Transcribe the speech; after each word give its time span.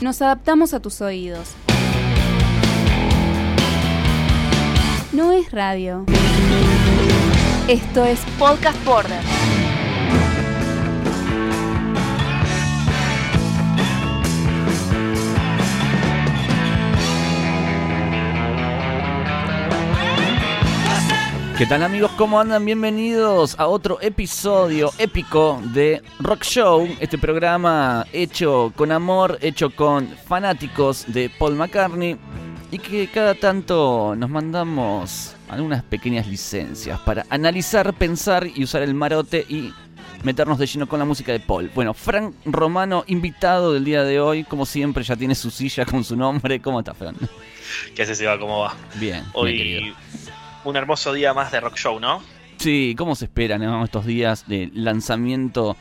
Nos 0.00 0.22
adaptamos 0.22 0.72
a 0.72 0.80
tus 0.80 1.02
oídos. 1.02 1.50
No 5.12 5.32
es 5.32 5.50
radio. 5.50 6.06
Esto 7.68 8.06
es 8.06 8.18
Podcast 8.38 8.82
Border. 8.86 9.20
¿Qué 21.60 21.66
tal 21.66 21.82
amigos? 21.82 22.10
¿Cómo 22.16 22.40
andan? 22.40 22.64
Bienvenidos 22.64 23.54
a 23.58 23.66
otro 23.66 23.98
episodio 24.00 24.90
épico 24.96 25.60
de 25.74 26.00
Rock 26.18 26.42
Show, 26.42 26.88
este 27.00 27.18
programa 27.18 28.06
hecho 28.14 28.72
con 28.76 28.90
amor, 28.90 29.36
hecho 29.42 29.68
con 29.68 30.08
fanáticos 30.08 31.04
de 31.08 31.28
Paul 31.28 31.56
McCartney 31.56 32.16
y 32.70 32.78
que 32.78 33.08
cada 33.08 33.34
tanto 33.34 34.14
nos 34.16 34.30
mandamos 34.30 35.36
algunas 35.50 35.82
pequeñas 35.82 36.26
licencias 36.28 36.98
para 37.00 37.26
analizar, 37.28 37.92
pensar 37.92 38.46
y 38.46 38.64
usar 38.64 38.80
el 38.80 38.94
marote 38.94 39.44
y 39.46 39.74
meternos 40.22 40.58
de 40.58 40.64
lleno 40.66 40.88
con 40.88 40.98
la 40.98 41.04
música 41.04 41.32
de 41.32 41.40
Paul. 41.40 41.70
Bueno, 41.74 41.92
Frank 41.92 42.36
Romano, 42.46 43.04
invitado 43.06 43.74
del 43.74 43.84
día 43.84 44.02
de 44.02 44.18
hoy, 44.18 44.44
como 44.44 44.64
siempre 44.64 45.04
ya 45.04 45.14
tiene 45.14 45.34
su 45.34 45.50
silla 45.50 45.84
con 45.84 46.04
su 46.04 46.16
nombre. 46.16 46.58
¿Cómo 46.62 46.78
está, 46.78 46.94
Frank? 46.94 47.18
¿Qué 47.94 48.00
hace, 48.00 48.14
Seba? 48.14 48.38
¿Cómo 48.38 48.60
va? 48.60 48.74
Bien, 48.98 49.24
Hoy 49.34 49.52
bien. 49.52 49.94
Un 50.64 50.76
hermoso 50.76 51.12
día 51.12 51.34
más 51.34 51.52
de 51.52 51.60
Rock 51.60 51.76
Show, 51.76 52.00
¿no? 52.00 52.22
Sí, 52.58 52.94
¿cómo 52.98 53.14
se 53.14 53.24
esperan 53.24 53.62
¿no? 53.62 53.82
estos 53.84 54.04
días 54.04 54.46
de 54.46 54.70
lanzamiento 54.74 55.76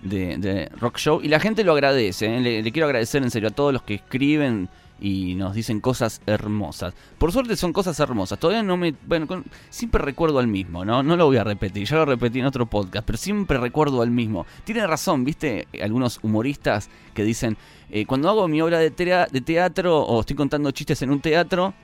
de, 0.00 0.70
Rock 0.80 0.98
Show? 0.98 1.20
Y 1.22 1.28
la 1.28 1.40
gente 1.40 1.62
lo 1.62 1.72
agradece, 1.72 2.36
¿eh? 2.36 2.40
le, 2.40 2.72
quiero 2.72 2.86
agradecer 2.86 3.22
en 3.22 3.30
serio 3.30 3.50
a 3.50 3.52
todos 3.52 3.72
los 3.72 3.82
que 3.82 3.94
escriben 3.94 4.68
y 4.98 5.34
nos 5.34 5.54
dicen 5.54 5.80
cosas 5.80 6.22
hermosas. 6.26 6.94
Por 7.18 7.32
suerte 7.32 7.56
son 7.56 7.72
cosas 7.72 7.98
hermosas. 8.00 8.38
Todavía 8.38 8.62
no 8.62 8.76
me... 8.76 8.94
Bueno, 9.06 9.26
con- 9.26 9.44
siempre 9.68 10.00
recuerdo 10.02 10.38
al 10.38 10.46
mismo, 10.46 10.84
¿no? 10.84 11.02
No 11.02 11.16
lo 11.16 11.26
voy 11.26 11.36
a 11.36 11.44
repetir, 11.44 11.86
ya 11.86 11.96
lo 11.96 12.04
repetí 12.06 12.38
en 12.38 12.46
otro 12.46 12.66
podcast, 12.66 13.04
pero 13.04 13.18
siempre 13.18 13.58
recuerdo 13.58 14.00
al 14.00 14.10
mismo. 14.10 14.46
Tiene 14.64 14.86
razón, 14.86 15.24
¿viste? 15.24 15.66
Algunos 15.82 16.18
humoristas 16.22 16.88
que 17.14 17.24
dicen, 17.24 17.58
eh, 17.90 18.06
cuando 18.06 18.30
hago 18.30 18.48
mi 18.48 18.62
obra 18.62 18.78
de 18.78 18.90
teatro 18.90 20.00
o 20.00 20.20
estoy 20.20 20.36
contando 20.36 20.70
chistes 20.70 21.02
en 21.02 21.10
un 21.10 21.20
teatro, 21.20 21.74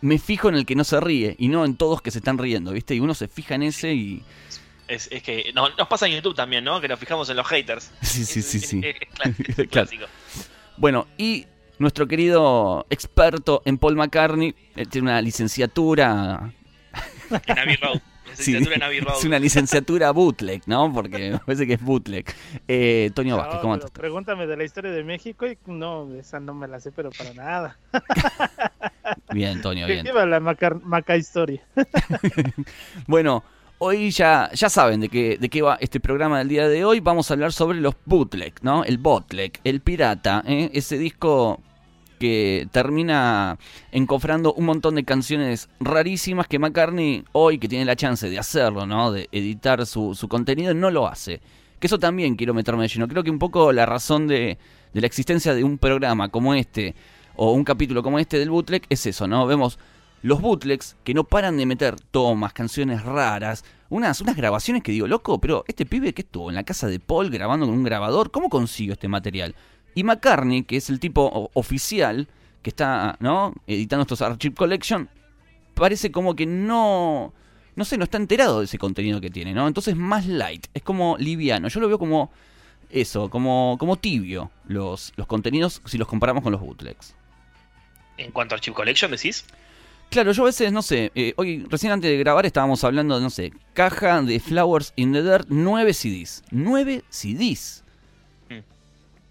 me 0.00 0.18
fijo 0.18 0.48
en 0.48 0.56
el 0.56 0.66
que 0.66 0.74
no 0.74 0.84
se 0.84 1.00
ríe 1.00 1.34
y 1.38 1.48
no 1.48 1.64
en 1.64 1.76
todos 1.76 2.02
que 2.02 2.10
se 2.10 2.18
están 2.18 2.38
riendo, 2.38 2.72
¿viste? 2.72 2.94
Y 2.94 3.00
uno 3.00 3.14
se 3.14 3.28
fija 3.28 3.54
en 3.54 3.62
ese 3.62 3.94
y... 3.94 4.22
Es, 4.88 5.08
es 5.10 5.22
que 5.22 5.50
no, 5.52 5.68
nos 5.70 5.88
pasa 5.88 6.06
en 6.06 6.12
YouTube 6.12 6.36
también, 6.36 6.62
¿no? 6.62 6.80
Que 6.80 6.86
nos 6.86 6.98
fijamos 7.00 7.28
en 7.28 7.36
los 7.36 7.46
haters. 7.46 7.90
Sí, 8.02 8.24
sí, 8.24 8.42
sí, 8.42 8.60
sí. 8.60 8.80
Es, 8.84 9.68
clásico. 9.70 10.06
Bueno, 10.76 11.08
y 11.18 11.46
nuestro 11.78 12.06
querido 12.06 12.86
experto 12.90 13.62
en 13.64 13.78
Paul 13.78 13.96
McCartney 13.96 14.54
él 14.76 14.88
tiene 14.88 15.10
una 15.10 15.20
licenciatura... 15.20 16.52
En 17.30 17.58
Abbey 17.58 17.76
Road. 17.76 18.00
Sí, 18.36 18.52
Licenciatura 18.52 18.76
en 18.76 18.82
Abbey 18.82 19.00
Road. 19.00 19.16
es 19.18 19.24
una 19.24 19.38
licenciatura 19.38 20.10
bootleg, 20.12 20.62
¿no? 20.66 20.92
Porque 20.92 21.30
me 21.32 21.38
parece 21.38 21.66
que 21.66 21.74
es 21.74 21.82
bootleg. 21.82 22.24
Eh, 22.68 23.10
Toño 23.14 23.36
No, 23.36 23.42
Vázquez, 23.42 23.60
¿cómo 23.60 23.74
andas? 23.74 23.90
pregúntame 23.90 24.46
de 24.46 24.56
la 24.56 24.64
historia 24.64 24.90
de 24.92 25.02
México 25.04 25.46
y 25.46 25.56
no, 25.66 26.12
esa 26.14 26.38
no 26.40 26.54
me 26.54 26.68
la 26.68 26.78
sé, 26.80 26.92
pero 26.92 27.10
para 27.10 27.32
nada. 27.34 27.78
Bien, 29.32 29.60
Toño, 29.62 29.86
¿Qué 29.86 29.92
bien. 29.94 30.04
lleva 30.06 30.26
la 30.26 30.40
maca, 30.40 30.70
maca 30.82 31.16
historia? 31.16 31.62
Bueno, 33.06 33.44
hoy 33.78 34.10
ya, 34.10 34.50
ya 34.54 34.68
saben 34.68 35.00
de 35.00 35.08
qué, 35.08 35.36
de 35.38 35.48
qué 35.48 35.62
va 35.62 35.76
este 35.80 36.00
programa 36.00 36.38
del 36.38 36.48
día 36.48 36.68
de 36.68 36.84
hoy. 36.84 37.00
Vamos 37.00 37.30
a 37.30 37.34
hablar 37.34 37.52
sobre 37.52 37.80
los 37.80 37.94
bootleg, 38.04 38.54
¿no? 38.62 38.84
El 38.84 38.98
bootleg, 38.98 39.52
el 39.64 39.80
pirata, 39.80 40.42
¿eh? 40.46 40.70
ese 40.74 40.98
disco 40.98 41.60
que 42.18 42.68
termina 42.72 43.58
encofrando 43.92 44.52
un 44.54 44.66
montón 44.66 44.94
de 44.94 45.04
canciones 45.04 45.68
rarísimas 45.80 46.46
que 46.46 46.58
McCartney 46.58 47.24
hoy 47.32 47.58
que 47.58 47.68
tiene 47.68 47.84
la 47.84 47.96
chance 47.96 48.28
de 48.28 48.38
hacerlo, 48.38 48.86
¿no? 48.86 49.12
De 49.12 49.28
editar 49.32 49.84
su, 49.86 50.14
su 50.14 50.28
contenido, 50.28 50.74
no 50.74 50.90
lo 50.90 51.06
hace. 51.06 51.40
Que 51.78 51.86
eso 51.86 51.98
también 51.98 52.36
quiero 52.36 52.54
meterme 52.54 52.82
de 52.82 52.88
lleno. 52.88 53.08
Creo 53.08 53.22
que 53.22 53.30
un 53.30 53.38
poco 53.38 53.72
la 53.72 53.86
razón 53.86 54.26
de, 54.26 54.58
de 54.92 55.00
la 55.00 55.06
existencia 55.06 55.54
de 55.54 55.62
un 55.62 55.78
programa 55.78 56.28
como 56.28 56.54
este 56.54 56.94
o 57.36 57.52
un 57.52 57.64
capítulo 57.64 58.02
como 58.02 58.18
este 58.18 58.38
del 58.38 58.50
bootleg 58.50 58.84
es 58.88 59.06
eso, 59.06 59.26
¿no? 59.26 59.46
Vemos 59.46 59.78
los 60.22 60.40
bootlegs 60.40 60.96
que 61.04 61.14
no 61.14 61.24
paran 61.24 61.56
de 61.56 61.66
meter 61.66 62.00
tomas, 62.00 62.52
canciones 62.52 63.04
raras, 63.04 63.64
unas, 63.88 64.20
unas 64.20 64.36
grabaciones 64.36 64.82
que 64.82 64.92
digo, 64.92 65.06
loco, 65.06 65.40
pero 65.40 65.64
este 65.68 65.86
pibe 65.86 66.12
que 66.14 66.22
estuvo 66.22 66.48
en 66.48 66.56
la 66.56 66.64
casa 66.64 66.88
de 66.88 66.98
Paul 66.98 67.30
grabando 67.30 67.66
con 67.66 67.74
un 67.74 67.84
grabador, 67.84 68.30
¿cómo 68.30 68.48
consiguió 68.48 68.94
este 68.94 69.08
material? 69.08 69.54
Y 69.96 70.04
McCartney, 70.04 70.62
que 70.62 70.76
es 70.76 70.90
el 70.90 71.00
tipo 71.00 71.50
oficial 71.54 72.28
que 72.62 72.68
está, 72.68 73.16
¿no? 73.18 73.54
Editando 73.66 74.02
estos 74.02 74.20
Archive 74.20 74.54
Collection, 74.54 75.08
parece 75.72 76.12
como 76.12 76.36
que 76.36 76.44
no, 76.44 77.32
no 77.74 77.84
sé, 77.86 77.96
no 77.96 78.04
está 78.04 78.18
enterado 78.18 78.58
de 78.58 78.66
ese 78.66 78.76
contenido 78.76 79.22
que 79.22 79.30
tiene, 79.30 79.54
¿no? 79.54 79.66
Entonces 79.66 79.96
más 79.96 80.26
light, 80.26 80.66
es 80.74 80.82
como 80.82 81.16
liviano. 81.16 81.68
Yo 81.68 81.80
lo 81.80 81.88
veo 81.88 81.98
como 81.98 82.30
eso, 82.90 83.30
como, 83.30 83.76
como 83.80 83.96
tibio 83.96 84.50
los, 84.68 85.14
los 85.16 85.26
contenidos 85.26 85.80
si 85.86 85.96
los 85.96 86.06
comparamos 86.06 86.42
con 86.42 86.52
los 86.52 86.60
bootlegs. 86.60 87.16
En 88.18 88.32
cuanto 88.32 88.54
a 88.54 88.58
Chip 88.58 88.74
Collection, 88.74 89.10
decís. 89.10 89.46
Claro, 90.10 90.32
yo 90.32 90.42
a 90.42 90.46
veces, 90.46 90.70
no 90.72 90.82
sé, 90.82 91.10
eh, 91.14 91.32
hoy 91.38 91.64
recién 91.70 91.92
antes 91.92 92.10
de 92.10 92.18
grabar 92.18 92.44
estábamos 92.44 92.84
hablando 92.84 93.16
de, 93.16 93.22
no 93.22 93.30
sé, 93.30 93.54
caja 93.72 94.20
de 94.20 94.40
Flowers 94.40 94.92
in 94.96 95.14
the 95.14 95.22
Dirt, 95.22 95.46
9 95.48 95.94
CDs. 95.94 96.44
9 96.50 97.02
CDs. 97.08 97.82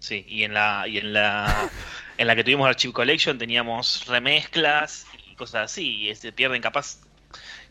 Sí, 0.06 0.24
y 0.28 0.44
en 0.44 0.54
la, 0.54 0.84
y 0.86 0.98
en 0.98 1.12
la, 1.12 1.68
en 2.18 2.26
la 2.28 2.36
que 2.36 2.44
tuvimos 2.44 2.68
Archive 2.68 2.92
Collection 2.92 3.38
teníamos 3.38 4.06
remezclas 4.06 5.04
y 5.28 5.34
cosas 5.34 5.64
así, 5.72 6.08
y 6.08 6.14
se 6.14 6.30
pierden 6.30 6.62
capaz. 6.62 6.98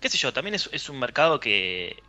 Qué 0.02 0.10
sé 0.10 0.18
yo, 0.18 0.34
también 0.34 0.54
es, 0.56 0.70
es 0.74 0.90
un 0.90 1.00
mercado 1.00 1.40
que, 1.40 2.04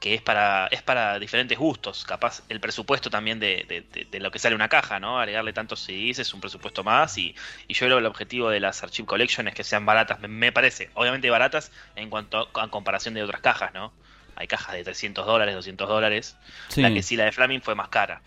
que 0.00 0.12
es 0.12 0.20
para, 0.20 0.66
es 0.66 0.82
para 0.82 1.18
diferentes 1.18 1.56
gustos. 1.58 2.04
Capaz 2.04 2.42
el 2.50 2.60
presupuesto 2.60 3.08
también 3.08 3.40
de, 3.40 3.64
de- 3.66 3.80
de- 3.80 4.04
de 4.04 4.20
lo 4.20 4.30
que 4.30 4.38
sale 4.38 4.54
una 4.54 4.68
caja, 4.68 5.00
¿no? 5.00 5.18
Agregarle 5.18 5.54
tantos 5.54 5.80
CDs 5.80 6.18
es 6.18 6.34
un 6.34 6.42
presupuesto 6.42 6.84
más. 6.84 7.16
Y, 7.16 7.34
y 7.66 7.72
yo 7.72 7.86
creo 7.86 7.96
que 7.96 8.00
el 8.00 8.06
objetivo 8.06 8.50
de 8.50 8.60
las 8.60 8.82
Archive 8.82 9.06
Collection 9.06 9.48
es 9.48 9.54
que 9.54 9.64
sean 9.64 9.86
baratas, 9.86 10.20
me, 10.20 10.28
me 10.28 10.52
parece. 10.52 10.90
Obviamente 10.92 11.30
baratas 11.30 11.72
en 11.96 12.10
cuanto 12.10 12.50
a, 12.54 12.64
a 12.64 12.68
comparación 12.68 13.14
de 13.14 13.22
otras 13.22 13.40
cajas, 13.40 13.72
¿no? 13.72 13.94
Hay 14.36 14.46
cajas 14.46 14.74
de 14.74 14.84
300 14.84 15.24
dólares, 15.24 15.54
200 15.54 15.88
dólares. 15.88 16.36
Sí. 16.68 16.82
La 16.82 16.92
que 16.92 17.02
sí, 17.02 17.16
la 17.16 17.24
de 17.24 17.32
Flaming 17.32 17.62
fue 17.62 17.74
más 17.74 17.88
cara. 17.88 18.20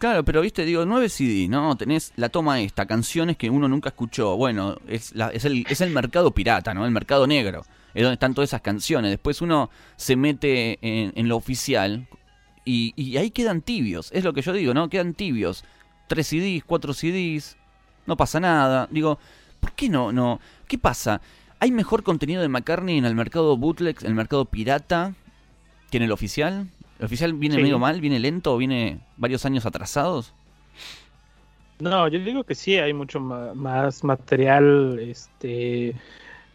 Claro, 0.00 0.24
pero 0.24 0.40
viste, 0.40 0.64
digo, 0.64 0.86
9 0.86 1.10
CD, 1.10 1.46
¿no? 1.46 1.76
Tenés 1.76 2.14
la 2.16 2.30
toma 2.30 2.60
esta, 2.62 2.86
canciones 2.86 3.36
que 3.36 3.50
uno 3.50 3.68
nunca 3.68 3.90
escuchó. 3.90 4.34
Bueno, 4.34 4.78
es, 4.88 5.14
la- 5.14 5.28
es, 5.28 5.44
el, 5.44 5.66
es 5.68 5.82
el 5.82 5.90
mercado 5.90 6.30
pirata, 6.30 6.72
¿no? 6.72 6.86
El 6.86 6.90
mercado 6.90 7.26
negro. 7.26 7.66
Es 7.92 8.02
donde 8.02 8.14
están 8.14 8.32
todas 8.32 8.48
esas 8.48 8.62
canciones. 8.62 9.10
Después 9.10 9.42
uno 9.42 9.68
se 9.96 10.16
mete 10.16 10.78
en, 10.80 11.12
en 11.14 11.28
lo 11.28 11.36
oficial 11.36 12.08
y, 12.64 12.94
y 12.96 13.18
ahí 13.18 13.30
quedan 13.30 13.60
tibios. 13.60 14.10
Es 14.12 14.24
lo 14.24 14.32
que 14.32 14.40
yo 14.40 14.54
digo, 14.54 14.72
¿no? 14.72 14.88
Quedan 14.88 15.12
tibios. 15.12 15.64
3 16.08 16.26
CDs, 16.26 16.64
4 16.64 16.94
CDs, 16.94 17.58
no 18.06 18.16
pasa 18.16 18.40
nada. 18.40 18.88
Digo, 18.90 19.18
¿por 19.60 19.72
qué 19.72 19.90
no? 19.90 20.12
no? 20.12 20.40
¿Qué 20.66 20.78
pasa? 20.78 21.20
¿Hay 21.58 21.72
mejor 21.72 22.04
contenido 22.04 22.40
de 22.40 22.48
McCartney 22.48 22.96
en 22.96 23.04
el 23.04 23.14
mercado 23.14 23.54
bootleg, 23.58 23.98
en 24.00 24.06
el 24.08 24.14
mercado 24.14 24.46
pirata, 24.46 25.12
que 25.90 25.98
en 25.98 26.04
el 26.04 26.12
oficial? 26.12 26.68
¿El 27.00 27.06
oficial 27.06 27.32
viene 27.34 27.56
Sí. 27.56 27.62
medio 27.62 27.78
mal, 27.78 28.00
viene 28.00 28.20
lento, 28.20 28.56
viene 28.58 29.00
varios 29.16 29.44
años 29.46 29.66
atrasados? 29.66 30.34
No, 31.78 32.06
yo 32.08 32.18
digo 32.20 32.44
que 32.44 32.54
sí, 32.54 32.76
hay 32.76 32.92
mucho 32.92 33.20
más 33.20 34.04
material, 34.04 34.98
este... 35.00 35.96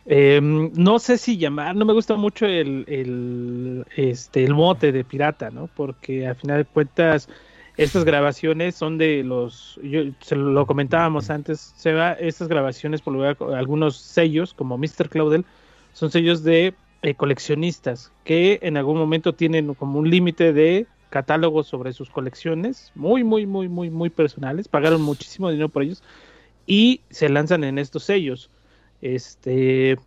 em, 0.06 0.72
no 0.76 1.00
sé 1.00 1.18
si 1.18 1.38
llamar, 1.38 1.76
no 1.76 1.84
me 1.86 1.94
gusta 1.94 2.16
mucho 2.16 2.46
el, 2.46 2.86
el, 2.88 3.86
este, 3.96 4.44
el 4.44 4.54
mote 4.54 4.92
de 4.92 5.04
pirata, 5.04 5.50
¿no? 5.50 5.68
Porque 5.76 6.28
al 6.28 6.36
final 6.36 6.58
de 6.60 6.66
cuentas, 6.66 7.28
estas 7.76 8.06
grabaciones 8.06 8.76
son 8.76 9.00
de 9.00 9.24
los, 9.24 9.80
yo, 9.84 10.04
se 10.22 10.36
lo 10.36 10.68
comentábamos 10.68 11.32
antes, 11.32 11.74
Seba, 11.76 12.14
estas 12.14 12.48
grabaciones 12.48 13.02
por 13.02 13.14
lo 13.14 13.22
general, 13.22 13.56
algunos 13.60 13.98
sellos 13.98 14.54
como 14.54 14.78
Mr. 14.78 15.10
Claudel 15.10 15.44
son 15.94 16.12
sellos 16.12 16.44
de 16.44 16.76
eh, 17.06 17.14
coleccionistas 17.14 18.12
que 18.24 18.58
en 18.64 18.78
algún 18.78 18.98
momento 18.98 19.36
tienen 19.36 19.76
como 19.76 20.00
un 20.00 20.10
límite 20.10 20.54
de 20.54 20.88
catálogos 21.12 21.68
sobre 21.68 21.94
sus 21.94 22.10
colecciones, 22.10 22.92
muy, 22.96 23.24
muy, 23.24 23.46
muy, 23.46 23.70
muy, 23.70 23.92
muy 23.92 24.10
personales, 24.10 24.68
pagaron 24.68 25.04
muchísimo 25.04 25.52
dinero 25.52 25.70
por 25.70 25.84
ellos 25.84 26.02
y 26.66 27.02
se 27.12 27.30
lanzan 27.30 27.64
en 27.64 27.78
estos 27.78 28.06
sellos. 28.06 28.50
Este, 29.04 30.00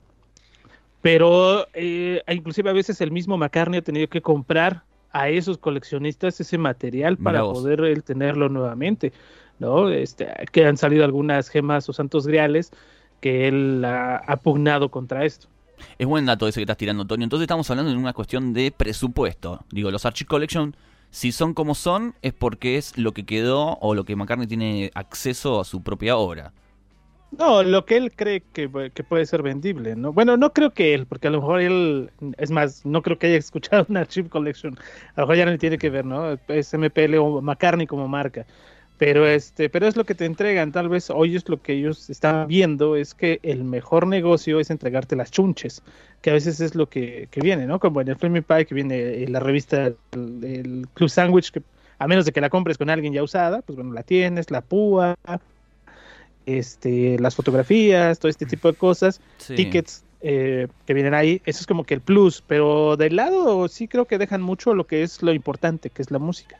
pero 1.00 1.68
eh, 1.72 2.20
inclusive 2.26 2.68
a 2.68 2.72
veces 2.72 3.00
el 3.00 3.12
mismo 3.12 3.38
McCartney 3.38 3.78
ha 3.78 3.82
tenido 3.82 4.08
que 4.08 4.20
comprar 4.20 4.82
a 5.12 5.28
esos 5.28 5.56
coleccionistas 5.56 6.40
ese 6.40 6.58
material 6.58 7.16
para 7.16 7.42
poder 7.42 8.02
tenerlo 8.02 8.48
nuevamente, 8.48 9.12
¿no? 9.60 9.88
Este, 9.88 10.26
que 10.50 10.66
han 10.66 10.76
salido 10.76 11.04
algunas 11.04 11.48
gemas 11.48 11.88
o 11.88 11.92
santos 11.92 12.26
griales 12.26 12.72
que 13.20 13.46
él 13.46 13.84
ha, 13.84 14.16
ha 14.16 14.36
pugnado 14.38 14.90
contra 14.90 15.24
esto. 15.24 15.46
Es 15.98 16.06
buen 16.06 16.26
dato 16.26 16.48
ese 16.48 16.60
que 16.60 16.64
estás 16.64 16.76
tirando, 16.76 17.02
Antonio. 17.02 17.24
Entonces 17.24 17.44
estamos 17.44 17.68
hablando 17.70 17.90
de 17.90 17.96
una 17.98 18.12
cuestión 18.12 18.52
de 18.52 18.70
presupuesto. 18.70 19.64
Digo, 19.70 19.90
los 19.90 20.04
Archive 20.06 20.28
Collection 20.28 20.76
si 21.10 21.32
son 21.32 21.54
como 21.54 21.74
son, 21.74 22.14
es 22.22 22.32
porque 22.32 22.76
es 22.76 22.98
lo 22.98 23.12
que 23.12 23.24
quedó 23.24 23.78
o 23.80 23.94
lo 23.94 24.04
que 24.04 24.16
McCartney 24.16 24.46
tiene 24.46 24.90
acceso 24.94 25.60
a 25.60 25.64
su 25.64 25.82
propia 25.82 26.16
obra. 26.16 26.52
No, 27.30 27.62
lo 27.62 27.84
que 27.84 27.98
él 27.98 28.12
cree 28.14 28.42
que, 28.52 28.68
puede 28.68 29.26
ser 29.26 29.42
vendible, 29.42 29.94
¿no? 29.96 30.14
Bueno, 30.14 30.38
no 30.38 30.52
creo 30.52 30.72
que 30.72 30.94
él, 30.94 31.06
porque 31.06 31.28
a 31.28 31.30
lo 31.30 31.40
mejor 31.40 31.60
él, 31.60 32.10
es 32.38 32.50
más, 32.50 32.86
no 32.86 33.02
creo 33.02 33.18
que 33.18 33.26
haya 33.26 33.36
escuchado 33.38 33.86
una 33.88 34.06
Chip 34.06 34.28
Collection, 34.28 34.78
a 35.14 35.20
lo 35.20 35.26
mejor 35.26 35.36
ya 35.36 35.44
no 35.44 35.50
le 35.52 35.58
tiene 35.58 35.78
que 35.78 35.90
ver, 35.90 36.04
¿no? 36.04 36.38
Es 36.48 36.72
MPL 36.72 37.16
o 37.16 37.42
McCartney 37.42 37.86
como 37.86 38.08
marca. 38.08 38.46
Pero 38.98 39.28
este, 39.28 39.70
pero 39.70 39.86
es 39.86 39.96
lo 39.96 40.04
que 40.04 40.16
te 40.16 40.24
entregan, 40.24 40.72
tal 40.72 40.88
vez 40.88 41.08
hoy 41.08 41.36
es 41.36 41.48
lo 41.48 41.62
que 41.62 41.74
ellos 41.74 42.10
están 42.10 42.48
viendo, 42.48 42.96
es 42.96 43.14
que 43.14 43.38
el 43.44 43.62
mejor 43.62 44.08
negocio 44.08 44.58
es 44.58 44.70
entregarte 44.70 45.14
las 45.14 45.30
chunches, 45.30 45.82
que 46.20 46.30
a 46.30 46.32
veces 46.32 46.60
es 46.60 46.74
lo 46.74 46.88
que, 46.88 47.28
que 47.30 47.40
viene, 47.40 47.66
¿no? 47.66 47.78
Como 47.78 48.00
en 48.00 48.08
el 48.08 48.16
Flaming 48.16 48.42
Pie 48.42 48.66
que 48.66 48.74
viene 48.74 49.22
en 49.22 49.32
la 49.32 49.38
revista 49.38 49.92
el, 50.12 50.88
Club 50.94 51.08
Sandwich, 51.08 51.52
que 51.52 51.62
a 52.00 52.08
menos 52.08 52.24
de 52.24 52.32
que 52.32 52.40
la 52.40 52.50
compres 52.50 52.76
con 52.76 52.90
alguien 52.90 53.12
ya 53.12 53.22
usada, 53.22 53.62
pues 53.62 53.76
bueno, 53.76 53.92
la 53.92 54.02
tienes, 54.02 54.50
la 54.50 54.62
púa, 54.62 55.16
este, 56.44 57.20
las 57.20 57.36
fotografías, 57.36 58.18
todo 58.18 58.30
este 58.30 58.46
tipo 58.46 58.66
de 58.66 58.76
cosas, 58.76 59.20
tickets 59.46 60.02
eh, 60.22 60.66
que 60.86 60.94
vienen 60.94 61.14
ahí, 61.14 61.40
eso 61.44 61.60
es 61.60 61.66
como 61.68 61.84
que 61.84 61.94
el 61.94 62.00
plus, 62.00 62.42
pero 62.44 62.96
del 62.96 63.14
lado 63.14 63.68
sí 63.68 63.86
creo 63.86 64.06
que 64.06 64.18
dejan 64.18 64.42
mucho 64.42 64.74
lo 64.74 64.88
que 64.88 65.04
es 65.04 65.22
lo 65.22 65.32
importante, 65.32 65.90
que 65.90 66.02
es 66.02 66.10
la 66.10 66.18
música. 66.18 66.58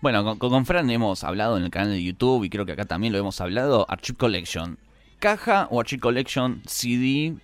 Bueno, 0.00 0.38
con, 0.38 0.64
Fran 0.64 0.88
hemos 0.90 1.24
hablado 1.24 1.56
en 1.56 1.64
el 1.64 1.70
canal 1.70 1.90
de 1.90 2.02
YouTube 2.02 2.44
y 2.44 2.50
creo 2.50 2.64
que 2.64 2.70
acá 2.70 2.84
también 2.84 3.12
lo 3.12 3.18
hemos 3.18 3.40
hablado. 3.40 3.84
Archive 3.88 4.16
Collection. 4.16 4.78
¿Caja 5.18 5.66
o 5.72 5.80
Archive 5.80 6.00
Collection 6.00 6.62
CD 6.66 7.34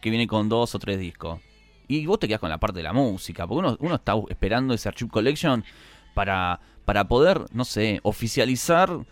que 0.00 0.10
viene 0.10 0.28
con 0.28 0.48
dos 0.48 0.76
o 0.76 0.78
tres 0.78 1.00
discos? 1.00 1.40
Y 1.88 2.06
vos 2.06 2.20
te 2.20 2.28
quedas 2.28 2.40
con 2.40 2.50
la 2.50 2.58
parte 2.58 2.78
de 2.78 2.84
la 2.84 2.92
música, 2.92 3.48
porque 3.48 3.66
uno, 3.66 3.76
uno 3.80 3.96
está 3.96 4.14
esperando 4.28 4.74
ese 4.74 4.88
Archive 4.88 5.10
Collection 5.10 5.64
para, 6.14 6.60
para 6.84 7.08
poder, 7.08 7.46
no 7.52 7.64
sé, 7.64 7.98
oficializar 8.04 9.04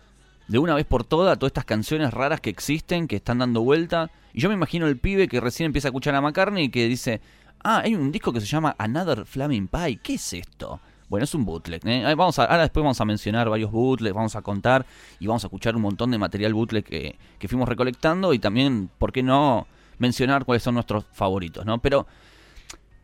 de 0.47 0.57
una 0.57 0.73
vez 0.73 0.85
por 0.85 1.03
todas 1.03 1.37
todas 1.37 1.49
estas 1.49 1.65
canciones 1.65 2.13
raras 2.13 2.39
que 2.39 2.49
existen, 2.49 3.09
que 3.09 3.17
están 3.17 3.39
dando 3.39 3.63
vuelta. 3.63 4.11
Y 4.33 4.39
yo 4.39 4.47
me 4.47 4.55
imagino 4.55 4.87
el 4.87 4.97
pibe 4.97 5.27
que 5.27 5.41
recién 5.41 5.65
empieza 5.65 5.89
a 5.89 5.91
escuchar 5.91 6.15
a 6.15 6.21
McCartney 6.21 6.65
y 6.65 6.69
que 6.69 6.87
dice, 6.87 7.19
ah, 7.65 7.81
hay 7.83 7.95
un 7.95 8.13
disco 8.13 8.31
que 8.31 8.39
se 8.39 8.47
llama 8.47 8.77
Another 8.79 9.25
Flaming 9.25 9.67
Pie, 9.67 9.99
¿qué 10.01 10.13
es 10.13 10.31
esto? 10.31 10.79
Bueno, 11.11 11.25
es 11.25 11.35
un 11.35 11.43
bootleg. 11.43 11.85
¿eh? 11.87 12.15
Vamos 12.15 12.39
a, 12.39 12.45
ahora 12.45 12.61
después 12.61 12.81
vamos 12.81 13.01
a 13.01 13.03
mencionar 13.03 13.49
varios 13.49 13.69
bootlegs, 13.69 14.15
vamos 14.15 14.37
a 14.37 14.41
contar 14.41 14.85
y 15.19 15.27
vamos 15.27 15.43
a 15.43 15.47
escuchar 15.47 15.75
un 15.75 15.81
montón 15.81 16.09
de 16.09 16.17
material 16.17 16.53
bootleg 16.53 16.85
que, 16.85 17.19
que 17.37 17.49
fuimos 17.49 17.67
recolectando 17.67 18.33
y 18.33 18.39
también, 18.39 18.89
¿por 18.97 19.11
qué 19.11 19.21
no 19.21 19.67
mencionar 19.97 20.45
cuáles 20.45 20.63
son 20.63 20.75
nuestros 20.75 21.03
favoritos? 21.11 21.65
¿no? 21.65 21.79
Pero 21.79 22.07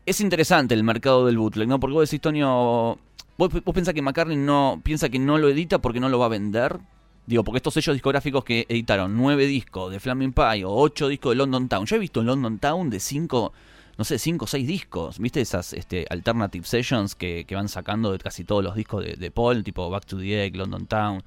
es 0.06 0.22
interesante 0.22 0.72
el 0.72 0.84
mercado 0.84 1.26
del 1.26 1.36
bootleg, 1.36 1.68
¿no? 1.68 1.78
Porque 1.78 1.92
vos 1.92 2.08
decís, 2.08 2.22
Tonio, 2.22 2.98
vos, 3.36 3.50
vos 3.62 3.74
pensás 3.74 3.92
que 3.92 4.00
McCartney 4.00 4.38
no 4.38 4.80
piensa 4.82 5.10
que 5.10 5.18
no 5.18 5.36
lo 5.36 5.50
edita 5.50 5.78
porque 5.78 6.00
no 6.00 6.08
lo 6.08 6.18
va 6.18 6.24
a 6.24 6.30
vender. 6.30 6.78
Digo, 7.26 7.44
porque 7.44 7.58
estos 7.58 7.74
sellos 7.74 7.94
discográficos 7.94 8.42
que 8.42 8.64
editaron 8.70 9.14
nueve 9.18 9.44
discos 9.46 9.92
de 9.92 10.00
Flaming 10.00 10.32
Pie 10.32 10.64
o 10.64 10.74
ocho 10.74 11.08
discos 11.08 11.32
de 11.32 11.36
London 11.36 11.68
Town. 11.68 11.84
Yo 11.84 11.96
he 11.96 11.98
visto 11.98 12.22
London 12.22 12.58
Town 12.58 12.88
de 12.88 13.00
cinco 13.00 13.52
no 13.98 14.04
sé, 14.04 14.18
cinco 14.18 14.44
o 14.44 14.48
seis 14.48 14.66
discos. 14.66 15.18
¿Viste 15.18 15.40
esas 15.40 15.72
este, 15.72 16.06
alternative 16.08 16.64
sessions 16.64 17.16
que, 17.16 17.44
van 17.50 17.68
sacando 17.68 18.12
de 18.12 18.18
casi 18.18 18.44
todos 18.44 18.62
los 18.62 18.76
discos 18.76 19.04
de, 19.04 19.30
Paul, 19.32 19.64
tipo 19.64 19.90
Back 19.90 20.06
to 20.06 20.18
the 20.18 20.44
Egg, 20.44 20.56
London 20.56 20.86
Town? 20.86 21.24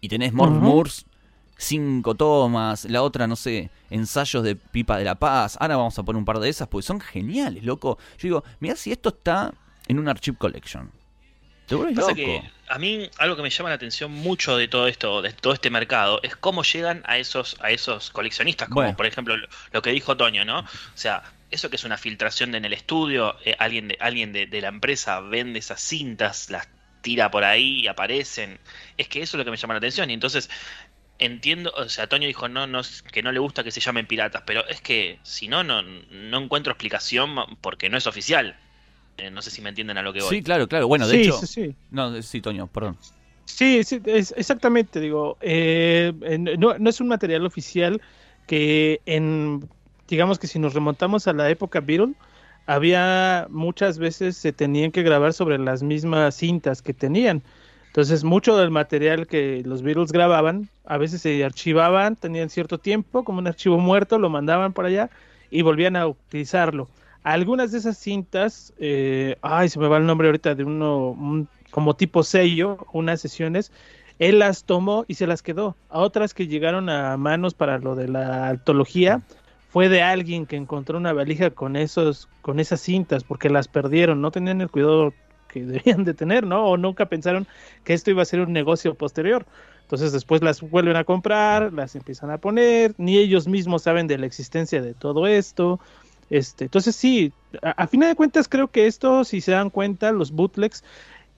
Y 0.00 0.08
tenés 0.08 0.32
More 0.32 0.50
Moores, 0.50 1.04
cinco 1.58 2.14
tomas, 2.14 2.86
la 2.86 3.02
otra, 3.02 3.26
no 3.26 3.36
sé, 3.36 3.70
ensayos 3.90 4.42
de 4.42 4.56
Pipa 4.56 4.96
de 4.96 5.04
la 5.04 5.16
Paz. 5.16 5.58
Ahora 5.60 5.76
vamos 5.76 5.98
a 5.98 6.02
poner 6.04 6.18
un 6.18 6.24
par 6.24 6.38
de 6.38 6.48
esas, 6.48 6.68
porque 6.68 6.86
son 6.86 7.00
geniales, 7.00 7.62
loco. 7.64 7.98
Yo 8.18 8.28
digo, 8.28 8.44
mira 8.60 8.76
si 8.76 8.92
esto 8.92 9.10
está 9.10 9.52
en 9.86 9.98
un 9.98 10.08
Archive 10.08 10.38
Collection. 10.38 10.90
¿Te 11.66 11.74
loco? 11.74 12.14
Que 12.14 12.42
a 12.68 12.78
mí 12.78 13.10
algo 13.18 13.36
que 13.36 13.42
me 13.42 13.50
llama 13.50 13.68
la 13.70 13.74
atención 13.74 14.10
mucho 14.10 14.56
de 14.56 14.68
todo 14.68 14.86
esto, 14.88 15.20
de 15.20 15.32
todo 15.32 15.52
este 15.52 15.68
mercado, 15.68 16.20
es 16.22 16.34
cómo 16.34 16.62
llegan 16.62 17.02
a 17.06 17.18
esos, 17.18 17.56
a 17.60 17.70
esos 17.70 18.10
coleccionistas, 18.10 18.70
como 18.70 18.96
por 18.96 19.04
ejemplo 19.04 19.36
lo, 19.36 19.82
que 19.82 19.90
dijo 19.90 20.16
Toño, 20.16 20.44
¿no? 20.44 20.60
O 20.60 20.66
sea, 20.94 21.22
eso 21.50 21.70
que 21.70 21.76
es 21.76 21.84
una 21.84 21.96
filtración 21.96 22.54
en 22.54 22.64
el 22.64 22.72
estudio, 22.72 23.36
eh, 23.44 23.54
alguien, 23.58 23.88
de, 23.88 23.96
alguien 24.00 24.32
de, 24.32 24.60
la 24.60 24.68
empresa 24.68 25.20
vende 25.20 25.58
esas 25.58 25.80
cintas, 25.80 26.50
las 26.50 26.68
tira 27.02 27.30
por 27.30 27.44
ahí 27.44 27.80
y 27.80 27.86
aparecen. 27.86 28.58
Es 28.96 29.08
que 29.08 29.22
eso 29.22 29.36
es 29.36 29.38
lo 29.38 29.44
que 29.44 29.50
me 29.50 29.56
llama 29.56 29.74
la 29.74 29.78
atención. 29.78 30.10
Y 30.10 30.14
entonces 30.14 30.50
entiendo, 31.18 31.72
o 31.76 31.88
sea, 31.88 32.08
Toño 32.08 32.26
dijo 32.26 32.48
no, 32.48 32.66
no, 32.66 32.82
que 33.12 33.22
no 33.22 33.32
le 33.32 33.38
gusta 33.38 33.64
que 33.64 33.70
se 33.70 33.80
llamen 33.80 34.06
piratas, 34.06 34.42
pero 34.44 34.66
es 34.68 34.80
que 34.80 35.18
si 35.22 35.48
no, 35.48 35.62
no, 35.62 35.82
no 35.82 36.38
encuentro 36.38 36.72
explicación 36.72 37.36
porque 37.60 37.88
no 37.88 37.96
es 37.96 38.06
oficial. 38.06 38.56
Eh, 39.18 39.30
no 39.30 39.40
sé 39.40 39.50
si 39.50 39.62
me 39.62 39.70
entienden 39.70 39.96
a 39.98 40.02
lo 40.02 40.12
que 40.12 40.20
voy. 40.20 40.28
Sí, 40.28 40.42
claro, 40.42 40.68
claro. 40.68 40.88
Bueno, 40.88 41.06
de 41.06 41.22
hecho. 41.22 41.38
Sí, 41.38 41.46
sí. 41.46 41.76
No, 41.90 42.20
sí, 42.22 42.40
Toño, 42.40 42.66
perdón. 42.66 42.98
Sí, 43.44 43.84
sí 43.84 44.02
exactamente. 44.04 45.00
Digo, 45.00 45.38
eh, 45.40 46.12
no, 46.58 46.76
no 46.78 46.90
es 46.90 47.00
un 47.00 47.08
material 47.08 47.46
oficial 47.46 48.02
que 48.46 49.00
en 49.06 49.68
digamos 50.08 50.38
que 50.38 50.46
si 50.46 50.58
nos 50.58 50.74
remontamos 50.74 51.26
a 51.28 51.32
la 51.32 51.48
época 51.50 51.80
Beatle, 51.80 52.14
había 52.66 53.46
muchas 53.50 53.98
veces 53.98 54.36
se 54.36 54.52
tenían 54.52 54.90
que 54.90 55.02
grabar 55.02 55.32
sobre 55.32 55.58
las 55.58 55.82
mismas 55.82 56.34
cintas 56.34 56.82
que 56.82 56.92
tenían. 56.92 57.42
Entonces, 57.86 58.24
mucho 58.24 58.56
del 58.58 58.70
material 58.70 59.26
que 59.26 59.62
los 59.64 59.82
Beatles 59.82 60.12
grababan, 60.12 60.68
a 60.84 60.98
veces 60.98 61.22
se 61.22 61.42
archivaban, 61.42 62.16
tenían 62.16 62.50
cierto 62.50 62.78
tiempo, 62.78 63.24
como 63.24 63.38
un 63.38 63.46
archivo 63.46 63.78
muerto, 63.78 64.18
lo 64.18 64.28
mandaban 64.28 64.74
por 64.74 64.84
allá 64.84 65.08
y 65.50 65.62
volvían 65.62 65.96
a 65.96 66.06
utilizarlo. 66.06 66.88
Algunas 67.22 67.72
de 67.72 67.78
esas 67.78 67.96
cintas, 67.96 68.74
eh, 68.78 69.36
ay, 69.40 69.68
se 69.68 69.78
me 69.78 69.88
va 69.88 69.96
el 69.96 70.06
nombre 70.06 70.28
ahorita 70.28 70.54
de 70.54 70.64
uno, 70.64 71.48
como 71.70 71.96
tipo 71.96 72.22
sello, 72.22 72.86
unas 72.92 73.20
sesiones, 73.20 73.72
él 74.18 74.38
las 74.38 74.64
tomó 74.64 75.04
y 75.08 75.14
se 75.14 75.26
las 75.26 75.42
quedó. 75.42 75.76
A 75.88 76.00
otras 76.00 76.34
que 76.34 76.46
llegaron 76.46 76.88
a 76.88 77.16
manos 77.16 77.54
para 77.54 77.78
lo 77.78 77.94
de 77.94 78.08
la 78.08 78.48
antología, 78.48 79.22
fue 79.76 79.90
de 79.90 80.00
alguien 80.00 80.46
que 80.46 80.56
encontró 80.56 80.96
una 80.96 81.12
valija 81.12 81.50
con 81.50 81.76
esos, 81.76 82.30
con 82.40 82.60
esas 82.60 82.80
cintas, 82.80 83.24
porque 83.24 83.50
las 83.50 83.68
perdieron, 83.68 84.22
no 84.22 84.30
tenían 84.30 84.62
el 84.62 84.70
cuidado 84.70 85.12
que 85.48 85.64
debían 85.66 86.02
de 86.02 86.14
tener, 86.14 86.46
¿no? 86.46 86.64
O 86.64 86.78
nunca 86.78 87.10
pensaron 87.10 87.46
que 87.84 87.92
esto 87.92 88.10
iba 88.10 88.22
a 88.22 88.24
ser 88.24 88.40
un 88.40 88.54
negocio 88.54 88.94
posterior. 88.94 89.44
Entonces 89.82 90.12
después 90.12 90.40
las 90.40 90.62
vuelven 90.62 90.96
a 90.96 91.04
comprar, 91.04 91.74
las 91.74 91.94
empiezan 91.94 92.30
a 92.30 92.38
poner, 92.38 92.94
ni 92.96 93.18
ellos 93.18 93.46
mismos 93.48 93.82
saben 93.82 94.06
de 94.06 94.16
la 94.16 94.24
existencia 94.24 94.80
de 94.80 94.94
todo 94.94 95.26
esto. 95.26 95.78
Este, 96.30 96.64
entonces 96.64 96.96
sí, 96.96 97.34
a, 97.60 97.86
fin 97.86 98.00
de 98.00 98.14
cuentas 98.14 98.48
creo 98.48 98.68
que 98.68 98.86
esto, 98.86 99.24
si 99.24 99.42
se 99.42 99.52
dan 99.52 99.68
cuenta, 99.68 100.10
los 100.10 100.32
bootlegs 100.32 100.84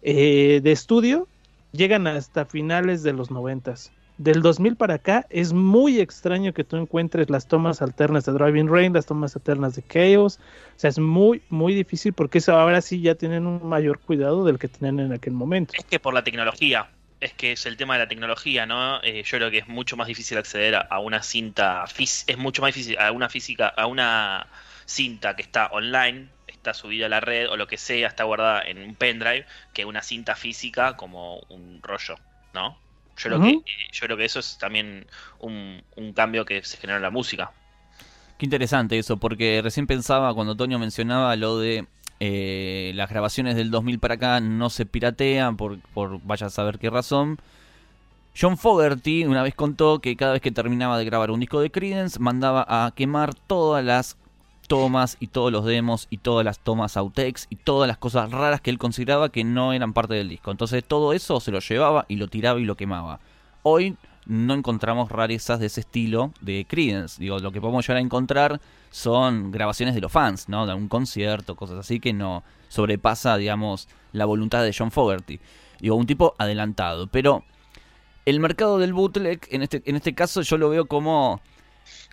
eh, 0.03 0.61
de 0.63 0.71
estudio 0.71 1.27
llegan 1.73 2.07
hasta 2.07 2.45
finales 2.45 3.03
de 3.03 3.15
los 3.15 3.33
noventas 3.33 3.91
del 4.19 4.43
2000 4.43 4.77
para 4.77 4.95
acá 4.95 5.27
es 5.31 5.53
muy 5.53 6.01
extraño 6.01 6.53
que 6.53 6.65
tú 6.65 6.77
encuentres 6.77 7.31
las 7.31 7.47
tomas 7.47 7.81
alternas 7.81 8.25
de 8.25 8.33
Driving 8.33 8.69
Rain, 8.69 8.93
las 8.93 9.07
tomas 9.07 9.35
alternas 9.37 9.77
de 9.77 9.83
Chaos. 9.83 10.41
O 10.77 10.79
sea, 10.79 10.91
es 10.91 10.99
muy, 10.99 11.41
muy 11.49 11.73
difícil 11.73 12.13
porque 12.13 12.39
eso 12.39 12.53
ahora 12.53 12.81
sí 12.81 13.01
ya 13.01 13.15
tienen 13.15 13.47
un 13.47 13.67
mayor 13.67 14.01
cuidado 14.01 14.45
del 14.45 14.59
que 14.59 14.69
tenían 14.69 14.99
en 15.01 15.13
aquel 15.13 15.33
momento. 15.33 15.73
Es 15.77 15.85
que 15.85 16.01
por 16.01 16.15
la 16.15 16.25
tecnología, 16.25 16.91
es 17.21 17.33
que 17.33 17.53
es 17.53 17.65
el 17.67 17.77
tema 17.77 17.95
de 17.95 18.01
la 18.01 18.09
tecnología, 18.09 18.67
¿no? 18.67 19.01
Eh, 19.03 19.23
yo 19.25 19.39
creo 19.39 19.51
que 19.51 19.59
es 19.59 19.69
mucho 19.69 19.97
más 19.97 20.09
difícil 20.09 20.37
acceder 20.37 20.75
a, 20.75 20.99
una 20.99 21.23
cinta, 21.23 21.85
es 21.97 22.39
mucho 22.39 22.63
más 22.63 22.75
difícil 22.75 22.99
a 22.99 23.13
una 23.13 23.29
física, 23.29 23.69
a 23.69 23.87
una 23.87 24.49
cinta 24.85 25.37
que 25.37 25.43
está 25.43 25.69
online, 25.69 26.29
está 26.49 26.75
subida 26.75 27.07
a 27.07 27.09
la 27.09 27.21
red 27.21 27.49
o 27.49 27.57
lo 27.57 27.69
que 27.69 27.77
sea, 27.77 28.09
está 28.09 28.25
guardada 28.25 28.63
en 28.63 28.79
un 28.79 28.97
pendrive, 28.97 29.47
que 29.73 29.85
una 29.85 30.03
cinta 30.03 30.35
física 30.35 30.97
como 30.97 31.39
un 31.49 31.81
rollo, 31.83 32.17
¿no? 32.53 32.79
Yo 33.19 33.31
creo, 33.31 33.41
que, 33.41 33.65
yo 33.93 34.01
creo 34.01 34.17
que 34.17 34.25
eso 34.25 34.39
es 34.39 34.59
también 34.59 35.07
un, 35.41 35.83
cambio 36.15 36.45
que 36.45 36.63
se 36.63 36.77
genera 36.77 36.97
en 36.97 37.03
la 37.03 37.11
música. 37.11 37.51
Qué 38.39 38.47
interesante 38.47 38.99
eso, 38.99 39.17
porque 39.17 39.61
recién 39.63 39.87
pensaba 39.87 40.33
cuando 40.33 40.57
Toño 40.57 40.79
mencionaba 40.79 41.35
lo 41.35 41.59
de 41.59 41.87
eh, 42.21 42.93
las 42.95 43.11
grabaciones 43.11 43.57
del 43.57 43.71
2000 43.71 43.99
para 43.99 44.15
acá 44.15 44.41
no 44.41 44.71
se 44.71 44.87
piratean 44.87 45.57
por, 45.57 45.81
por 45.95 46.23
vaya 46.23 46.47
a 46.47 46.51
saber 46.51 46.79
qué 46.79 46.91
razón. 46.91 47.41
John 48.41 48.57
Fogerty 48.57 49.25
una 49.25 49.43
vez 49.43 49.55
contó 49.55 49.99
que 49.99 50.17
cada 50.17 50.35
vez 50.35 50.41
que 50.41 50.53
terminaba 50.53 50.97
de 50.97 51.05
grabar 51.05 51.33
un 51.33 51.41
disco 51.41 51.61
de 51.61 51.71
Creedence 51.71 52.21
mandaba 52.21 52.65
a 52.69 52.93
quemar 52.95 53.35
todas 53.35 53.85
las 53.85 54.17
tomas 54.69 55.17
y 55.19 55.27
todos 55.29 55.51
los 55.51 55.65
demos 55.65 56.07
y 56.11 56.19
todas 56.19 56.45
las 56.45 56.61
tomas 56.61 56.97
outtakes 56.97 57.47
y 57.51 57.57
todas 57.57 57.89
las 57.89 57.99
cosas 57.99 58.31
raras 58.31 58.61
que 58.61 58.71
él 58.71 58.79
consideraba 58.79 59.31
que 59.31 59.43
no 59.43 59.73
eran 59.73 59.93
parte 59.93 60.15
del 60.15 60.29
disco. 60.29 60.53
Entonces 60.53 60.85
todo 60.85 61.13
eso 61.13 61.41
se 61.41 61.51
lo 61.51 61.59
llevaba 61.59 62.05
y 62.07 62.17
lo 62.17 62.29
tiraba 62.29 62.61
y 62.61 62.65
lo 62.65 62.77
quemaba. 62.77 63.19
Hoy 63.63 63.97
no 64.27 64.55
encontramos 64.55 65.11
rarezas 65.11 65.59
de 65.59 65.67
ese 65.67 65.81
estilo 65.81 66.33
de 66.43 66.67
Creedence. 66.69 67.21
Digo, 67.21 67.39
lo 67.39 67.51
que 67.51 67.61
podemos 67.61 67.85
llegar 67.85 67.97
a 67.97 68.05
encontrar 68.05 68.61
son 68.91 69.51
grabaciones 69.51 69.95
de 69.95 70.03
los 70.03 70.13
fans, 70.13 70.49
¿no? 70.49 70.67
De 70.67 70.75
un 70.75 70.89
concierto, 70.89 71.57
cosas 71.57 71.79
así 71.79 71.99
que 71.99 72.13
no 72.13 72.45
sobrepasa, 72.69 73.39
digamos, 73.39 73.89
la 74.13 74.27
voluntad 74.27 74.63
de 74.63 74.75
John 74.77 74.91
Fogerty. 74.91 75.41
Digo, 75.81 75.97
un 75.97 76.07
tipo 76.07 76.35
adelantado. 76.37 77.07
Pero 77.07 77.43
el 78.27 78.39
mercado 78.39 78.79
del 78.79 78.93
bootleg, 78.93 79.41
en 79.51 79.63
este, 79.63 79.83
en 79.87 79.97
este 79.97 80.15
caso, 80.15 80.43
yo 80.43 80.59
lo 80.59 80.69
veo 80.69 80.85
como 80.85 81.41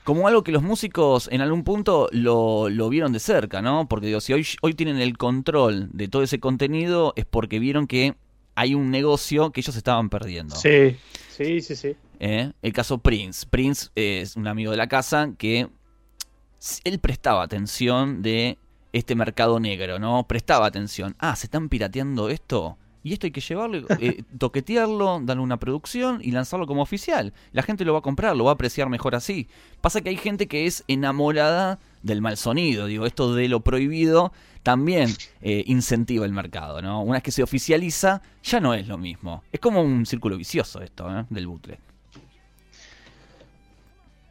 como 0.06 0.28
algo 0.28 0.44
que 0.44 0.52
los 0.52 0.62
músicos 0.62 1.28
en 1.32 1.42
algún 1.42 1.64
punto 1.64 2.08
lo, 2.12 2.70
lo 2.70 2.90
vieron 2.90 3.12
de 3.12 3.20
cerca, 3.20 3.64
¿no? 3.64 3.88
Porque 3.90 4.06
digo, 4.06 4.22
si 4.22 4.34
hoy, 4.34 4.46
hoy 4.62 4.76
tienen 4.76 5.02
el 5.02 5.18
control 5.18 5.90
de 5.94 6.08
todo 6.08 6.22
ese 6.22 6.40
contenido 6.40 7.14
es 7.16 7.26
porque 7.26 7.58
vieron 7.58 7.88
que 7.88 8.16
hay 8.54 8.76
un 8.76 8.92
negocio 8.92 9.52
que 9.52 9.62
ellos 9.62 9.76
estaban 9.76 10.10
perdiendo. 10.10 10.56
Sí, 10.56 10.96
sí, 11.32 11.60
sí, 11.60 11.76
sí. 11.76 11.96
¿Eh? 12.20 12.52
El 12.62 12.72
caso 12.72 13.00
Prince. 13.00 13.48
Prince 13.50 13.90
es 13.96 14.36
un 14.36 14.46
amigo 14.46 14.70
de 14.70 14.78
la 14.78 14.88
casa 14.88 15.32
que 15.40 15.70
él 16.84 17.00
prestaba 17.00 17.42
atención 17.42 18.22
de 18.22 18.60
este 18.94 19.16
mercado 19.16 19.60
negro, 19.60 19.98
¿no? 19.98 20.28
Prestaba 20.28 20.68
atención. 20.68 21.16
Ah, 21.18 21.36
se 21.36 21.48
están 21.48 21.68
pirateando 21.68 22.30
esto. 22.30 22.78
Y 23.06 23.14
esto 23.14 23.28
hay 23.28 23.32
que 23.32 23.40
llevarlo, 23.40 23.86
eh, 24.00 24.24
toquetearlo, 24.40 25.20
darle 25.22 25.44
una 25.44 25.60
producción 25.60 26.22
y 26.24 26.32
lanzarlo 26.32 26.66
como 26.66 26.82
oficial. 26.82 27.34
La 27.52 27.62
gente 27.62 27.86
lo 27.86 27.94
va 27.94 28.00
a 28.00 28.02
comprar, 28.02 28.36
lo 28.36 28.46
va 28.46 28.50
a 28.50 28.54
apreciar 28.56 28.90
mejor 28.90 29.14
así. 29.14 29.48
Pasa 29.80 30.02
que 30.02 30.10
hay 30.10 30.18
gente 30.18 30.48
que 30.48 30.66
es 30.66 30.84
enamorada 30.88 31.78
del 32.02 32.24
mal 32.24 32.36
sonido. 32.36 32.88
Digo, 32.88 33.06
esto 33.06 33.36
de 33.36 33.48
lo 33.48 33.60
prohibido 33.60 34.34
también 34.64 35.12
eh, 35.42 35.64
incentiva 35.68 36.26
el 36.26 36.32
mercado, 36.32 36.82
¿no? 36.82 37.04
Una 37.04 37.18
vez 37.18 37.24
que 37.24 37.32
se 37.32 37.44
oficializa, 37.44 38.24
ya 38.42 38.60
no 38.60 38.74
es 38.74 38.88
lo 38.88 38.98
mismo. 38.98 39.44
Es 39.52 39.60
como 39.60 39.84
un 39.84 40.08
círculo 40.08 40.36
vicioso 40.36 40.82
esto, 40.82 41.08
¿eh? 41.16 41.28
Del 41.30 41.46
bootleg. 41.46 41.78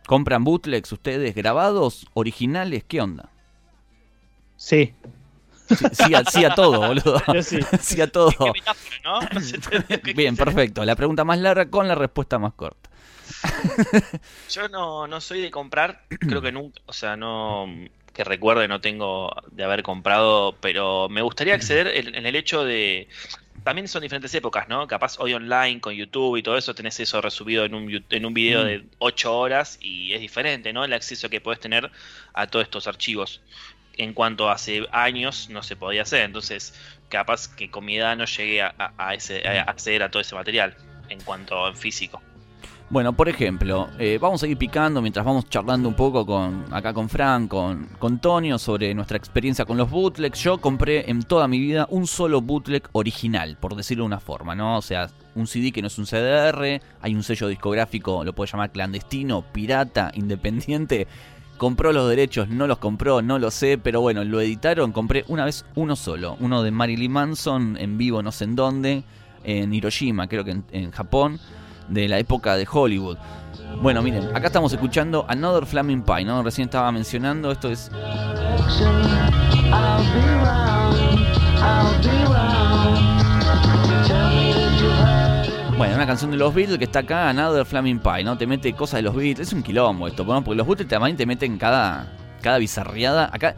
¿Compran 0.08 0.42
bootlegs 0.42 0.90
ustedes 0.90 1.36
grabados, 1.36 2.08
originales? 2.14 2.82
¿Qué 2.82 3.00
onda? 3.00 3.30
Sí. 4.56 4.94
Sí, 5.92 6.44
a, 6.44 6.54
todo, 6.54 6.78
boludo. 6.88 7.22
sí. 7.80 8.00
a 8.00 8.06
todo. 8.06 8.30
Bien, 10.14 10.36
perfecto. 10.36 10.84
La 10.84 10.94
pregunta 10.94 11.24
más 11.24 11.38
larga 11.38 11.70
con 11.70 11.88
la 11.88 11.94
respuesta 11.94 12.38
más 12.38 12.52
corta. 12.54 12.90
Yo 14.50 14.68
no, 14.68 15.06
no 15.06 15.20
soy 15.20 15.40
de 15.40 15.50
comprar, 15.50 16.02
creo 16.20 16.42
que 16.42 16.52
nunca, 16.52 16.80
o 16.86 16.92
sea, 16.92 17.16
no 17.16 17.66
que 18.12 18.22
recuerde 18.22 18.68
no 18.68 18.80
tengo 18.80 19.34
de 19.50 19.64
haber 19.64 19.82
comprado, 19.82 20.54
pero 20.60 21.08
me 21.08 21.20
gustaría 21.20 21.54
acceder 21.54 21.88
en, 21.88 22.26
el 22.26 22.36
hecho 22.36 22.64
de 22.64 23.08
también 23.64 23.88
son 23.88 24.02
diferentes 24.02 24.32
épocas, 24.34 24.68
¿no? 24.68 24.86
Capaz 24.86 25.18
hoy 25.18 25.32
online 25.34 25.80
con 25.80 25.94
YouTube 25.94 26.36
y 26.36 26.42
todo 26.42 26.56
eso 26.56 26.74
tenés 26.74 27.00
eso 27.00 27.20
resubido 27.20 27.64
en 27.64 27.74
un, 27.74 28.04
en 28.10 28.26
un 28.26 28.34
video 28.34 28.62
de 28.62 28.84
8 28.98 29.36
horas 29.36 29.78
y 29.80 30.12
es 30.12 30.20
diferente, 30.20 30.72
¿no? 30.72 30.84
El 30.84 30.92
acceso 30.92 31.28
que 31.28 31.40
puedes 31.40 31.60
tener 31.60 31.90
a 32.34 32.46
todos 32.46 32.64
estos 32.64 32.86
archivos 32.86 33.40
en 33.98 34.12
cuanto 34.14 34.50
hace 34.50 34.86
años 34.92 35.48
no 35.50 35.62
se 35.62 35.76
podía 35.76 36.02
hacer. 36.02 36.22
Entonces, 36.22 36.74
capaz 37.08 37.48
que 37.48 37.70
con 37.70 37.84
mi 37.84 37.96
edad 37.96 38.16
no 38.16 38.24
llegué 38.24 38.62
a, 38.62 39.14
ese, 39.14 39.46
acceder 39.48 40.02
a 40.02 40.10
todo 40.10 40.20
ese 40.20 40.34
material 40.34 40.76
en 41.08 41.20
cuanto 41.20 41.68
en 41.68 41.76
físico. 41.76 42.20
Bueno, 42.90 43.14
por 43.14 43.28
ejemplo, 43.28 43.88
eh, 43.98 44.18
vamos 44.20 44.42
a 44.42 44.46
ir 44.46 44.58
picando 44.58 45.00
mientras 45.00 45.24
vamos 45.24 45.48
charlando 45.48 45.88
un 45.88 45.96
poco 45.96 46.26
con 46.26 46.66
acá 46.72 46.92
con 46.92 47.08
Frank, 47.08 47.48
con, 47.48 47.88
con 47.98 48.20
sobre 48.58 48.94
nuestra 48.94 49.16
experiencia 49.16 49.64
con 49.64 49.78
los 49.78 49.90
bootlegs. 49.90 50.38
Yo 50.38 50.58
compré 50.58 51.10
en 51.10 51.22
toda 51.22 51.48
mi 51.48 51.58
vida 51.58 51.86
un 51.90 52.06
solo 52.06 52.42
bootleg 52.42 52.88
original, 52.92 53.56
por 53.58 53.74
decirlo 53.74 54.04
de 54.04 54.08
una 54.08 54.20
forma, 54.20 54.54
¿no? 54.54 54.76
O 54.76 54.82
sea, 54.82 55.08
un 55.34 55.46
CD 55.46 55.72
que 55.72 55.80
no 55.80 55.88
es 55.88 55.98
un 55.98 56.04
CDR, 56.04 56.80
hay 57.00 57.14
un 57.14 57.22
sello 57.22 57.48
discográfico, 57.48 58.22
lo 58.22 58.34
puedo 58.34 58.52
llamar 58.52 58.70
clandestino, 58.70 59.42
pirata, 59.50 60.12
independiente, 60.14 61.08
compró 61.56 61.92
los 61.92 62.08
derechos, 62.08 62.48
no 62.48 62.66
los 62.66 62.78
compró, 62.78 63.22
no 63.22 63.38
lo 63.38 63.50
sé, 63.50 63.78
pero 63.78 64.00
bueno, 64.00 64.24
lo 64.24 64.40
editaron, 64.40 64.92
compré 64.92 65.24
una 65.28 65.44
vez 65.44 65.64
uno 65.74 65.96
solo, 65.96 66.36
uno 66.40 66.62
de 66.62 66.70
Marilyn 66.70 67.12
Manson 67.12 67.76
en 67.78 67.96
vivo 67.98 68.22
no 68.22 68.32
sé 68.32 68.44
en 68.44 68.56
dónde, 68.56 69.04
en 69.44 69.72
Hiroshima, 69.72 70.26
creo 70.26 70.44
que 70.44 70.56
en, 70.70 70.90
Japón, 70.90 71.38
de 71.88 72.08
la 72.08 72.18
época 72.18 72.56
de 72.56 72.66
Hollywood. 72.70 73.18
Bueno, 73.82 74.02
miren, 74.02 74.34
acá 74.34 74.46
estamos 74.46 74.72
escuchando 74.72 75.26
Another 75.28 75.66
Flaming 75.66 76.02
Pie, 76.02 76.24
¿no? 76.24 76.42
Recién 76.42 76.66
estaba 76.66 76.90
mencionando, 76.92 77.50
esto 77.50 77.70
es... 77.70 77.90
Bueno, 85.76 85.96
una 85.96 86.06
canción 86.06 86.30
de 86.30 86.36
los 86.36 86.54
Beatles 86.54 86.78
que 86.78 86.84
está 86.84 87.00
acá, 87.00 87.28
Another 87.30 87.66
Flaming 87.66 87.98
Pie, 87.98 88.22
¿no? 88.22 88.38
Te 88.38 88.46
mete 88.46 88.72
cosas 88.74 88.98
de 88.98 89.02
los 89.02 89.16
Beatles. 89.16 89.48
Es 89.48 89.52
un 89.52 89.62
quilombo 89.64 90.06
esto, 90.06 90.24
¿no? 90.24 90.44
Porque 90.44 90.56
los 90.56 90.68
Beatles 90.68 90.86
también 90.86 91.16
te 91.16 91.26
meten 91.26 91.58
cada, 91.58 92.12
cada 92.40 92.58
bizarriada. 92.58 93.28
Acá, 93.32 93.56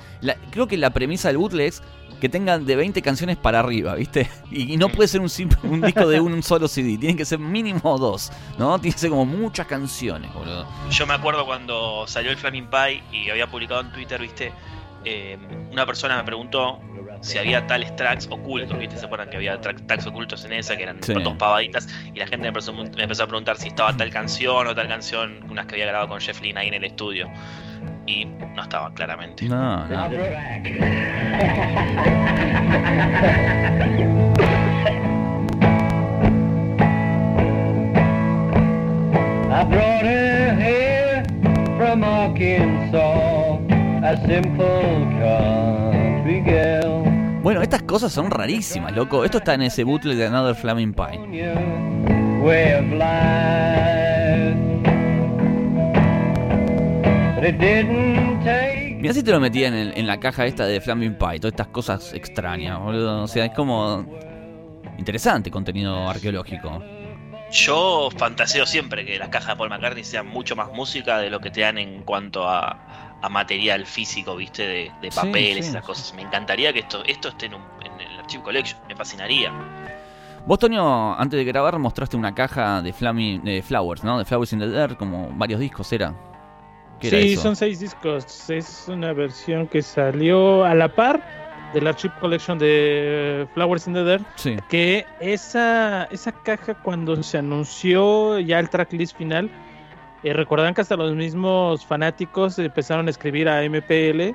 creo 0.50 0.66
que 0.66 0.78
la 0.78 0.90
premisa 0.90 1.28
del 1.28 1.36
bootleg 1.36 1.68
es 1.68 1.82
que 2.18 2.30
tengan 2.30 2.64
de 2.64 2.74
20 2.74 3.02
canciones 3.02 3.36
para 3.36 3.60
arriba, 3.60 3.94
¿viste? 3.96 4.30
Y, 4.50 4.78
no 4.78 4.88
puede 4.88 5.08
ser 5.08 5.20
un, 5.20 5.30
un 5.64 5.82
disco 5.82 6.08
de 6.08 6.18
un, 6.18 6.42
solo 6.42 6.68
CD, 6.68 6.96
tienen 6.96 7.18
que 7.18 7.26
ser 7.26 7.38
mínimo 7.38 7.98
dos, 7.98 8.32
¿no? 8.58 8.78
Tiene 8.78 8.94
que 8.94 9.00
ser 9.00 9.10
como 9.10 9.26
muchas 9.26 9.66
canciones, 9.66 10.32
boludo. 10.32 10.66
Yo 10.88 11.06
me 11.06 11.12
acuerdo 11.12 11.44
cuando 11.44 12.06
salió 12.06 12.30
el 12.30 12.38
Flaming 12.38 12.70
Pie 12.70 13.02
y 13.12 13.28
había 13.28 13.46
publicado 13.46 13.82
en 13.82 13.92
Twitter, 13.92 14.22
¿viste? 14.22 14.52
Eh, 15.04 15.38
una 15.70 15.84
persona 15.84 16.16
me 16.16 16.24
preguntó 16.24 16.80
si 17.20 17.38
había 17.38 17.66
tales 17.66 17.94
tracks 17.96 18.28
ocultos, 18.30 18.78
¿viste? 18.78 18.96
Se 18.96 19.06
acuerdan 19.06 19.30
que 19.30 19.36
había 19.36 19.60
tracks 19.60 20.06
ocultos 20.06 20.44
en 20.44 20.52
esa, 20.52 20.76
que 20.76 20.84
eran 20.84 21.00
dos 21.00 21.34
pavaditas, 21.36 21.88
y 22.14 22.18
la 22.18 22.26
gente 22.26 22.38
me 22.38 22.48
empezó, 22.48 22.72
a 23.22 23.26
preguntar 23.26 23.56
si 23.56 23.68
estaba 23.68 23.96
tal 23.96 24.10
canción 24.10 24.66
o 24.66 24.74
tal 24.74 24.88
canción, 24.88 25.40
unas 25.50 25.66
que 25.66 25.74
había 25.74 25.86
grabado 25.86 26.08
con 26.08 26.20
Jeff 26.20 26.40
Lynne 26.40 26.60
ahí 26.60 26.68
en 26.68 26.74
el 26.74 26.84
estudio. 26.84 27.30
Y 28.06 28.24
no 28.24 28.62
estaba, 28.62 28.92
claramente. 28.94 29.46
No, 29.46 29.86
no. 29.88 30.06
I 39.56 39.64
brought 39.64 40.04
her 40.04 40.54
here 40.54 41.24
from 41.78 42.04
Arkansas, 42.04 43.60
a 44.04 44.16
simple 44.26 45.08
country 45.18 46.42
girl. 46.42 47.05
Bueno, 47.46 47.62
estas 47.62 47.82
cosas 47.82 48.12
son 48.12 48.28
rarísimas, 48.28 48.90
loco. 48.90 49.24
Esto 49.24 49.38
está 49.38 49.54
en 49.54 49.62
ese 49.62 49.84
bootleg 49.84 50.16
de 50.16 50.26
Another 50.26 50.56
Flaming 50.56 50.92
Pie. 50.92 51.16
Mira 59.00 59.14
si 59.14 59.22
te 59.22 59.30
lo 59.30 59.38
metía 59.38 59.68
en, 59.68 60.06
la 60.08 60.18
caja 60.18 60.44
esta 60.44 60.66
de 60.66 60.80
Flaming 60.80 61.16
Pie, 61.16 61.38
todas 61.38 61.52
estas 61.52 61.68
cosas 61.68 62.14
extrañas, 62.14 62.80
boludo. 62.80 63.22
O 63.22 63.28
sea, 63.28 63.44
es 63.44 63.52
como 63.52 64.04
interesante 64.98 65.48
contenido 65.48 66.08
arqueológico. 66.08 66.82
Yo 67.52 68.08
fantaseo 68.16 68.66
siempre 68.66 69.06
que 69.06 69.20
las 69.20 69.28
cajas 69.28 69.50
de 69.50 69.56
Paul 69.56 69.70
McCartney 69.70 70.02
sean 70.02 70.26
mucho 70.26 70.56
más 70.56 70.72
música 70.72 71.18
de 71.18 71.30
lo 71.30 71.38
que 71.38 71.52
te 71.52 71.60
dan 71.60 71.78
en 71.78 72.02
cuanto 72.02 72.48
a, 72.48 73.05
material 73.28 73.86
físico, 73.86 74.36
viste, 74.36 74.92
de, 75.00 75.10
papeles, 75.14 75.66
y 75.66 75.70
esas 75.70 75.84
cosas. 75.84 76.14
Me 76.14 76.22
encantaría 76.22 76.72
que 76.72 76.80
esto, 76.80 77.02
esto 77.04 77.28
esté 77.28 77.46
en, 77.46 77.54
el 77.54 78.18
Archive 78.18 78.42
Collection, 78.42 78.80
me 78.88 78.94
fascinaría. 78.94 79.52
Vos, 80.46 80.58
Toño, 80.58 81.14
antes 81.18 81.38
de 81.38 81.44
grabar 81.44 81.78
mostraste 81.78 82.16
una 82.16 82.34
caja 82.34 82.80
de, 82.80 82.92
de 83.42 83.62
Flowers, 83.62 84.04
¿no? 84.04 84.18
De 84.18 84.24
Flowers 84.24 84.52
in 84.52 84.60
the 84.60 84.68
Dirt, 84.68 84.96
como 84.96 85.30
varios 85.34 85.58
discos, 85.58 85.92
¿era? 85.92 86.14
sí, 87.00 87.36
son 87.36 87.56
seis 87.56 87.80
discos. 87.80 88.48
Es 88.48 88.86
una 88.88 89.12
versión 89.12 89.66
que 89.66 89.82
salió 89.82 90.64
a 90.64 90.74
la 90.74 90.88
par 90.88 91.22
del 91.74 91.86
Archive 91.86 92.14
Collection 92.20 92.58
de 92.58 93.46
Flowers 93.54 93.86
in 93.86 93.94
the 93.94 94.04
Dirt. 94.04 94.22
Sí. 94.36 94.56
Que 94.68 95.04
esa, 95.20 96.04
esa 96.04 96.32
caja, 96.32 96.74
cuando 96.74 97.20
se 97.22 97.38
anunció 97.38 98.38
ya 98.38 98.58
el 98.60 98.70
tracklist 98.70 99.16
final, 99.16 99.50
eh, 100.26 100.32
recordarán 100.32 100.74
que 100.74 100.80
hasta 100.80 100.96
los 100.96 101.14
mismos 101.14 101.86
fanáticos 101.86 102.58
empezaron 102.58 103.06
a 103.06 103.10
escribir 103.10 103.48
a 103.48 103.62
MPL 103.62 104.34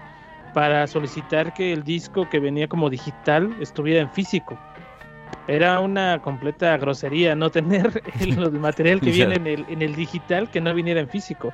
para 0.53 0.87
solicitar 0.87 1.53
que 1.53 1.73
el 1.73 1.83
disco 1.83 2.29
que 2.29 2.39
venía 2.39 2.69
como 2.69 2.89
digital 2.89 3.53
estuviera 3.59 3.99
en 3.99 4.09
físico. 4.09 4.57
Era 5.49 5.81
una 5.81 6.21
completa 6.21 6.77
grosería 6.77 7.35
no 7.35 7.49
tener 7.49 8.01
el, 8.21 8.51
material 8.51 9.01
que 9.01 9.11
viene 9.11 9.35
en 9.35 9.47
el, 9.47 9.65
en 9.67 9.81
el, 9.81 9.93
digital 9.93 10.49
que 10.49 10.61
no 10.61 10.73
viniera 10.73 11.01
en 11.01 11.09
físico. 11.09 11.51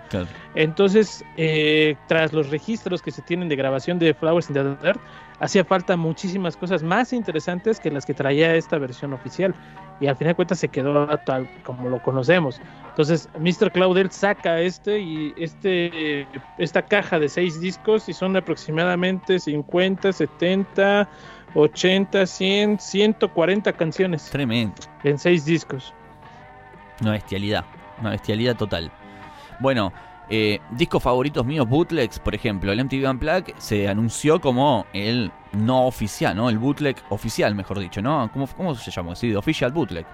Entonces, 0.53 1.25
eh, 1.37 1.95
tras 2.07 2.31
los 2.31 2.51
registros 2.51 3.01
que 3.01 3.09
se 3.09 3.23
tienen 3.23 3.49
de 3.49 3.55
grabación 3.55 3.97
de 3.97 4.13
Flowers 4.13 4.49
in 4.49 4.53
the 4.53 4.63
Dirt, 4.83 4.99
hacía 5.39 5.65
falta 5.65 5.97
muchísimas 5.97 6.55
cosas 6.55 6.83
más 6.83 7.11
interesantes 7.11 7.79
que 7.79 7.89
las 7.89 8.05
que 8.05 8.13
traía 8.13 8.53
esta 8.53 8.77
versión 8.77 9.13
oficial. 9.13 9.55
Y 9.99 10.05
al 10.05 10.15
final 10.15 10.33
de 10.33 10.35
cuentas 10.35 10.59
se 10.59 10.67
quedó 10.67 11.07
tal 11.25 11.49
como 11.63 11.89
lo 11.89 11.99
conocemos. 12.03 12.61
Entonces, 12.97 13.29
Mr. 13.37 13.71
Claudel 13.71 14.09
saca 14.09 14.59
este 14.59 14.99
y 14.99 15.31
este 15.37 16.27
esta 16.57 16.81
caja 16.81 17.19
de 17.19 17.29
seis 17.29 17.61
discos 17.61 18.09
y 18.09 18.13
son 18.13 18.35
aproximadamente 18.35 19.37
50, 19.37 20.11
70, 20.11 21.07
80, 21.53 22.25
100, 22.25 22.79
140 22.79 23.73
canciones. 23.73 24.27
Tremendo. 24.31 24.73
En 25.03 25.19
seis 25.19 25.45
discos. 25.45 25.93
Una 26.99 27.11
bestialidad, 27.11 27.65
una 28.01 28.09
bestialidad 28.09 28.57
total. 28.57 28.91
Bueno, 29.59 29.93
eh, 30.27 30.59
discos 30.71 31.03
favoritos 31.03 31.45
míos, 31.45 31.69
bootlegs, 31.69 32.17
por 32.17 32.33
ejemplo, 32.33 32.71
el 32.71 32.83
MTV 32.83 33.07
Unplugged 33.11 33.53
se 33.59 33.87
anunció 33.87 34.41
como 34.41 34.87
el 34.93 35.31
no 35.51 35.85
oficial, 35.85 36.35
¿no? 36.35 36.49
El 36.49 36.57
bootleg 36.57 36.95
oficial, 37.09 37.53
mejor 37.53 37.77
dicho, 37.77 38.01
¿no? 38.01 38.27
¿Cómo, 38.33 38.47
cómo 38.47 38.73
se 38.73 38.89
llama? 38.89 39.15
Sí, 39.15 39.35
official 39.35 39.71
bootleg. 39.71 40.07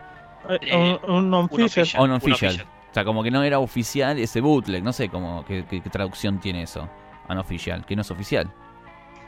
Eh, 0.50 1.00
un, 1.08 1.12
un, 1.26 1.34
official. 1.34 1.88
Un 2.04 2.12
official. 2.12 2.66
O 2.90 2.94
sea, 2.94 3.04
como 3.04 3.24
que 3.24 3.32
no 3.32 3.42
era 3.44 3.60
oficial 3.60 4.20
ese 4.20 4.40
bootleg. 4.42 4.84
No 4.84 4.94
sé 4.94 5.10
cómo, 5.10 5.44
qué, 5.46 5.66
qué- 5.70 5.82
qué 5.82 5.90
traducción 5.90 6.40
tiene 6.40 6.64
eso. 6.64 6.88
Unoficial, 7.30 7.86
que 7.86 7.96
no 7.96 8.02
es 8.02 8.12
oficial. 8.12 8.52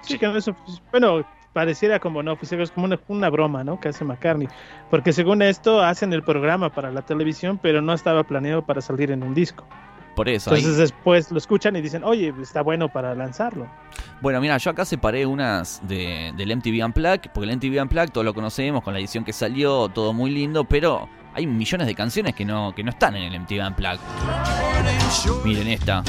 Sí, 0.01 0.19
que 0.19 0.27
no 0.27 0.37
es 0.37 0.47
ofici- 0.47 0.81
bueno, 0.91 1.25
pareciera 1.53 1.99
como 1.99 2.21
no 2.21 2.33
oficial, 2.33 2.61
es 2.61 2.69
como 2.71 2.85
una, 2.85 2.99
una 3.07 3.29
broma, 3.29 3.63
¿no? 3.63 3.79
Que 3.79 3.87
hace 3.89 4.03
McCartney. 4.05 4.47
Porque 4.91 5.13
según 5.13 5.41
esto 5.41 5.81
hacen 5.81 6.13
el 6.13 6.21
programa 6.21 6.69
para 6.69 6.91
la 6.91 7.01
televisión, 7.01 7.57
pero 7.59 7.81
no 7.81 7.93
estaba 7.93 8.23
planeado 8.23 8.61
para 8.63 8.81
salir 8.81 9.09
en 9.11 9.23
un 9.23 9.33
disco. 9.33 9.65
Por 10.15 10.29
eso. 10.29 10.49
ahí- 10.51 10.57
Entonces 10.59 10.77
después 10.79 11.29
lo 11.31 11.37
escuchan 11.37 11.75
y 11.75 11.81
dicen, 11.81 12.03
oye, 12.03 12.33
está 12.41 12.61
bueno 12.61 12.87
para 12.89 13.13
lanzarlo. 13.15 13.67
Bueno, 14.21 14.39
mira, 14.41 14.57
yo 14.57 14.71
acá 14.71 14.85
separé 14.85 15.25
unas 15.25 15.81
de, 15.87 16.33
del 16.37 16.51
MTV 16.55 16.83
Unplugged, 16.85 17.31
porque 17.33 17.49
el 17.49 17.57
MTV 17.57 17.81
Unplugged 17.81 18.09
todos 18.11 18.23
lo 18.25 18.33
conocemos 18.33 18.81
con 18.83 18.93
la 18.93 18.99
edición 18.99 19.23
que 19.25 19.33
salió, 19.33 19.89
todo 19.89 20.13
muy 20.13 20.31
lindo, 20.31 20.63
pero 20.63 21.09
hay 21.33 21.45
millones 21.45 21.85
de 21.87 21.95
canciones 21.95 22.33
que 22.33 22.45
no, 22.45 22.73
que 22.73 22.81
no 22.83 22.91
están 22.91 23.15
en 23.17 23.23
el 23.33 23.39
MTV 23.41 23.67
Unplugged. 23.67 23.99
Miren 25.43 25.67
esta. 25.67 26.01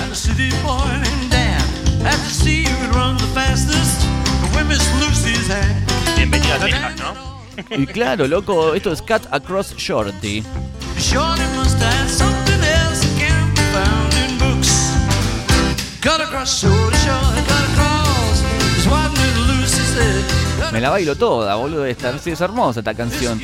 Bienvenido 6.16 6.54
a 6.54 6.58
Texas, 6.58 6.94
¿no? 6.98 7.36
Y 7.76 7.86
claro, 7.86 8.28
loco, 8.28 8.74
esto 8.74 8.92
es 8.92 9.00
Cut 9.02 9.26
Across 9.30 9.76
Shorty. 9.76 10.42
Me 20.70 20.80
la 20.80 20.90
bailo 20.90 21.16
toda, 21.16 21.56
boludo, 21.56 21.84
esta. 21.84 22.16
Sí, 22.20 22.30
es 22.30 22.40
hermosa 22.40 22.78
esta 22.78 22.94
canción. 22.94 23.40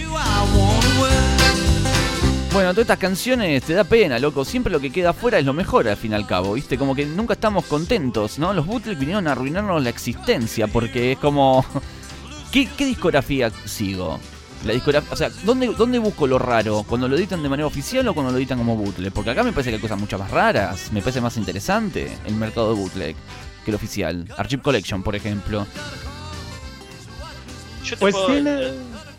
Bueno, 2.53 2.71
todas 2.71 2.83
estas 2.83 2.99
canciones 2.99 3.65
te 3.65 3.75
da 3.75 3.83
pena, 3.83 4.21
loco. 4.21 4.45
Siempre 4.45 4.73
lo 4.73 4.79
que 4.79 4.93
queda 4.93 5.11
afuera 5.11 5.41
es 5.41 5.45
lo 5.45 5.53
mejor 5.53 5.89
al 5.89 5.97
fin 5.97 6.13
y 6.13 6.15
al 6.15 6.25
cabo, 6.25 6.53
¿viste? 6.53 6.79
Como 6.79 6.95
que 6.95 7.05
nunca 7.05 7.35
estamos 7.35 7.65
contentos, 7.65 8.39
¿no? 8.39 8.53
Los 8.53 8.65
bootlegs 8.65 9.01
vinieron 9.01 9.27
a 9.27 9.33
arruinarnos 9.33 9.83
la 9.83 9.91
existencia 9.91 10.69
porque 10.69 11.13
es 11.13 11.19
como... 11.19 11.67
¿Qué, 12.53 12.69
qué 12.77 12.87
discografía 12.87 13.51
sigo? 13.65 14.21
La 14.65 14.73
discografía, 14.75 15.13
o 15.13 15.17
sea, 15.17 15.29
¿dónde, 15.45 15.75
¿dónde 15.77 15.99
busco 15.99 16.27
lo 16.27 16.39
raro? 16.39 16.85
¿Cuando 16.89 17.09
lo 17.09 17.17
editan 17.17 17.43
de 17.43 17.49
manera 17.49 17.67
oficial 17.67 18.07
o 18.09 18.15
cuando 18.15 18.31
lo 18.33 18.39
editan 18.39 18.59
como 18.59 18.77
bootleg? 18.77 19.13
Porque 19.13 19.31
acá 19.31 19.43
me 19.43 19.53
parece 19.53 19.71
que 19.71 19.77
hay 19.77 19.83
cosas 19.83 19.99
mucho 19.99 20.19
más 20.19 20.31
raras. 20.31 20.93
Me 20.93 21.01
parece 21.01 21.21
más 21.21 21.37
interesante 21.37 22.17
el 22.27 22.35
mercado 22.37 22.73
de 22.75 22.81
bootleg 22.81 23.17
que 23.65 23.71
el 23.71 23.75
oficial. 23.75 24.25
Archive 24.37 24.63
Collection, 24.63 25.03
por 25.03 25.17
ejemplo. 25.17 25.67
Yo 27.85 27.91
te 27.91 27.97
Pues 27.97 28.15
puedo- 28.15 28.27
tiene- 28.29 28.71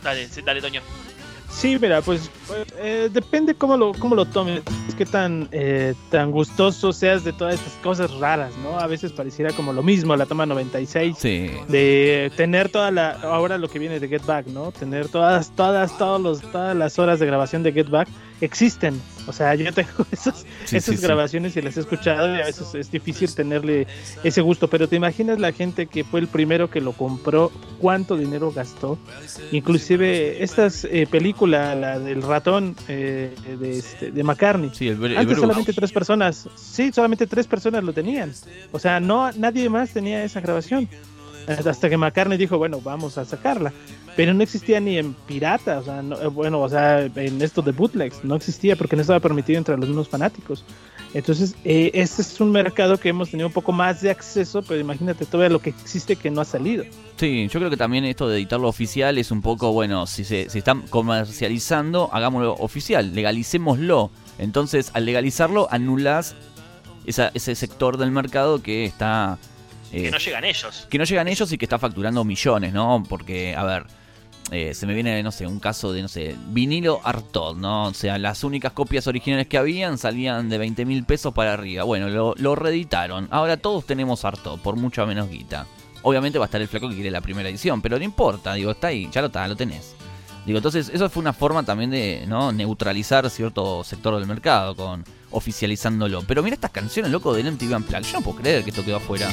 Dale, 0.02 0.28
dale, 0.46 0.62
Toño. 0.62 0.82
Sí, 1.56 1.78
mira, 1.80 2.02
pues 2.02 2.30
eh, 2.78 3.10
depende 3.14 3.54
cómo 3.54 3.78
lo, 3.78 3.94
cómo 3.94 4.16
lo 4.16 4.26
tomes, 4.26 4.62
qué 4.98 5.06
tan, 5.06 5.48
eh, 5.52 5.94
tan 6.10 6.32
gustoso 6.32 6.92
seas 6.92 7.24
de 7.24 7.32
todas 7.32 7.54
estas 7.56 7.74
cosas 7.84 8.12
raras, 8.16 8.52
¿no? 8.64 8.80
A 8.80 8.88
veces 8.88 9.12
pareciera 9.14 9.52
como 9.54 9.72
lo 9.72 9.84
mismo 9.84 10.16
la 10.16 10.26
toma 10.26 10.46
96, 10.46 11.16
Sí. 11.18 11.52
de 11.70 12.32
tener 12.36 12.70
toda 12.70 12.92
la, 12.92 13.12
ahora 13.22 13.58
lo 13.58 13.70
que 13.70 13.80
viene 13.80 14.00
de 14.00 14.08
Get 14.10 14.26
Back, 14.26 14.48
¿no? 14.48 14.72
Tener 14.72 15.08
todas, 15.08 15.52
todas, 15.56 15.98
todos 15.98 16.20
los, 16.20 16.42
todas 16.52 16.76
las 16.76 16.98
horas 17.00 17.20
de 17.20 17.28
grabación 17.28 17.64
de 17.64 17.72
Get 17.72 17.90
Back 17.90 18.10
existen. 18.42 19.00
O 19.28 19.32
sea, 19.34 19.56
yo 19.56 19.72
tengo 19.74 19.90
esas, 20.12 20.46
Sí, 20.66 20.78
esas 20.78 20.96
sí, 20.96 20.98
sí. 20.98 21.04
grabaciones 21.06 21.56
y 21.56 21.62
las 21.62 21.78
he 21.78 21.80
escuchado 21.82 22.36
y 22.36 22.42
a 22.42 22.46
veces 22.46 22.74
es 22.76 22.92
difícil 22.92 23.34
tenerle 23.34 23.88
ese 24.24 24.42
gusto, 24.42 24.68
pero 24.70 24.88
te 24.88 24.96
imaginas 24.96 25.40
la 25.40 25.52
gente 25.52 25.88
que 25.88 26.04
fue 26.04 26.20
el 26.20 26.28
primero 26.28 26.70
que 26.70 26.82
lo 26.82 26.94
compró, 26.94 27.52
cuánto 27.80 28.18
dinero 28.18 28.52
gastó, 28.52 28.98
inclusive 29.52 30.44
estas 30.44 30.86
eh, 30.86 31.08
película, 31.10 31.76
la 31.76 32.00
del 32.00 32.22
ratón 32.22 32.76
eh, 32.88 33.34
de, 33.60 33.78
este, 33.78 34.12
de 34.12 34.24
McCartney. 34.24 34.72
El, 34.80 35.04
el 35.04 35.18
Antes 35.18 35.38
solamente 35.38 35.74
tres 35.74 35.92
personas, 35.92 36.50
sí, 36.56 36.92
solamente 36.94 37.28
tres 37.28 37.48
personas 37.48 37.84
lo 37.84 37.94
tenían. 37.94 38.32
O 38.72 38.80
sea, 38.80 39.00
no 39.00 39.32
nadie 39.34 39.70
más 39.70 39.92
tenía 39.92 40.24
esa 40.24 40.42
grabación. 40.42 40.90
Hasta 41.48 41.90
que 41.90 41.98
McCartney 41.98 42.38
dijo, 42.38 42.58
bueno, 42.58 42.80
vamos 42.82 43.18
a 43.18 43.26
sacarla. 43.26 43.74
Pero 44.16 44.34
no 44.36 44.44
existía 44.44 44.80
ni 44.80 44.98
en 45.00 45.14
pirata, 45.14 45.80
o 45.80 45.84
sea, 45.84 46.02
no- 46.04 46.22
eh, 46.22 46.28
bueno, 46.28 46.60
o 46.62 46.70
sea, 46.70 47.02
en 47.02 47.42
esto 47.42 47.62
de 47.64 47.72
bootlegs, 47.72 48.24
no 48.24 48.36
existía 48.36 48.76
porque 48.76 48.96
no 48.96 49.02
estaba 49.02 49.20
permitido 49.20 49.58
entre 49.58 49.76
los 49.76 49.88
mismos 49.88 50.08
fanáticos. 50.08 50.64
Entonces, 51.16 51.56
eh, 51.64 51.92
este 51.96 52.22
es 52.22 52.40
un 52.40 52.52
mercado 52.52 52.98
que 53.00 53.10
hemos 53.10 53.30
tenido 53.32 53.48
un 53.48 53.54
poco 53.54 53.72
más 53.72 54.02
de 54.02 54.10
acceso, 54.12 54.62
pero 54.64 54.80
imagínate 54.80 55.26
todavía 55.26 55.50
lo 55.52 55.60
que 55.60 55.70
existe 55.72 56.16
que 56.16 56.30
no 56.32 56.42
ha 56.42 56.46
salido. 56.46 56.86
Sí, 57.18 57.48
yo 57.52 57.60
creo 57.60 57.70
que 57.72 57.78
también 57.78 58.06
esto 58.06 58.28
de 58.28 58.38
editarlo 58.38 58.68
oficial 58.68 59.18
es 59.18 59.30
un 59.32 59.42
poco, 59.42 59.72
bueno, 59.74 60.06
si 60.08 60.24
se, 60.24 60.50
se 60.50 60.60
están 60.60 60.84
comercializando, 60.90 62.10
hagámoslo 62.14 62.54
oficial, 62.60 63.14
legalicémoslo. 63.16 64.12
Entonces, 64.38 64.92
al 64.94 65.06
legalizarlo, 65.06 65.68
anulás 65.72 66.36
esa- 67.06 67.32
ese 67.34 67.56
sector 67.56 67.98
del 67.98 68.12
mercado 68.12 68.62
que 68.62 68.86
está... 68.86 69.38
eh, 69.94 70.04
Que 70.04 70.12
no 70.12 70.18
llegan 70.18 70.44
ellos. 70.44 70.88
que 70.90 70.98
no 70.98 71.04
llegan 71.06 71.28
ellos 71.28 71.52
y 71.52 71.58
que 71.58 71.66
está 71.66 71.80
facturando 71.80 72.24
millones, 72.24 72.74
¿no? 72.74 73.04
Porque, 73.08 73.56
a 73.56 73.64
ver, 73.64 73.86
eh, 74.52 74.74
se 74.74 74.86
me 74.86 74.94
viene, 74.94 75.24
no 75.24 75.32
sé, 75.32 75.48
un 75.48 75.60
caso 75.60 75.94
de, 75.94 76.02
no 76.02 76.08
sé, 76.08 76.36
vinilo 76.48 77.00
Artod, 77.04 77.56
¿no? 77.56 77.86
O 77.86 77.94
sea, 77.94 78.18
las 78.18 78.44
únicas 78.44 78.74
copias 78.74 79.08
originales 79.08 79.48
que 79.48 79.58
habían 79.58 79.98
salían 79.98 80.50
de 80.50 80.58
20 80.58 80.86
mil 80.86 81.06
pesos 81.06 81.34
para 81.34 81.54
arriba. 81.54 81.84
Bueno, 81.84 82.10
lo, 82.10 82.36
lo 82.38 82.56
reeditaron. 82.56 83.28
Ahora 83.32 83.58
todos 83.58 83.86
tenemos 83.86 84.26
Artod, 84.26 84.60
por 84.60 84.76
mucha 84.76 85.06
menos 85.06 85.30
guita. 85.30 85.66
Obviamente 86.02 86.38
va 86.38 86.46
a 86.46 86.48
estar 86.48 86.62
el 86.62 86.68
flaco 86.68 86.90
que 86.90 86.96
quiere 86.96 87.10
la 87.12 87.22
primera 87.22 87.48
edición, 87.48 87.82
pero 87.82 87.98
no 87.98 88.04
importa, 88.04 88.54
digo, 88.56 88.72
está 88.72 88.88
ahí, 88.88 89.08
ya 89.12 89.22
lo 89.22 89.28
está, 89.28 89.48
lo 89.48 89.56
tenés. 89.56 89.96
Digo, 90.46 90.58
entonces 90.58 90.92
eso 90.94 91.10
fue 91.10 91.22
una 91.22 91.32
forma 91.32 91.64
también 91.64 91.90
de 91.90 92.26
¿no? 92.28 92.52
neutralizar 92.52 93.30
cierto 93.30 93.84
sector 93.86 94.18
del 94.18 94.28
mercado 94.28 94.76
con 94.76 95.06
oficializándolo. 95.34 96.24
Pero 96.28 96.42
mira 96.42 96.56
estas 96.56 96.72
canciones, 96.72 97.12
loco, 97.12 97.34
del 97.34 97.52
MTV 97.52 97.76
Unplugged. 97.76 98.06
Yo 98.06 98.20
no 98.20 98.22
puedo 98.22 98.38
creer 98.38 98.64
que 98.64 98.70
esto 98.70 98.86
quedó 98.86 98.98
afuera. 98.98 99.30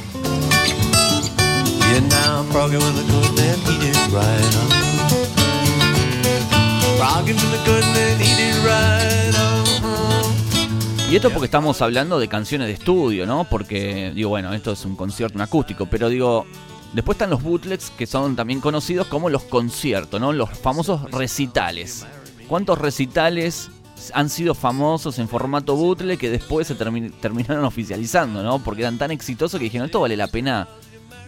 Y 11.11 11.17
esto 11.17 11.31
porque 11.31 11.47
estamos 11.47 11.83
hablando 11.83 12.21
de 12.21 12.29
canciones 12.29 12.69
de 12.69 12.75
estudio, 12.75 13.27
¿no? 13.27 13.43
Porque, 13.43 14.13
digo, 14.15 14.29
bueno, 14.29 14.53
esto 14.53 14.71
es 14.73 14.85
un 14.85 14.95
concierto, 14.95 15.37
un 15.37 15.43
acústico, 15.43 15.87
pero 15.87 16.09
digo, 16.09 16.47
después 16.93 17.17
están 17.17 17.31
los 17.31 17.43
bootlegs 17.43 17.91
que 17.91 18.07
son 18.07 18.37
también 18.37 18.61
conocidos 18.61 19.09
como 19.09 19.29
los 19.29 19.43
conciertos, 19.43 20.21
¿no? 20.21 20.33
Los 20.33 20.51
famosos 20.51 21.11
recitales. 21.11 22.07
¿Cuántos 22.47 22.79
recitales 22.79 23.71
han 24.15 24.29
sido 24.29 24.55
famosos 24.55 25.19
en 25.19 25.29
formato 25.29 25.77
bootleg 25.77 26.19
que 26.19 26.31
después 26.31 26.67
se 26.67 26.77
termi- 26.79 27.13
terminaron 27.21 27.65
oficializando, 27.65 28.43
¿no? 28.43 28.59
Porque 28.59 28.83
eran 28.83 28.99
tan 28.99 29.11
exitosos 29.11 29.59
que 29.59 29.65
dijeron, 29.65 29.87
esto 29.87 30.01
vale 30.01 30.17
la 30.17 30.29
pena 30.29 30.69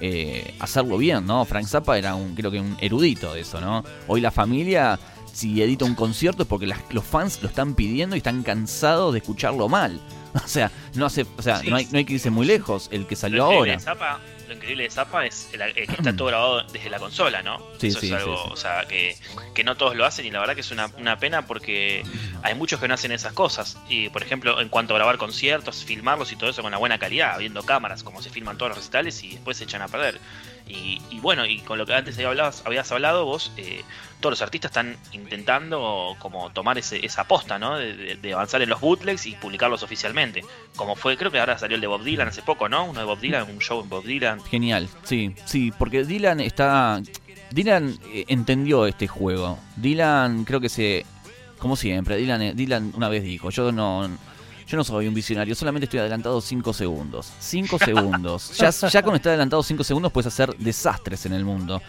eh, 0.01 0.55
hacerlo 0.59 0.99
bien, 0.99 1.27
¿no? 1.27 1.45
Frank 1.45 1.67
Zappa 1.67 1.97
era 1.99 2.15
un, 2.15 2.35
creo 2.35 2.51
que 2.51 2.61
un 2.61 2.77
erudito 2.81 3.35
de 3.35 3.41
eso, 3.41 3.61
¿no? 3.61 3.85
Hoy 4.09 4.21
la 4.21 4.31
familia, 4.31 4.99
si 5.33 5.63
edita 5.63 5.85
un 5.85 5.95
concierto 5.95 6.43
es 6.43 6.49
porque 6.49 6.67
las- 6.67 6.81
los 6.91 7.05
fans 7.05 7.39
lo 7.43 7.49
están 7.49 7.75
pidiendo 7.75 8.17
y 8.17 8.19
están 8.19 8.43
cansados 8.43 9.13
de 9.13 9.19
escucharlo 9.21 9.69
mal. 9.69 10.01
O 10.45 10.49
sea, 10.49 10.71
no 10.95 11.07
hace, 11.07 11.27
o 11.37 11.43
sea, 11.43 11.59
Sí. 11.59 11.69
no 11.71 11.77
hay, 11.77 11.87
no 11.91 11.99
hay 11.99 12.05
que 12.05 12.15
irse 12.15 12.31
muy 12.31 12.47
lejos, 12.47 12.89
el 12.91 13.07
que 13.07 13.17
salió 13.17 13.39
Lo 13.39 13.45
ahora. 13.45 13.73
de 13.73 13.79
Zappa, 13.81 14.19
lo 14.49 14.55
increíble 14.55 14.85
de 14.85 14.91
Zappa 14.91 15.27
es 15.27 15.49
el- 15.53 15.61
el 15.63 15.75
que 15.75 15.83
está 15.93 16.13
todo 16.17 16.29
grabado 16.29 16.63
desde 16.73 16.89
la 16.91 16.99
consola, 16.99 17.43
¿no? 17.43 17.59
Sí, 17.79 17.89
Eso 17.89 18.01
sí, 18.01 18.07
es 18.07 18.13
algo, 18.13 18.43
o 18.45 18.57
sea, 18.57 18.87
que, 18.87 19.17
que 19.55 19.63
no 19.65 19.77
todos 19.77 19.95
lo 19.97 20.05
hacen 20.07 20.25
y 20.27 20.31
la 20.31 20.41
verdad 20.41 20.55
que 20.55 20.61
es 20.63 20.71
una, 20.71 20.87
una 20.99 21.19
pena 21.19 21.47
porque 21.47 22.03
hay 22.43 22.55
muchos 22.55 22.81
que 22.81 22.89
no 22.89 22.95
hacen 22.95 23.13
esas 23.13 23.33
cosas. 23.35 23.77
Y 23.89 24.09
por 24.09 24.23
ejemplo, 24.23 24.61
en 24.61 24.69
cuanto 24.69 24.95
a 24.95 24.97
grabar 24.99 25.19
conciertos, 25.19 25.85
filmarlos 25.85 26.33
y 26.33 26.37
todo 26.37 26.51
eso 26.51 26.63
con 26.63 26.69
una 26.71 26.79
buena 26.79 26.99
calidad, 26.99 27.39
viendo 27.39 27.63
cámaras, 27.65 28.03
como 28.03 28.23
se 28.23 28.31
filman 28.31 28.57
todos 28.57 28.71
los 28.71 28.79
recitales 28.79 29.23
y 29.25 29.33
después 29.33 29.57
se 29.59 29.65
echan 29.65 29.83
a 29.83 29.89
perder. 29.89 30.19
Y, 30.73 31.03
y 31.11 31.21
bueno, 31.21 31.45
y 31.45 31.59
con 31.59 31.77
lo 31.77 31.85
que 31.85 31.95
antes 31.95 32.19
hablabas, 32.19 32.63
habías 32.65 32.91
hablado 32.93 33.27
vos, 33.27 33.53
eh, 33.59 33.83
todos 34.21 34.33
los 34.33 34.43
artistas 34.43 34.71
están 34.71 34.97
intentando 35.13 36.17
como 36.19 36.51
tomar 36.51 36.79
ese, 36.79 37.05
esa 37.05 37.23
aposta, 37.23 37.59
¿no? 37.59 37.77
De, 37.77 38.33
avanzar 38.33 38.63
en 38.63 38.71
los 38.71 38.81
bootlegs 38.81 39.27
y 39.27 39.33
publicarlos 39.33 39.83
oficialmente. 39.83 40.43
Como 40.75 40.97
fue, 40.97 41.19
creo 41.19 41.31
que 41.31 41.39
ahora 41.39 41.59
salió 41.59 41.75
el 41.75 41.83
de 41.83 41.89
Bob 41.89 42.03
Dylan 42.03 42.29
hace 42.29 42.41
poco, 42.41 42.71
¿no? 42.71 42.85
Uno 42.85 43.01
de 43.01 43.05
Bob 43.05 43.21
Dylan, 43.21 43.51
un 43.51 43.59
show 43.59 43.83
en 43.83 43.89
Bob 43.91 44.05
Dylan. 44.05 44.43
Genial, 44.45 44.89
sí, 45.03 45.35
sí, 45.45 45.73
porque 45.79 46.05
Dylan 46.05 46.41
está... 46.41 47.03
Dylan 47.51 47.99
eh, 48.07 48.25
entendió 48.29 48.87
este 48.87 49.07
juego. 49.09 49.59
Dylan 49.77 50.45
creo 50.45 50.61
que 50.61 50.71
se... 50.71 51.05
Como 51.59 51.77
siempre, 51.77 52.17
Dylan, 52.17 52.43
eh, 52.43 52.55
Dylan 52.55 52.93
una 52.97 53.11
vez 53.11 53.25
dijo, 53.25 53.51
yo 53.51 53.73
no... 53.73 54.09
Yo 54.73 54.79
no 54.79 54.85
soy 54.85 55.07
un 55.07 55.13
visionario, 55.13 55.55
solamente 55.55 55.85
estoy 55.85 56.01
adelantado 56.01 56.41
5 56.41 56.73
segundos. 56.73 57.31
5 57.41 57.79
segundos. 57.85 58.57
Ya, 58.57 58.71
ya 58.71 59.03
con 59.03 59.15
estar 59.15 59.29
adelantado 59.31 59.63
5 59.63 59.85
segundos 59.85 60.11
puedes 60.11 60.29
hacer 60.29 60.57
desastres 60.57 61.27
en 61.27 61.35
el 61.35 61.45
mundo. 61.45 61.83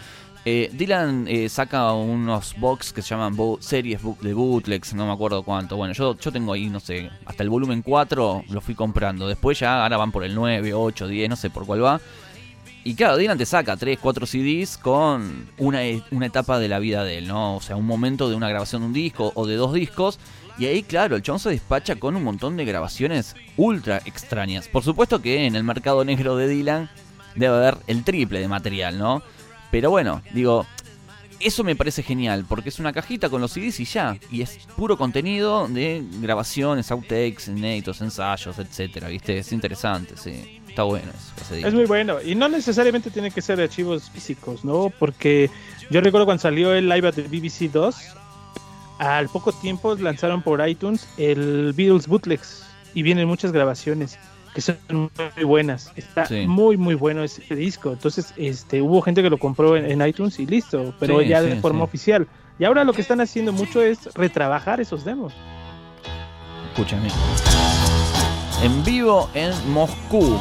Eh, 0.44 0.70
Dylan 0.74 1.26
eh, 1.30 1.48
saca 1.48 1.94
unos 1.94 2.54
box 2.60 2.92
que 2.92 3.02
se 3.02 3.12
llaman 3.12 3.38
bo- 3.38 3.58
series 3.62 4.02
de 4.20 4.34
bootlegs, 4.34 4.94
no 4.94 5.08
me 5.08 5.14
acuerdo 5.14 5.44
cuánto. 5.44 5.78
Bueno, 5.78 5.94
yo, 5.94 6.18
yo 6.18 6.30
tengo 6.34 6.52
ahí, 6.52 6.70
no 6.70 6.82
sé, 6.82 7.10
hasta 7.26 7.42
el 7.44 7.50
volumen 7.50 7.82
4 7.84 8.44
lo 8.50 8.60
fui 8.60 8.76
comprando. 8.76 9.30
Después 9.30 9.58
ya 9.58 9.82
ahora 9.84 9.96
van 9.96 10.12
por 10.12 10.26
el 10.26 10.36
9, 10.36 10.74
8, 10.74 11.08
10, 11.08 11.30
no 11.30 11.38
sé 11.38 11.50
por 11.50 11.66
cuál 11.66 11.86
va. 11.86 12.02
y 12.84 12.96
claro, 12.96 13.16
Dylan 13.16 13.38
te 13.38 13.46
saca 13.46 13.78
3, 13.78 13.98
4 13.98 14.26
CDs 14.26 14.78
con 14.78 15.48
una, 15.58 15.86
e- 15.86 16.04
una 16.12 16.26
etapa 16.26 16.60
de 16.60 16.68
la 16.68 16.80
vida 16.80 17.06
de 17.06 17.20
él, 17.20 17.30
¿no? 17.30 17.56
O 17.56 17.62
sea, 17.62 17.78
un 17.78 17.86
momento 17.86 18.28
de 18.28 18.36
una 18.36 18.50
grabación 18.50 18.82
de 18.82 18.88
un 18.88 18.94
disco 18.94 19.32
o 19.36 19.48
de 19.48 19.56
dos 19.56 19.74
discos. 19.74 20.20
Y 20.58 20.66
ahí, 20.66 20.84
claro, 20.84 21.16
el 21.16 21.22
chabón 21.24 21.40
se 21.40 21.50
despacha 21.50 21.96
con 21.96 22.16
un 22.16 22.24
montón 22.24 22.58
de 22.58 22.66
grabaciones 22.66 23.36
ultra 23.58 24.02
extrañas. 24.06 24.68
Por 24.68 24.84
supuesto 24.84 25.22
que 25.22 25.46
en 25.46 25.56
el 25.56 25.64
mercado 25.64 26.06
negro 26.06 26.38
de 26.38 26.48
Dylan 26.48 26.90
debe 27.36 27.56
haber 27.56 27.78
el 27.88 28.04
triple 28.04 28.40
de 28.40 28.48
material, 28.48 29.00
¿no? 29.00 29.24
Pero 29.72 29.90
bueno, 29.90 30.22
digo, 30.34 30.68
eso 31.40 31.64
me 31.64 31.76
parece 31.76 32.04
genial, 32.04 32.46
porque 32.48 32.70
es 32.70 32.80
una 32.80 32.94
cajita 32.94 33.30
con 33.30 33.42
los 33.42 33.52
CDs 33.52 33.80
y 33.80 33.86
ya. 33.86 34.18
Y 34.32 34.42
es 34.42 34.60
puro 34.78 34.98
contenido 34.98 35.68
de 35.68 36.04
grabaciones, 36.22 36.92
outtakes, 36.92 37.48
inéditos, 37.48 38.02
ensayos, 38.02 38.60
etcétera, 38.60 39.08
¿viste? 39.08 39.38
Es 39.38 39.52
interesante, 39.52 40.16
sí. 40.18 40.60
Está 40.68 40.84
bueno 40.84 41.12
eso. 41.12 41.56
Es 41.56 41.74
muy 41.74 41.86
bueno. 41.86 42.20
Y 42.22 42.34
no 42.34 42.50
necesariamente 42.50 43.12
tiene 43.12 43.30
que 43.30 43.42
ser 43.44 43.58
de 43.58 43.64
archivos 43.64 44.10
físicos, 44.10 44.66
¿no? 44.66 44.92
Porque 44.98 45.52
yo 45.92 46.02
recuerdo 46.02 46.26
cuando 46.26 46.42
salió 46.42 46.74
el 46.74 46.90
live 46.90 47.12
the 47.12 47.24
BBC 47.24 47.72
2, 47.72 47.96
al 49.00 49.30
poco 49.30 49.52
tiempo 49.52 49.96
lanzaron 49.96 50.42
por 50.42 50.66
iTunes 50.68 51.08
el 51.18 51.74
Beatles 51.76 52.08
Bootlegs. 52.08 52.66
Y 52.94 53.02
vienen 53.04 53.28
muchas 53.28 53.52
grabaciones 53.52 54.20
que 54.54 54.62
son 54.62 54.78
muy 55.36 55.44
buenas. 55.46 55.92
Está 55.96 56.28
Sí. 56.28 56.46
muy, 56.46 56.78
muy 56.78 56.94
bueno 56.94 57.24
ese 57.24 57.56
disco. 57.56 57.92
Entonces, 57.92 58.34
este, 58.38 58.82
hubo 58.84 59.02
gente 59.02 59.24
que 59.24 59.30
lo 59.32 59.40
compró 59.40 59.76
en, 59.76 59.90
en 59.90 60.08
iTunes 60.08 60.40
y 60.40 60.46
listo. 60.46 60.94
Pero 61.00 61.20
Sí, 61.22 61.28
ya 61.28 61.42
sí, 61.42 61.48
de 61.50 61.56
forma 61.56 61.84
oficial. 61.84 62.28
Y 62.60 62.66
ahora 62.66 62.84
lo 62.84 62.94
que 62.94 63.02
están 63.02 63.20
haciendo 63.20 63.52
mucho 63.52 63.82
es 63.82 64.14
retrabajar 64.14 64.80
esos 64.80 65.04
demos. 65.04 65.34
Escúchame. 66.72 67.10
En 68.62 68.84
vivo 68.84 69.28
en 69.34 69.52
Moscú. 69.72 70.38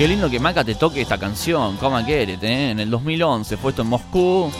Qué 0.00 0.08
lindo 0.08 0.30
que 0.30 0.40
Maca 0.40 0.64
te 0.64 0.76
toque 0.76 1.02
esta 1.02 1.18
canción, 1.18 1.76
Come 1.76 2.02
Get 2.04 2.30
It, 2.30 2.42
¿eh? 2.42 2.70
En 2.70 2.80
el 2.80 2.88
2011 2.88 3.58
fue 3.58 3.72
esto 3.72 3.82
en 3.82 3.88
Moscú. 3.88 4.50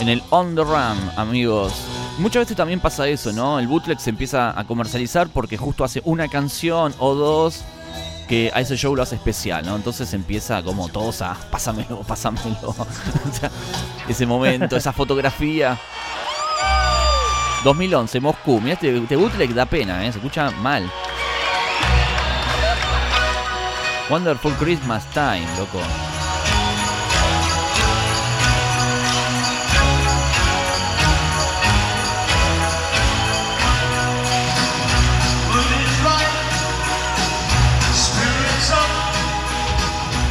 En 0.00 0.08
el 0.08 0.20
On 0.30 0.56
The 0.56 0.64
Run, 0.64 1.12
amigos. 1.14 1.72
Muchas 2.18 2.40
veces 2.40 2.56
también 2.56 2.80
pasa 2.80 3.06
eso, 3.06 3.32
¿no? 3.32 3.60
El 3.60 3.68
bootleg 3.68 4.00
se 4.00 4.10
empieza 4.10 4.58
a 4.58 4.64
comercializar 4.64 5.28
porque 5.28 5.56
justo 5.56 5.84
hace 5.84 6.02
una 6.04 6.26
canción 6.26 6.92
o 6.98 7.14
dos 7.14 7.62
que 8.26 8.50
a 8.52 8.60
ese 8.60 8.76
show 8.76 8.96
lo 8.96 9.04
hace 9.04 9.14
especial, 9.14 9.64
¿no? 9.64 9.76
Entonces 9.76 10.12
empieza 10.12 10.60
como 10.64 10.88
todos 10.88 11.22
a 11.22 11.36
pásamelo, 11.48 12.00
pásamelo. 12.00 12.74
Ese 14.08 14.26
momento, 14.26 14.76
esa 14.76 14.92
fotografía. 14.92 15.78
2011, 17.62 18.18
Moscú. 18.18 18.60
Mirá, 18.60 18.72
este, 18.72 18.96
este 18.96 19.14
bootleg 19.14 19.54
da 19.54 19.66
pena, 19.66 20.04
¿eh? 20.04 20.10
Se 20.10 20.18
escucha 20.18 20.50
mal. 20.50 20.90
Wonderful 24.12 24.52
Christmas 24.56 25.06
Time, 25.14 25.46
loco. 25.56 25.80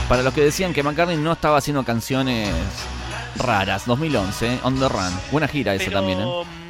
Para 0.07 0.21
los 0.21 0.31
que 0.31 0.41
decían 0.41 0.73
que 0.73 0.83
McCartney 0.83 1.17
no 1.17 1.31
estaba 1.31 1.57
haciendo 1.57 1.83
canciones 1.83 2.53
raras, 3.37 3.87
2011, 3.87 4.59
On 4.61 4.79
The 4.79 4.89
Run. 4.89 5.19
Buena 5.31 5.47
gira 5.47 5.73
esa 5.73 5.85
Pero, 5.85 5.97
también, 5.97 6.19
¿eh? 6.21 6.60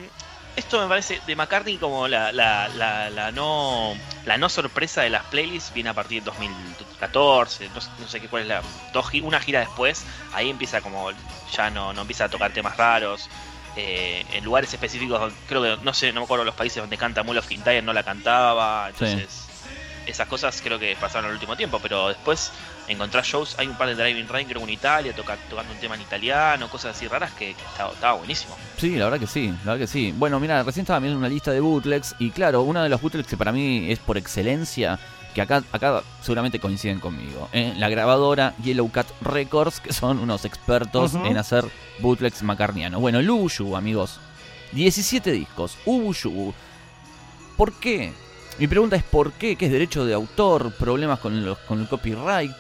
Esto 0.56 0.82
me 0.82 0.88
parece 0.88 1.22
de 1.26 1.36
McCartney 1.36 1.78
como 1.80 2.08
la, 2.08 2.32
la, 2.34 2.68
la, 2.70 3.10
la 3.10 3.32
no 3.32 3.94
la 4.24 4.38
no 4.38 4.50
sorpresa 4.50 5.02
de 5.02 5.10
las 5.10 5.24
playlists 5.26 5.72
viene 5.72 5.90
a 5.90 5.94
partir 5.94 6.22
de 6.22 6.26
2014, 6.26 7.70
no, 7.70 7.82
sé- 7.82 7.92
no 7.98 8.08
sé 8.08 8.20
qué 8.22 8.30
cuál 8.30 8.44
es 8.44 8.48
la 8.50 8.64
dos, 8.92 9.08
una 9.24 9.40
gira 9.40 9.60
después, 9.62 10.06
ahí 10.32 10.50
empieza 10.50 10.82
como 10.82 11.10
ya 11.46 11.70
no, 11.72 11.94
no 11.94 12.02
empieza 12.02 12.26
a 12.26 12.30
tocar 12.30 12.52
temas 12.54 12.78
raros. 12.78 13.30
eh, 13.74 14.26
en 14.30 14.44
lugares 14.44 14.74
específicos, 14.74 15.34
creo 15.46 15.64
que 15.64 15.84
no 15.84 15.94
sé, 15.94 16.12
no 16.12 16.20
me 16.22 16.26
acuerdo 16.26 16.44
los 16.44 16.56
países 16.56 16.82
donde 16.84 16.98
canta 16.98 17.24
Mull 17.24 17.38
of 17.38 17.48
Kintyre 17.48 17.82
no 17.82 17.94
la 17.94 18.04
cantaba, 18.04 18.90
entonces 18.90 19.51
esas 20.06 20.28
cosas 20.28 20.62
creo 20.64 20.80
que 20.80 20.96
pasaron 21.00 21.30
el 21.30 21.34
último 21.34 21.56
tiempo, 21.56 21.80
pero 21.82 22.08
después 22.08 22.52
encontrar 22.88 23.24
shows, 23.24 23.56
hay 23.58 23.68
un 23.68 23.78
par 23.78 23.88
de 23.88 23.96
Driving 23.96 24.28
Rain 24.28 24.48
creo 24.48 24.62
en 24.62 24.70
Italia, 24.70 25.14
toca, 25.16 25.38
tocando 25.50 25.74
un 25.74 25.80
tema 25.80 25.96
en 25.96 26.02
italiano, 26.02 26.70
cosas 26.70 26.96
así 26.96 27.08
raras 27.08 27.32
que, 27.32 27.54
que 27.54 27.64
estaba, 27.64 27.94
estaba 27.94 28.14
buenísimo. 28.14 28.58
Sí, 28.78 28.96
la 28.96 29.06
verdad 29.06 29.20
que 29.20 29.28
sí, 29.28 29.48
la 29.64 29.74
verdad 29.74 29.80
que 29.80 29.88
sí. 29.88 30.14
Bueno, 30.18 30.40
mira, 30.40 30.64
recién 30.64 30.84
estaba 30.84 31.00
viendo 31.00 31.18
una 31.18 31.30
lista 31.30 31.52
de 31.52 31.60
bootlegs 31.60 32.16
y 32.20 32.32
claro, 32.32 32.62
uno 32.62 32.84
de 32.84 32.90
los 32.90 33.02
bootlegs 33.02 33.28
que 33.28 33.38
para 33.38 33.52
mí 33.52 33.92
es 33.92 34.00
por 34.00 34.18
excelencia, 34.18 35.00
que 35.34 35.42
acá, 35.42 35.64
acá 35.72 36.04
seguramente 36.22 36.60
coinciden 36.60 37.00
conmigo, 37.00 37.50
¿eh? 37.54 37.74
la 37.78 37.90
grabadora 37.90 38.54
Yellow 38.64 38.92
Cat 38.92 39.08
Records, 39.22 39.80
que 39.80 39.94
son 39.94 40.20
unos 40.20 40.46
expertos 40.46 41.16
en 41.16 41.38
hacer 41.38 41.66
bootlegs 42.00 42.44
macarnianos. 42.44 43.00
Bueno, 43.00 43.20
el 43.20 43.30
amigos, 43.76 44.20
17 44.74 45.32
discos, 45.32 45.78
Ubushu. 45.86 46.54
¿Por 47.56 47.74
qué? 47.74 48.14
Mi 48.58 48.68
pregunta 48.68 48.96
es 48.96 49.04
¿por 49.04 49.34
qué? 49.34 49.56
¿Qué 49.56 49.66
es 49.66 49.72
derecho 49.72 50.06
de 50.06 50.14
autor? 50.14 50.72
¿Problemas 50.74 51.20
con, 51.20 51.44
los, 51.44 51.58
con 51.60 51.82
el 51.82 51.88
copyright? 51.88 52.52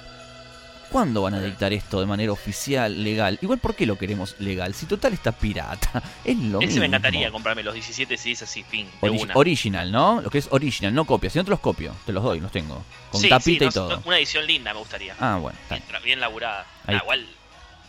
¿Cuándo 0.91 1.21
van 1.21 1.35
a 1.35 1.39
dictar 1.41 1.71
esto 1.71 2.01
de 2.01 2.05
manera 2.05 2.33
oficial, 2.33 3.01
legal? 3.01 3.39
Igual, 3.41 3.59
¿por 3.59 3.75
qué 3.75 3.85
lo 3.85 3.97
queremos 3.97 4.35
legal? 4.39 4.73
Si 4.73 4.87
total 4.87 5.13
está 5.13 5.31
pirata. 5.31 6.03
Es 6.25 6.35
lo 6.37 6.59
Ese 6.59 6.67
mismo. 6.67 6.79
me 6.81 6.85
encantaría 6.87 7.31
comprarme 7.31 7.63
los 7.63 7.73
17 7.73 8.17
CDs 8.17 8.41
así, 8.41 8.63
fin, 8.63 8.89
de 9.01 9.09
una. 9.09 9.33
original, 9.35 9.89
¿no? 9.89 10.19
Lo 10.21 10.29
que 10.29 10.39
es 10.39 10.49
original, 10.51 10.93
no 10.93 11.05
copia. 11.05 11.29
Si 11.29 11.37
no 11.37 11.45
te 11.45 11.51
los 11.51 11.61
copio, 11.61 11.95
te 12.05 12.11
los 12.11 12.21
doy, 12.23 12.41
los 12.41 12.51
tengo. 12.51 12.83
Con 13.09 13.21
Sí, 13.21 13.29
tapita 13.29 13.59
sí, 13.59 13.63
y 13.63 13.65
no 13.67 13.71
todo. 13.71 14.01
Una 14.05 14.17
edición 14.17 14.45
linda 14.45 14.73
me 14.73 14.79
gustaría. 14.79 15.15
Ah, 15.19 15.37
bueno. 15.39 15.57
bien, 16.03 16.19
laburada. 16.19 16.65
Igual, 16.89 17.25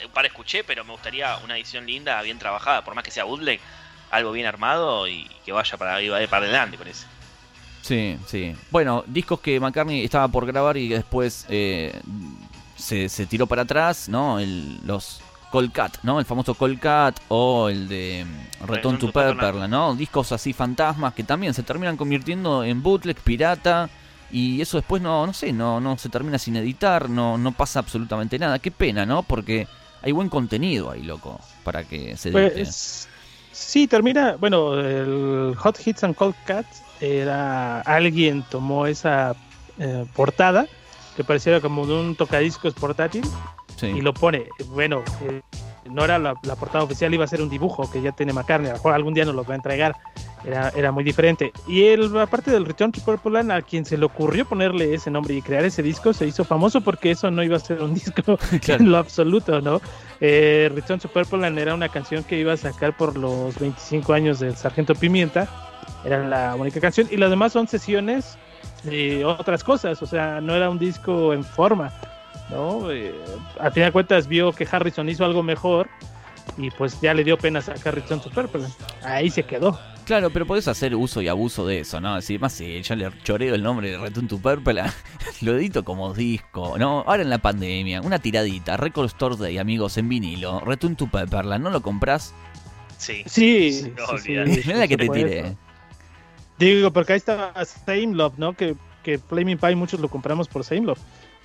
un 0.04 0.12
par 0.12 0.26
escuché, 0.26 0.62
pero 0.62 0.84
me 0.84 0.92
gustaría 0.92 1.36
una 1.38 1.56
edición 1.56 1.86
linda, 1.86 2.22
bien 2.22 2.38
trabajada, 2.38 2.84
por 2.84 2.94
más 2.94 3.02
que 3.02 3.10
sea 3.10 3.24
bootleg, 3.24 3.58
algo 4.12 4.30
bien 4.30 4.46
armado 4.46 5.08
y 5.08 5.28
que 5.44 5.50
vaya 5.50 5.76
para, 5.76 5.94
vaya 5.94 6.28
para 6.28 6.44
adelante 6.46 6.76
con 6.76 6.86
ese. 6.86 7.06
Sí, 7.82 8.16
sí. 8.26 8.54
Bueno, 8.70 9.04
discos 9.06 9.40
que 9.40 9.60
McCartney 9.60 10.04
estaba 10.04 10.28
por 10.28 10.46
grabar 10.46 10.76
y 10.76 10.88
después 10.88 11.44
eh, 11.48 11.92
se, 12.76 13.08
se 13.08 13.26
tiró 13.26 13.46
para 13.46 13.62
atrás, 13.62 14.08
¿no? 14.08 14.38
El, 14.38 14.78
los 14.86 15.20
Colcat, 15.50 15.98
¿no? 16.04 16.18
El 16.18 16.24
famoso 16.24 16.54
Colcat 16.54 17.20
o 17.28 17.68
el 17.68 17.88
de 17.88 18.24
mm, 18.24 18.66
Return 18.66 18.98
to 18.98 19.12
Pepperland, 19.12 19.68
¿no? 19.68 19.94
Discos 19.94 20.32
así 20.32 20.52
fantasmas 20.52 21.12
que 21.12 21.24
también 21.24 21.52
se 21.54 21.64
terminan 21.64 21.96
convirtiendo 21.96 22.64
en 22.64 22.82
bootleg, 22.82 23.16
pirata. 23.16 23.90
Y 24.30 24.62
eso 24.62 24.78
después 24.78 25.02
no, 25.02 25.26
no 25.26 25.34
sé, 25.34 25.52
no, 25.52 25.78
no 25.78 25.98
se 25.98 26.08
termina 26.08 26.38
sin 26.38 26.56
editar, 26.56 27.10
no, 27.10 27.36
no 27.36 27.52
pasa 27.52 27.80
absolutamente 27.80 28.38
nada. 28.38 28.60
Qué 28.60 28.70
pena, 28.70 29.04
¿no? 29.04 29.24
Porque 29.24 29.66
hay 30.00 30.12
buen 30.12 30.30
contenido 30.30 30.90
ahí, 30.90 31.02
loco, 31.02 31.38
para 31.64 31.84
que 31.84 32.16
se 32.16 32.30
edite. 32.30 32.50
Pues 32.50 33.08
sí, 33.50 33.86
termina, 33.86 34.36
bueno, 34.36 34.80
el 34.80 35.54
Hot 35.56 35.78
Hits 35.84 36.04
and 36.04 36.14
Cold 36.14 36.34
Cats 36.46 36.82
era 37.02 37.80
alguien 37.82 38.44
tomó 38.50 38.86
esa 38.86 39.34
eh, 39.78 40.04
portada 40.14 40.66
que 41.16 41.24
pareciera 41.24 41.60
como 41.60 41.86
de 41.86 41.92
un 41.94 42.16
tocadiscos 42.16 42.74
portátil 42.74 43.22
Sí. 43.76 43.86
y 43.86 44.00
lo 44.00 44.14
pone, 44.14 44.46
bueno, 44.68 45.02
eh, 45.22 45.40
no 45.90 46.04
era 46.04 46.18
la, 46.18 46.34
la 46.44 46.54
portada 46.56 46.84
oficial, 46.84 47.12
iba 47.12 47.24
a 47.24 47.26
ser 47.26 47.42
un 47.42 47.48
dibujo 47.48 47.90
que 47.90 48.00
ya 48.00 48.12
tiene 48.12 48.32
McCartney, 48.32 48.68
a 48.68 48.72
lo 48.74 48.76
mejor 48.78 48.92
algún 48.94 49.12
día 49.14 49.24
nos 49.24 49.34
lo 49.34 49.44
va 49.44 49.54
a 49.54 49.56
entregar, 49.56 49.96
era, 50.44 50.68
era 50.76 50.92
muy 50.92 51.02
diferente. 51.02 51.52
Y 51.66 51.84
el, 51.86 52.16
aparte 52.18 52.50
del 52.52 52.64
Return 52.64 52.92
to 52.92 53.00
Purple 53.00 53.32
Land, 53.32 53.50
a 53.50 53.62
quien 53.62 53.84
se 53.84 53.96
le 53.98 54.04
ocurrió 54.04 54.44
ponerle 54.44 54.94
ese 54.94 55.10
nombre 55.10 55.34
y 55.34 55.42
crear 55.42 55.64
ese 55.64 55.82
disco, 55.82 56.12
se 56.12 56.26
hizo 56.26 56.44
famoso 56.44 56.80
porque 56.82 57.10
eso 57.10 57.30
no 57.30 57.42
iba 57.42 57.56
a 57.56 57.60
ser 57.60 57.82
un 57.82 57.94
disco 57.94 58.38
Claro. 58.60 58.84
en 58.84 58.90
lo 58.92 58.98
absoluto, 58.98 59.60
¿no? 59.60 59.80
Eh, 60.20 60.70
Return 60.72 61.00
to 61.00 61.08
Purple 61.08 61.38
Land 61.40 61.58
era 61.58 61.74
una 61.74 61.88
canción 61.88 62.22
que 62.22 62.38
iba 62.38 62.52
a 62.52 62.56
sacar 62.56 62.96
por 62.96 63.16
los 63.16 63.58
25 63.58 64.12
años 64.12 64.38
del 64.38 64.54
Sargento 64.54 64.94
Pimienta, 64.94 65.48
era 66.04 66.26
la 66.26 66.54
única 66.54 66.80
canción, 66.80 67.08
y 67.10 67.16
las 67.16 67.30
demás 67.30 67.52
son 67.52 67.68
sesiones 67.68 68.38
de 68.84 69.24
otras 69.24 69.62
cosas, 69.62 70.02
o 70.02 70.06
sea, 70.06 70.40
no 70.40 70.54
era 70.54 70.68
un 70.68 70.78
disco 70.78 71.32
en 71.32 71.44
forma, 71.44 71.92
¿no? 72.50 72.90
Eh, 72.90 73.14
a 73.60 73.70
fin 73.70 73.84
de 73.84 73.92
cuentas 73.92 74.26
vio 74.26 74.52
que 74.52 74.66
Harrison 74.70 75.08
hizo 75.08 75.24
algo 75.24 75.42
mejor 75.42 75.88
y 76.58 76.70
pues 76.70 77.00
ya 77.00 77.14
le 77.14 77.24
dio 77.24 77.38
pena 77.38 77.60
sacar 77.60 77.94
Return 77.94 78.20
to 78.20 78.30
Purple 78.30 78.62
Land. 78.62 78.74
Ahí 79.04 79.30
se 79.30 79.42
quedó. 79.44 79.78
Claro, 80.04 80.30
pero 80.30 80.46
podés 80.46 80.66
hacer 80.66 80.96
uso 80.96 81.22
y 81.22 81.28
abuso 81.28 81.64
de 81.64 81.80
eso, 81.80 82.00
¿no? 82.00 82.16
Decir, 82.16 82.40
más 82.40 82.52
si 82.52 82.82
yo 82.82 82.96
le 82.96 83.08
choreo 83.22 83.54
el 83.54 83.62
nombre 83.62 83.92
de 83.92 83.98
Return 83.98 84.26
to 84.26 84.38
Purple, 84.38 84.82
lo 85.42 85.56
edito 85.56 85.84
como 85.84 86.12
disco, 86.12 86.76
¿no? 86.76 87.04
Ahora 87.06 87.22
en 87.22 87.30
la 87.30 87.38
pandemia, 87.38 88.00
una 88.00 88.18
tiradita, 88.18 88.76
Record 88.76 89.06
Store 89.06 89.36
Day, 89.36 89.58
amigos, 89.58 89.96
en 89.98 90.08
vinilo, 90.08 90.60
Return 90.60 90.96
to 90.96 91.06
Pepperland, 91.06 91.62
¿no 91.62 91.70
lo 91.70 91.82
compras? 91.82 92.34
Sí. 92.98 93.22
Sí, 93.26 93.72
Sí, 93.72 93.92
no. 93.96 94.44
Mira 94.44 94.78
la 94.78 94.88
que 94.88 94.96
te 94.96 95.08
tiré. 95.08 95.56
Digo, 96.58 96.92
porque 96.92 97.14
ahí 97.14 97.16
está 97.18 97.52
Same 97.64 98.14
Love, 98.14 98.34
¿no? 98.38 98.52
Que, 98.54 98.76
que 99.02 99.18
Flaming 99.18 99.58
Pie 99.58 99.74
muchos 99.74 100.00
lo 100.00 100.08
compramos 100.08 100.48
por 100.48 100.64
Same 100.64 100.82
Love. 100.82 100.98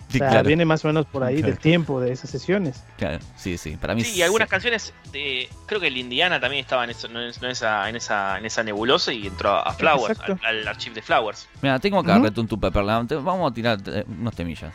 Sí, 0.09 0.17
o 0.17 0.19
sea, 0.19 0.29
claro. 0.29 0.47
viene 0.47 0.63
más 0.63 0.85
o 0.85 0.87
menos 0.87 1.05
por 1.05 1.21
ahí 1.21 1.35
Claro. 1.37 1.47
del 1.51 1.59
tiempo 1.59 1.99
de 1.99 2.13
esas 2.13 2.29
sesiones. 2.29 2.81
Claro, 2.97 3.19
sí, 3.35 3.57
sí. 3.57 3.75
Para 3.75 3.93
mí 3.93 4.03
Sí, 4.05 4.17
y 4.17 4.21
algunas 4.21 4.47
canciones 4.47 4.93
de. 5.11 5.49
Creo 5.65 5.81
que 5.81 5.87
el 5.87 5.97
Indiana 5.97 6.39
también 6.39 6.61
estaba 6.63 6.85
en, 6.85 6.91
eso, 6.91 7.09
no 7.09 7.19
en, 7.21 7.29
no 7.41 7.45
en 7.47 7.51
esa, 7.51 7.89
en, 7.89 7.97
esa, 7.97 8.37
en 8.37 8.45
esa 8.45 8.63
nebulosa 8.63 9.11
y 9.11 9.27
entró 9.27 9.55
a 9.55 9.73
Flowers, 9.73 10.17
al, 10.21 10.39
al 10.45 10.67
archivo 10.67 10.95
de 10.95 11.01
Flowers. 11.01 11.49
Mira, 11.61 11.77
tengo 11.79 11.99
acá 11.99 12.15
Ujú. 12.15 12.23
Red 12.23 12.47
to 12.47 12.57
Pepperland. 12.57 13.11
Vamos 13.21 13.51
a 13.51 13.53
tirar 13.53 13.79
eh, 13.85 14.05
unos 14.07 14.33
temillas. 14.33 14.71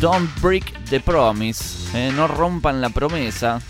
Don't 0.00 0.30
break 0.40 0.72
the 0.88 0.98
promise. 1.00 1.90
eh, 1.94 2.10
no 2.10 2.26
rompan 2.26 2.80
la 2.80 2.88
promesa. 2.88 3.60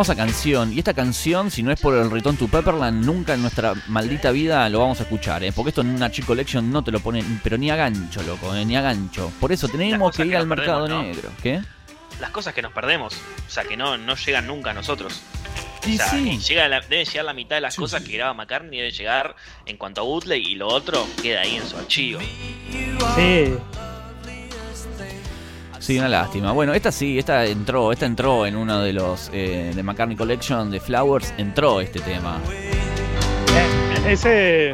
Hermosa 0.00 0.16
canción. 0.16 0.72
Y 0.72 0.78
esta 0.78 0.94
canción, 0.94 1.50
si 1.50 1.62
no 1.62 1.70
es 1.70 1.78
por 1.78 1.94
el 1.94 2.10
Return 2.10 2.34
to 2.38 2.48
Pepperland, 2.48 3.04
nunca 3.04 3.34
en 3.34 3.42
nuestra 3.42 3.74
maldita 3.88 4.30
vida 4.30 4.66
lo 4.70 4.78
vamos 4.78 4.98
a 5.00 5.02
escuchar, 5.02 5.44
¿eh? 5.44 5.52
Porque 5.52 5.68
esto 5.68 5.82
en 5.82 5.88
una 5.90 6.10
Chick 6.10 6.24
Collection 6.24 6.72
no 6.72 6.82
te 6.82 6.90
lo 6.90 7.00
ponen, 7.00 7.38
pero 7.44 7.58
ni 7.58 7.70
a 7.70 7.76
gancho, 7.76 8.22
loco, 8.22 8.54
¿eh? 8.56 8.64
Ni 8.64 8.76
a 8.76 8.80
gancho. 8.80 9.30
Por 9.38 9.52
eso 9.52 9.68
tenemos 9.68 10.16
que 10.16 10.22
ir 10.24 10.30
que 10.30 10.36
al 10.38 10.46
mercado 10.46 10.84
perdemos, 10.86 11.06
¿no? 11.06 11.12
negro. 11.12 11.30
¿Qué? 11.42 11.60
Las 12.18 12.30
cosas 12.30 12.54
que 12.54 12.62
nos 12.62 12.72
perdemos, 12.72 13.12
o 13.46 13.50
sea, 13.50 13.64
que 13.64 13.76
no, 13.76 13.98
no 13.98 14.16
llegan 14.16 14.46
nunca 14.46 14.70
a 14.70 14.72
nosotros. 14.72 15.20
Y 15.86 15.96
o 15.96 15.96
sea, 15.98 16.08
sí. 16.08 16.38
llega 16.48 16.66
la- 16.66 16.80
debe 16.80 17.04
llegar 17.04 17.26
la 17.26 17.34
mitad 17.34 17.56
de 17.56 17.60
las 17.60 17.76
cosas 17.76 18.02
que 18.02 18.12
graba 18.16 18.32
McCartney, 18.32 18.78
debe 18.78 18.92
llegar 18.92 19.36
en 19.66 19.76
cuanto 19.76 20.00
a 20.00 20.04
bootleg 20.04 20.40
y 20.42 20.54
lo 20.54 20.68
otro 20.68 21.06
queda 21.20 21.42
ahí 21.42 21.56
en 21.56 21.68
su 21.68 21.76
archivo. 21.76 22.20
Sí, 23.16 23.52
Sí, 25.80 25.98
una 25.98 26.08
lástima. 26.08 26.52
Bueno, 26.52 26.72
esta 26.74 26.92
sí, 26.92 27.18
esta 27.18 27.44
entró, 27.46 27.90
esta 27.90 28.06
entró 28.06 28.46
en 28.46 28.54
uno 28.56 28.80
de 28.82 28.92
los 28.92 29.30
eh, 29.32 29.72
de 29.74 29.82
McCartney 29.82 30.16
Collection 30.16 30.70
de 30.70 30.78
Flowers, 30.78 31.34
entró 31.38 31.80
este 31.80 31.98
tema. 32.00 32.38
Eh, 33.54 34.12
ese 34.12 34.72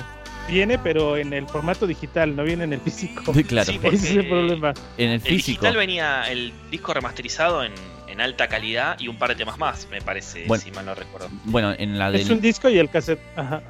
viene, 0.48 0.78
pero 0.78 1.16
en 1.16 1.32
el 1.32 1.46
formato 1.46 1.86
digital, 1.86 2.34
no 2.36 2.42
viene 2.44 2.64
en 2.64 2.72
el 2.72 2.80
físico. 2.80 3.32
Sí, 3.32 3.44
claro. 3.44 3.70
Sí, 3.72 3.78
Ese 3.82 3.94
es 4.10 4.16
el 4.16 4.28
problema. 4.28 4.74
En 4.98 5.08
el 5.10 5.14
El 5.14 5.20
físico. 5.20 5.62
digital 5.62 5.76
venía 5.76 6.22
el 6.30 6.52
disco 6.70 6.92
remasterizado 6.92 7.64
en, 7.64 7.72
en 8.08 8.20
alta 8.20 8.48
calidad 8.48 8.98
y 8.98 9.08
un 9.08 9.16
par 9.16 9.30
de 9.30 9.36
temas 9.36 9.58
más, 9.58 9.86
me 9.90 10.00
parece, 10.02 10.44
Bueno. 10.46 10.62
si 10.64 10.70
mal 10.72 10.86
no 10.86 10.94
recuerdo. 10.94 11.28
Bueno, 11.44 11.72
en 11.78 11.98
la 11.98 12.10
Es 12.10 12.24
un 12.24 12.36
del 12.36 12.40
disco 12.40 12.68
y 12.68 12.78
el 12.78 12.90
cassette. 12.90 13.20
Ajá. 13.36 13.62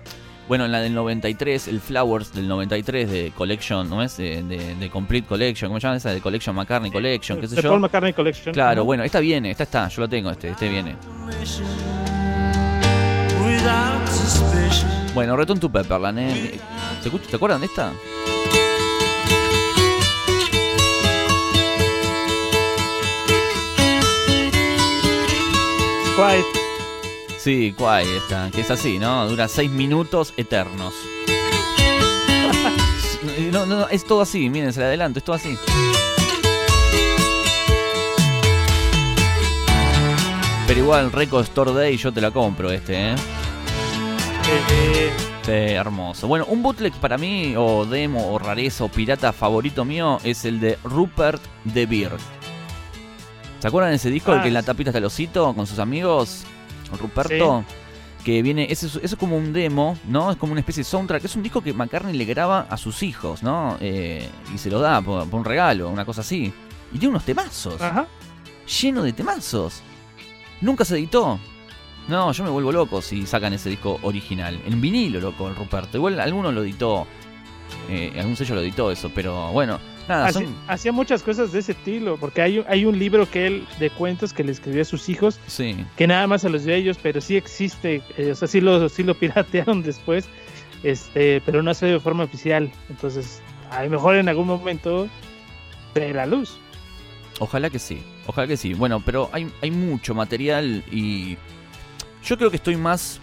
Bueno, 0.48 0.64
en 0.64 0.72
la 0.72 0.80
del 0.80 0.94
93, 0.94 1.68
el 1.68 1.80
Flowers 1.80 2.32
del 2.32 2.46
93 2.46 3.10
de 3.10 3.32
Collection, 3.36 3.88
¿no 3.90 4.02
es? 4.02 4.16
De, 4.16 4.42
de- 4.42 4.74
de 4.76 4.90
Complete 4.90 5.26
Collection, 5.26 5.68
¿cómo 5.70 5.80
se 5.80 5.86
llama 5.86 5.96
esa? 5.96 6.10
De 6.10 6.20
Collection 6.20 6.54
McCartney 6.54 6.90
Collection, 6.90 7.40
qué 7.40 7.48
sé 7.48 7.56
The 7.56 7.62
yo. 7.62 7.70
Paul 7.70 7.80
McCartney 7.80 8.12
Collection. 8.12 8.54
Claro, 8.54 8.84
bueno, 8.84 9.02
esta 9.02 9.18
viene, 9.20 9.50
esta 9.50 9.64
está, 9.64 9.88
yo 9.88 10.02
la 10.02 10.08
tengo, 10.08 10.30
este, 10.30 10.50
este 10.50 10.68
viene. 10.68 10.94
Bueno, 15.14 15.36
Return 15.36 15.58
to 15.58 15.70
Pepperland, 15.70 16.18
¿eh? 16.18 16.60
¿Se, 17.02 17.08
escucha- 17.08 17.30
¿Se 17.30 17.36
acuerdan 17.36 17.60
de 17.60 17.66
esta? 17.66 17.92
Quiet. 26.16 26.65
Sí, 27.46 27.72
¿cuál 27.78 28.04
esta? 28.08 28.50
Que 28.50 28.62
es 28.62 28.72
así, 28.72 28.98
¿no? 28.98 29.28
Dura 29.28 29.46
seis 29.46 29.70
minutos 29.70 30.34
eternos. 30.36 30.92
No, 33.52 33.64
no, 33.66 33.76
no, 33.76 33.88
es 33.88 34.04
todo 34.04 34.20
así, 34.20 34.50
miren, 34.50 34.72
se 34.72 34.80
le 34.80 34.86
adelanto, 34.86 35.20
es 35.20 35.24
todo 35.24 35.36
así. 35.36 35.56
Pero 40.66 40.80
igual, 40.80 41.12
Record 41.12 41.44
Store 41.44 41.72
Day 41.72 41.96
yo 41.96 42.12
te 42.12 42.20
la 42.20 42.32
compro 42.32 42.70
este, 42.72 43.12
¿eh? 43.12 43.14
Sí, 45.44 45.52
hermoso. 45.52 46.26
Bueno, 46.26 46.46
un 46.48 46.62
bootleg 46.64 46.94
para 46.94 47.16
mí, 47.16 47.54
o 47.56 47.84
demo, 47.84 48.32
o 48.32 48.38
rareza, 48.40 48.84
o 48.84 48.88
pirata 48.88 49.32
favorito 49.32 49.84
mío, 49.84 50.18
es 50.24 50.44
el 50.44 50.58
de 50.58 50.78
Rupert 50.82 51.42
De 51.64 51.86
Beer. 51.86 52.12
¿Se 53.60 53.68
acuerdan 53.68 53.90
de 53.92 53.96
ese 53.96 54.10
disco? 54.10 54.32
el 54.32 54.38
Ah, 54.40 54.42
que 54.42 54.48
en 54.48 54.54
la 54.54 54.64
tapita 54.64 54.90
está 54.90 54.98
el 54.98 55.04
osito 55.04 55.54
con 55.54 55.66
sus 55.66 55.78
amigos? 55.78 56.44
Ruperto. 56.98 57.64
Que 58.24 58.42
viene, 58.42 58.66
ese 58.70 58.86
es- 58.86 58.96
eso 58.96 59.00
es 59.04 59.16
como 59.16 59.36
un 59.36 59.52
demo, 59.52 59.96
¿no? 60.08 60.32
Es 60.32 60.36
como 60.36 60.50
una 60.52 60.60
especie 60.60 60.80
de 60.82 60.88
soundtrack. 60.88 61.24
Es 61.24 61.36
un 61.36 61.42
disco 61.44 61.60
que 61.62 61.72
McCartney 61.72 62.16
le 62.16 62.24
graba 62.24 62.66
a 62.68 62.76
sus 62.76 63.02
hijos, 63.04 63.42
¿no? 63.42 63.76
Eh, 63.80 64.28
y 64.52 64.58
se 64.58 64.68
lo 64.70 64.80
da 64.80 65.00
por, 65.00 65.28
por 65.30 65.38
un 65.40 65.44
regalo, 65.44 65.88
una 65.88 66.04
cosa 66.04 66.22
así. 66.22 66.52
Y 66.92 66.98
tiene 66.98 67.10
unos 67.10 67.24
temazos, 67.24 67.80
Ajá. 67.80 68.06
lleno 68.80 69.02
de 69.04 69.12
temazos. 69.12 69.80
Nunca 70.60 70.84
se 70.84 70.96
editó. 70.96 71.38
No, 72.08 72.32
yo 72.32 72.42
me 72.44 72.50
vuelvo 72.50 72.72
loco 72.72 73.00
si 73.02 73.26
sacan 73.26 73.52
ese 73.52 73.68
disco 73.68 73.98
original. 74.02 74.60
En 74.66 74.80
vinilo, 74.80 75.20
loco, 75.20 75.48
el 75.48 75.54
Ruperto. 75.56 75.96
Igual 75.96 76.18
alguno 76.20 76.50
lo 76.52 76.62
editó. 76.62 77.06
eh, 77.88 78.12
algún 78.18 78.36
sello 78.36 78.54
lo 78.56 78.60
editó 78.60 78.90
eso, 78.92 79.10
pero 79.14 79.50
bueno. 79.52 79.78
Nada, 80.08 80.26
Hacía, 80.26 80.42
son. 80.46 80.54
hacía 80.68 80.92
muchas 80.92 81.22
cosas 81.22 81.50
de 81.52 81.58
ese 81.58 81.72
estilo, 81.72 82.16
porque 82.16 82.40
hay, 82.42 82.64
hay 82.68 82.84
un 82.84 82.98
libro 82.98 83.28
que 83.28 83.46
él 83.46 83.66
de 83.80 83.90
cuentos 83.90 84.32
que 84.32 84.44
le 84.44 84.52
escribió 84.52 84.82
a 84.82 84.84
sus 84.84 85.08
hijos, 85.08 85.40
Sí. 85.48 85.76
que 85.96 86.06
nada 86.06 86.26
más 86.28 86.42
se 86.42 86.48
los 86.48 86.64
dio 86.64 86.74
a 86.74 86.76
ellos, 86.76 86.98
pero 87.02 87.20
sí 87.20 87.36
existe, 87.36 88.02
eh, 88.16 88.30
o 88.30 88.34
sea, 88.36 88.46
sí 88.46 88.60
lo, 88.60 88.88
sí 88.88 89.02
lo 89.02 89.14
piratearon 89.18 89.82
después, 89.82 90.28
este, 90.84 91.40
pero 91.44 91.62
no 91.62 91.70
ha 91.70 91.74
salido 91.74 91.98
de 91.98 92.04
forma 92.04 92.24
oficial. 92.24 92.70
Entonces, 92.88 93.42
a 93.70 93.82
lo 93.82 93.90
mejor 93.90 94.14
en 94.16 94.28
algún 94.28 94.46
momento 94.46 95.08
de 95.94 96.14
la 96.14 96.26
luz. 96.26 96.56
Ojalá 97.40 97.68
que 97.70 97.78
sí, 97.78 98.00
ojalá 98.26 98.46
que 98.46 98.56
sí. 98.56 98.74
Bueno, 98.74 99.02
pero 99.04 99.28
hay, 99.32 99.48
hay 99.60 99.70
mucho 99.70 100.14
material 100.14 100.84
y 100.90 101.36
yo 102.24 102.36
creo 102.38 102.50
que 102.50 102.56
estoy 102.56 102.76
más... 102.76 103.20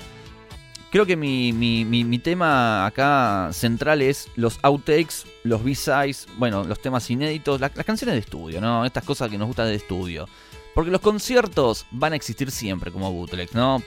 Creo 0.94 1.08
que 1.08 1.16
mi, 1.16 1.52
mi, 1.54 1.86
mi, 1.86 2.20
tema 2.20 2.86
acá 2.86 3.50
central 3.52 4.04
es 4.04 4.30
los 4.36 4.60
outtakes, 4.62 5.26
los 5.44 5.64
B-sides, 5.64 6.28
bueno, 6.38 6.64
los 6.66 6.80
temas 6.80 7.10
inéditos, 7.10 7.60
la- 7.60 7.72
las 7.74 7.84
canciones 7.84 8.14
de 8.14 8.20
estudio, 8.20 8.62
¿no? 8.62 8.86
Estas 8.86 9.04
cosas 9.04 9.32
que 9.32 9.40
nos 9.40 9.48
gustan 9.48 9.66
de 9.66 9.74
estudio. 9.74 10.30
Porque 10.76 10.92
los 10.92 11.02
conciertos 11.02 11.88
van 11.90 12.14
a 12.14 12.16
existir 12.16 12.52
siempre 12.52 12.92
como 12.92 13.12
bootlegs, 13.12 13.56
¿no? 13.56 13.82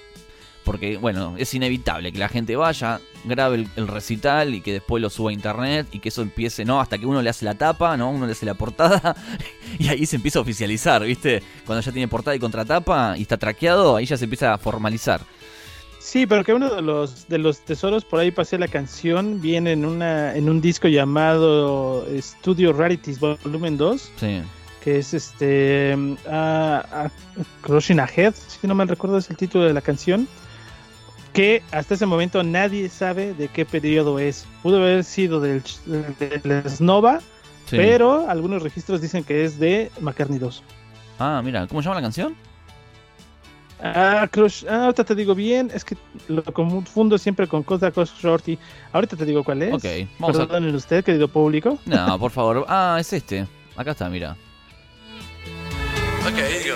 Porque, 0.65 0.97
bueno, 0.97 1.37
es 1.39 1.55
inevitable 1.55 2.11
que 2.11 2.19
la 2.19 2.29
gente 2.29 2.57
vaya, 2.57 3.01
grabe 3.23 3.55
el, 3.55 3.69
el 3.77 3.87
recital 3.87 4.53
y 4.57 4.61
que 4.61 4.73
después 4.73 5.01
lo 5.01 5.09
suba 5.09 5.31
a 5.31 5.33
internet 5.33 5.87
y 5.93 6.01
que 6.01 6.09
eso 6.09 6.23
empiece, 6.23 6.65
¿no? 6.65 6.81
Hasta 6.81 6.99
que 6.99 7.07
uno 7.07 7.23
le 7.23 7.31
hace 7.31 7.45
la 7.45 7.55
tapa, 7.55 7.97
¿no? 7.97 8.11
Uno 8.11 8.27
le 8.27 8.33
hace 8.33 8.47
la 8.47 8.55
portada 8.55 9.15
y 9.79 9.87
ahí 9.87 10.07
se 10.07 10.17
empieza 10.17 10.41
a 10.41 10.43
oficializar, 10.43 11.05
¿viste? 11.05 11.41
Cuando 11.65 11.83
ya 11.83 11.93
tiene 11.93 12.09
portada 12.09 12.35
y 12.35 12.41
contratapa 12.41 13.17
y 13.17 13.23
está 13.23 13.37
traqueado, 13.37 13.95
ahí 13.95 14.07
ya 14.07 14.17
se 14.17 14.25
empieza 14.25 14.53
a 14.55 14.59
formalizar. 14.59 15.21
Sí, 16.07 16.25
pero 16.25 16.45
que 16.45 16.55
uno 16.55 16.73
de 16.73 16.83
los 16.83 17.27
de 17.27 17.37
los 17.39 17.59
tesoros 17.65 18.05
por 18.05 18.21
ahí 18.21 18.31
pasé 18.31 18.59
la 18.59 18.69
canción 18.69 19.41
viene 19.41 19.73
en 19.73 19.85
una 19.85 20.37
en 20.37 20.49
un 20.49 20.61
disco 20.61 20.87
llamado 20.87 22.07
Studio 22.21 22.73
Rarities 22.73 23.19
Volumen 23.19 23.77
2, 23.77 24.13
Sí. 24.21 24.41
que 24.85 24.99
es 24.99 25.13
este 25.15 25.97
ah, 26.31 26.85
ah, 26.93 27.09
Crushing 27.63 27.99
Ahead, 27.99 28.35
si 28.35 28.69
no 28.69 28.77
mal 28.77 28.87
recuerdo 28.87 29.19
es 29.19 29.29
el 29.31 29.37
título 29.37 29.65
de 29.65 29.73
la 29.73 29.81
canción, 29.81 30.29
que 31.33 31.65
hasta 31.73 31.95
ese 31.95 32.07
momento 32.07 32.41
nadie 32.45 32.89
sabe 32.89 33.35
de 33.35 33.49
qué 33.49 33.65
periodo 33.67 34.21
es. 34.21 34.47
Pudo 34.63 34.77
haber 34.77 35.03
sido 35.03 35.41
del, 35.41 35.61
del 35.87 36.71
Snova, 36.71 37.19
sí. 37.69 37.77
pero 37.77 38.31
algunos 38.31 38.63
registros 38.63 39.01
dicen 39.01 39.25
que 39.25 39.45
es 39.45 39.59
de 39.59 39.91
McCartney 40.01 40.39
2. 40.39 40.63
Ah, 41.19 41.43
mira, 41.45 41.67
¿cómo 41.67 41.83
se 41.83 41.87
llama 41.89 41.97
la 41.97 42.03
canción? 42.03 42.37
Ah, 43.83 44.27
Crush, 44.31 44.65
ah, 44.69 44.85
ahorita 44.85 45.05
te 45.05 45.15
digo 45.15 45.35
bien, 45.35 45.71
es 45.75 45.85
que 45.85 45.97
lo 46.29 46.43
confundo 46.43 47.19
siempre 47.19 47.47
con 47.47 47.63
Costa 47.63 47.91
Crush 47.91 48.11
Shorty. 48.21 48.59
Ahorita 48.93 49.17
te 49.17 49.25
digo 49.25 49.45
cuál 49.45 49.63
es. 49.63 49.75
Ok, 49.75 50.09
vamos 50.19 50.37
a... 50.39 50.47
Perdonen 50.47 50.75
usted, 50.75 51.05
querido 51.05 51.29
público. 51.29 51.79
No, 51.85 52.19
por 52.19 52.31
favor. 52.31 52.65
Ah, 52.69 52.97
es 52.99 53.13
este. 53.13 53.47
Acá 53.77 53.91
está, 53.91 54.09
mira. 54.09 54.37
Okay, 56.27 56.73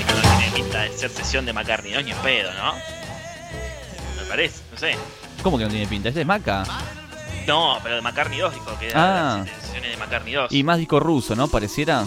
Esto 0.00 0.14
no 0.14 0.38
tiene 0.38 0.52
pinta 0.54 0.80
de 0.82 0.92
ser 0.98 1.10
sesión 1.10 1.46
de 1.46 1.52
McCartney, 1.52 1.92
no 1.92 2.02
ni 2.02 2.10
en 2.12 2.16
pedo, 2.18 2.52
¿no? 2.54 2.74
Me 2.74 4.28
parece, 4.28 4.60
no 4.72 4.78
sé. 4.78 4.96
¿Cómo 5.42 5.58
que 5.58 5.64
no 5.64 5.70
tiene 5.70 5.86
pinta? 5.86 6.08
Este 6.08 6.20
es 6.22 6.26
Maca. 6.26 6.64
No, 7.46 7.78
pero 7.82 7.96
de 7.96 8.02
McCartney 8.02 8.38
2 8.38 8.54
dijo 8.54 8.78
que 8.78 8.90
Ah. 8.94 9.44
las 9.46 9.62
sesiones 9.66 9.90
de 9.92 9.96
McCartney 9.96 10.34
2. 10.34 10.52
Y 10.52 10.62
más 10.64 10.78
disco 10.78 10.98
ruso, 11.00 11.34
¿no? 11.36 11.48
Pareciera. 11.48 12.04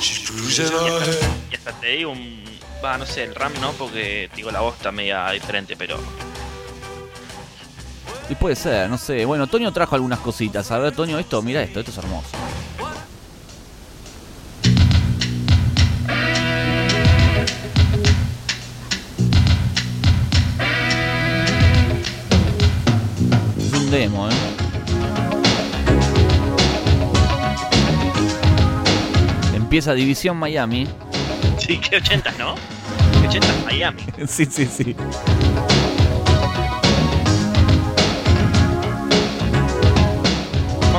Y 0.00 0.60
hasta, 0.62 0.76
ahead. 0.76 1.16
y 1.50 1.54
hasta 1.56 1.72
te 1.80 1.86
digo 1.88 2.10
un. 2.12 2.42
Va, 2.84 2.98
no 2.98 3.06
sé, 3.06 3.22
el 3.24 3.34
RAM 3.34 3.52
no, 3.60 3.72
porque 3.72 4.28
digo 4.34 4.50
la 4.50 4.60
voz 4.60 4.76
está 4.76 4.90
media 4.92 5.30
diferente, 5.30 5.76
pero. 5.76 5.98
Y 8.32 8.34
puede 8.34 8.56
ser, 8.56 8.88
no 8.88 8.96
sé. 8.96 9.26
Bueno, 9.26 9.46
Toño 9.46 9.70
trajo 9.74 9.94
algunas 9.94 10.18
cositas. 10.20 10.70
A 10.70 10.78
ver, 10.78 10.94
Toño, 10.96 11.18
esto, 11.18 11.42
mira 11.42 11.62
esto, 11.62 11.80
esto 11.80 11.90
es 11.90 11.98
hermoso. 11.98 12.30
Es 23.58 23.72
un 23.74 23.90
demo, 23.90 24.30
¿eh? 24.30 24.32
Empieza 29.54 29.92
División 29.92 30.38
Miami. 30.38 30.88
Sí, 31.58 31.76
que 31.76 31.96
80, 31.96 32.32
¿no? 32.38 32.54
Que 33.20 33.28
80 33.28 33.46
Miami. 33.66 34.02
sí, 34.26 34.46
sí, 34.46 34.64
sí. 34.64 34.96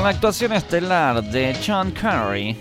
Con 0.04 0.10
la 0.10 0.16
actuación 0.16 0.52
estelar 0.52 1.24
de 1.24 1.56
John 1.66 1.92
Curry. 1.92 2.58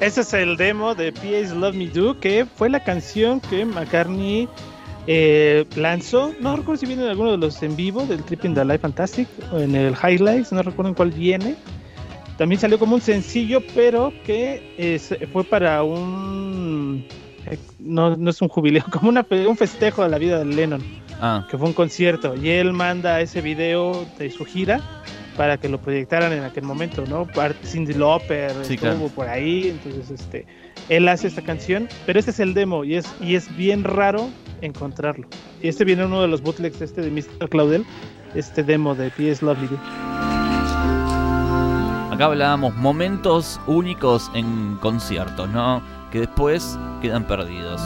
Ese 0.00 0.20
es 0.20 0.32
el 0.34 0.56
demo 0.56 0.94
de 0.94 1.10
P.A.'s 1.10 1.52
Love 1.52 1.74
Me 1.74 1.88
Do, 1.88 2.20
que 2.20 2.46
fue 2.46 2.70
la 2.70 2.84
canción 2.84 3.40
que 3.40 3.64
McCartney 3.64 4.48
eh, 5.06 5.64
lanzó. 5.76 6.32
No 6.40 6.56
recuerdo 6.56 6.80
si 6.80 6.86
viene 6.86 7.02
en 7.04 7.08
alguno 7.10 7.32
de 7.32 7.38
los 7.38 7.62
en 7.62 7.76
vivo 7.76 8.04
del 8.06 8.22
Tripping 8.22 8.54
the 8.54 8.64
Life 8.64 8.78
Fantastic 8.78 9.28
o 9.52 9.58
en 9.58 9.74
el 9.74 9.94
Highlights, 9.94 10.52
no 10.52 10.62
recuerdo 10.62 10.88
en 10.90 10.94
cuál 10.94 11.10
viene. 11.10 11.56
También 12.38 12.60
salió 12.60 12.78
como 12.78 12.96
un 12.96 13.00
sencillo, 13.00 13.60
pero 13.74 14.12
que 14.24 14.94
fue 15.32 15.44
para 15.44 15.82
un. 15.84 17.06
eh, 17.46 17.58
No, 17.78 18.16
no 18.16 18.30
es 18.30 18.42
un 18.42 18.48
jubileo, 18.48 18.84
como 18.92 19.08
una, 19.08 19.24
un 19.48 19.56
festejo 19.56 20.02
de 20.02 20.08
la 20.08 20.18
vida 20.18 20.38
de 20.38 20.46
Lennon 20.46 20.82
Ah, 21.20 21.46
que 21.48 21.56
fue 21.56 21.68
un 21.68 21.74
concierto 21.74 22.34
y 22.34 22.48
él 22.50 22.72
manda 22.72 23.20
ese 23.20 23.40
video 23.40 24.04
de 24.18 24.30
su 24.30 24.44
gira 24.44 24.80
para 25.36 25.58
que 25.58 25.68
lo 25.68 25.80
proyectaran 25.80 26.32
en 26.32 26.42
aquel 26.42 26.64
momento, 26.64 27.04
¿no? 27.08 27.28
Cindy 27.64 27.94
Lauper 27.94 28.50
Sí, 28.64 28.74
estuvo 28.74 28.90
claro. 28.90 29.08
por 29.14 29.28
ahí, 29.28 29.68
entonces 29.68 30.10
este 30.10 30.44
él 30.88 31.08
hace 31.08 31.28
esta 31.28 31.42
canción, 31.42 31.88
pero 32.06 32.18
este 32.18 32.30
es 32.30 32.40
el 32.40 32.54
demo 32.54 32.84
y 32.84 32.96
es 32.96 33.06
y 33.20 33.34
es 33.34 33.54
bien 33.56 33.84
raro 33.84 34.28
encontrarlo. 34.60 35.26
Y 35.62 35.68
este 35.68 35.84
viene 35.84 36.02
en 36.02 36.08
uno 36.08 36.22
de 36.22 36.28
los 36.28 36.42
bootlegs 36.42 36.80
este 36.80 37.00
de 37.00 37.10
Mr. 37.10 37.48
Claudel, 37.48 37.84
este 38.34 38.62
demo 38.62 38.94
de 38.94 39.10
P.S. 39.10 39.44
Lovely. 39.44 39.78
Acá 42.10 42.26
hablábamos 42.26 42.74
momentos 42.76 43.60
únicos 43.66 44.30
en 44.34 44.76
conciertos, 44.80 45.48
¿no? 45.50 45.82
Que 46.12 46.20
después 46.20 46.78
quedan 47.02 47.26
perdidos. 47.26 47.80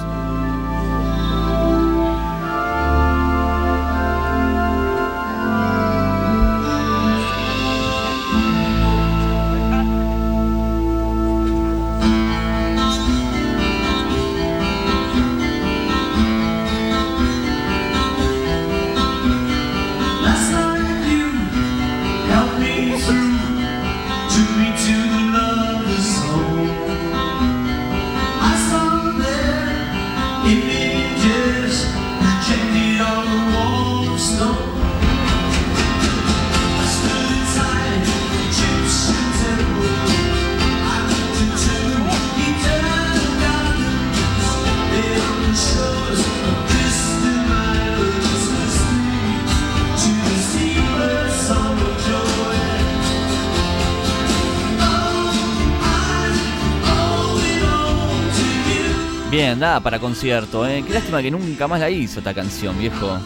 Bien, 59.31 59.59
nada 59.59 59.81
para 59.81 59.99
concierto, 59.99 60.67
¿eh? 60.67 60.83
Qué 60.87 60.93
lástima 60.95 61.21
que 61.21 61.31
nunca 61.31 61.69
más 61.69 61.81
la 61.81 61.91
hizo 61.91 62.21
esta 62.21 62.33
canción, 62.33 62.79
viejo. 62.79 63.19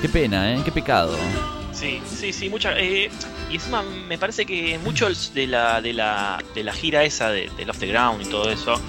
Qué 0.00 0.08
pena, 0.08 0.54
¿eh? 0.54 0.62
Qué 0.64 0.72
pecado. 0.72 1.14
Sí, 1.72 2.00
sí, 2.06 2.32
sí, 2.32 2.48
mucha. 2.48 2.76
eh, 2.78 3.10
y 3.50 3.54
encima 3.54 3.82
me 3.82 4.16
parece 4.18 4.46
que 4.46 4.78
mucho 4.82 5.08
de 5.34 5.46
la, 5.46 5.80
de 5.82 5.92
la, 5.92 6.42
de 6.54 6.64
la 6.64 6.72
gira 6.72 7.04
esa 7.04 7.30
de, 7.30 7.50
de 7.56 7.64
Love 7.66 7.78
the 7.78 7.86
Ground 7.86 8.22
y 8.22 8.30
todo 8.30 8.50
eso 8.50 8.80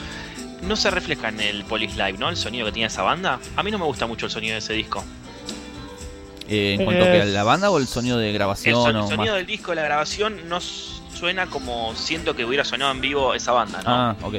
no 0.63 0.75
se 0.75 0.89
refleja 0.89 1.29
en 1.29 1.39
el 1.41 1.63
Police 1.65 1.95
Live, 1.97 2.17
¿no? 2.17 2.29
El 2.29 2.37
sonido 2.37 2.65
que 2.65 2.71
tiene 2.71 2.87
esa 2.87 3.01
banda. 3.03 3.39
A 3.57 3.63
mí 3.63 3.69
no 3.69 3.77
me 3.77 3.85
gusta 3.85 4.07
mucho 4.07 4.25
el 4.27 4.31
sonido 4.31 4.53
de 4.53 4.59
ese 4.59 4.73
disco. 4.73 5.03
Eh, 6.47 6.75
en 6.79 6.85
cuanto 6.85 7.03
que 7.05 7.11
a 7.11 7.23
Es- 7.25 7.29
la 7.29 7.43
banda 7.43 7.69
o 7.69 7.77
el 7.77 7.87
sonido 7.87 8.17
de 8.17 8.29
El, 8.29 8.33
grabación 8.33 8.95
el 8.95 9.03
sonido 9.03 9.17
más. 9.17 9.35
del 9.35 9.45
disco, 9.45 9.75
la 9.75 9.83
grabación, 9.83 10.47
no 10.47 10.59
suena 10.61 11.47
como 11.47 11.93
siento 11.95 12.35
que 12.35 12.45
hubiera 12.45 12.63
sonado 12.63 12.91
en 12.91 13.01
vivo 13.01 13.33
esa 13.35 13.51
banda, 13.51 13.81
¿no? 13.83 13.89
Ah, 13.91 14.15
ok. 14.23 14.35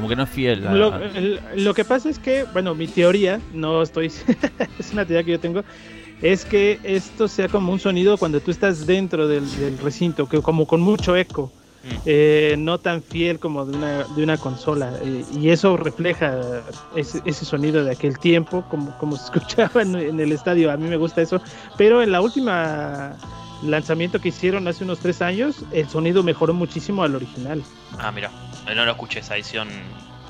Como 0.00 0.08
que 0.08 0.16
no 0.16 0.22
es 0.24 0.30
fiel. 0.30 0.66
a- 0.66 0.72
Lo, 0.74 0.92
lo 1.56 1.74
que 1.74 1.84
pasa 1.84 2.08
es 2.08 2.18
que, 2.18 2.44
bueno, 2.52 2.74
mi 2.74 2.86
teoría, 2.88 3.38
no 3.52 3.82
estoy, 3.82 4.06
es 4.78 4.92
una 4.92 5.04
teoría 5.04 5.22
que 5.24 5.32
yo 5.32 5.40
tengo, 5.40 5.62
es 6.22 6.44
que 6.44 6.78
esto 6.82 7.28
sea 7.28 7.48
como 7.48 7.72
un 7.72 7.78
sonido 7.78 8.16
cuando 8.18 8.40
tú 8.40 8.50
estás 8.50 8.86
dentro 8.86 9.28
del, 9.28 9.44
del 9.58 9.78
recinto, 9.78 10.28
que 10.28 10.40
como 10.42 10.66
con 10.66 10.80
mucho 10.80 11.16
eco, 11.16 11.52
Mm. 11.82 11.88
eh, 12.04 12.56
no 12.58 12.76
tan 12.76 13.02
fiel 13.02 13.38
como 13.38 13.64
de 13.64 13.74
una, 13.74 14.04
de 14.14 14.22
una 14.22 14.36
consola, 14.36 14.92
eh, 15.02 15.24
y 15.40 15.48
eso 15.48 15.78
refleja 15.78 16.38
ese, 16.94 17.22
ese 17.24 17.46
sonido 17.46 17.82
de 17.82 17.92
aquel 17.92 18.18
tiempo, 18.18 18.62
como, 18.68 18.94
como 18.98 19.16
se 19.16 19.24
escuchaba 19.32 19.80
en, 19.80 19.94
en 19.94 20.20
el 20.20 20.30
estadio, 20.32 20.70
a 20.70 20.76
mí 20.76 20.86
me 20.86 20.98
gusta 20.98 21.22
eso, 21.22 21.40
pero 21.78 22.02
en 22.02 22.12
la 22.12 22.20
última 22.20 23.16
lanzamiento 23.64 24.18
que 24.20 24.28
hicieron 24.28 24.68
hace 24.68 24.84
unos 24.84 24.98
tres 24.98 25.22
años, 25.22 25.64
el 25.72 25.88
sonido 25.88 26.22
mejoró 26.22 26.52
muchísimo 26.52 27.02
al 27.02 27.14
original. 27.14 27.62
Ah, 27.98 28.12
mira, 28.12 28.30
no 28.74 28.84
lo 28.84 28.92
escuché 28.92 29.20
esa 29.20 29.36
edición 29.36 29.68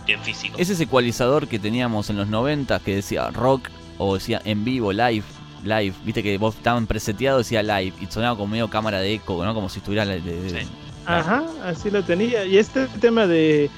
en 0.06 0.20
físico. 0.22 0.56
Es 0.58 0.68
ese 0.70 0.84
ecualizador 0.84 1.46
que 1.46 1.58
teníamos 1.60 2.10
en 2.10 2.16
los 2.16 2.26
90 2.28 2.80
que 2.80 2.96
decía 2.96 3.30
rock 3.30 3.68
o 3.98 4.14
decía 4.14 4.40
en 4.44 4.64
vivo, 4.64 4.92
live, 4.92 5.22
live. 5.62 5.94
Viste 6.04 6.22
que 6.22 6.36
vos 6.36 6.56
estaban 6.56 6.86
preseteado 6.88 7.38
decía 7.38 7.62
live 7.62 7.92
y 8.00 8.06
sonaba 8.06 8.36
como 8.36 8.48
medio 8.48 8.68
cámara 8.68 8.98
de 8.98 9.14
eco, 9.14 9.44
¿no? 9.44 9.54
Como 9.54 9.68
si 9.68 9.78
estuviera 9.78 10.04
de- 10.06 10.20
de- 10.20 10.42
de- 10.42 10.62
Sí. 10.62 10.68
Ajá, 11.06 11.44
así 11.64 11.90
lo 11.90 12.02
tenía. 12.02 12.44
Y 12.44 12.58
este 12.58 12.86
tema 13.00 13.26
de 13.26 13.70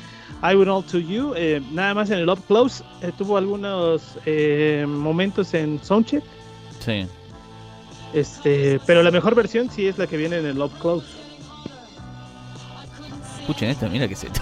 I 0.42 0.54
Will 0.56 0.68
All 0.70 0.84
To 0.84 0.98
You, 0.98 1.34
eh, 1.36 1.60
nada 1.72 1.92
más 1.94 2.08
en 2.10 2.18
el 2.20 2.28
Up 2.30 2.40
Close, 2.46 2.82
eh, 3.02 3.12
tuvo 3.16 3.36
algunos 3.36 4.02
eh, 4.24 4.86
momentos 4.88 5.52
en 5.54 5.82
Soundcheck, 5.84 6.24
Sí. 6.84 7.06
este, 8.12 8.80
pero 8.86 9.02
la 9.02 9.10
mejor 9.10 9.34
versión 9.34 9.70
sí 9.70 9.86
es 9.86 9.98
la 9.98 10.06
que 10.06 10.16
viene 10.16 10.38
en 10.38 10.46
el 10.46 10.58
Up 10.60 10.72
Close. 10.80 11.06
Escuchen 13.43 13.70
esto, 13.70 13.88
mira 13.90 14.07
que 14.07 14.14
es 14.14 14.22
esto. 14.22 14.40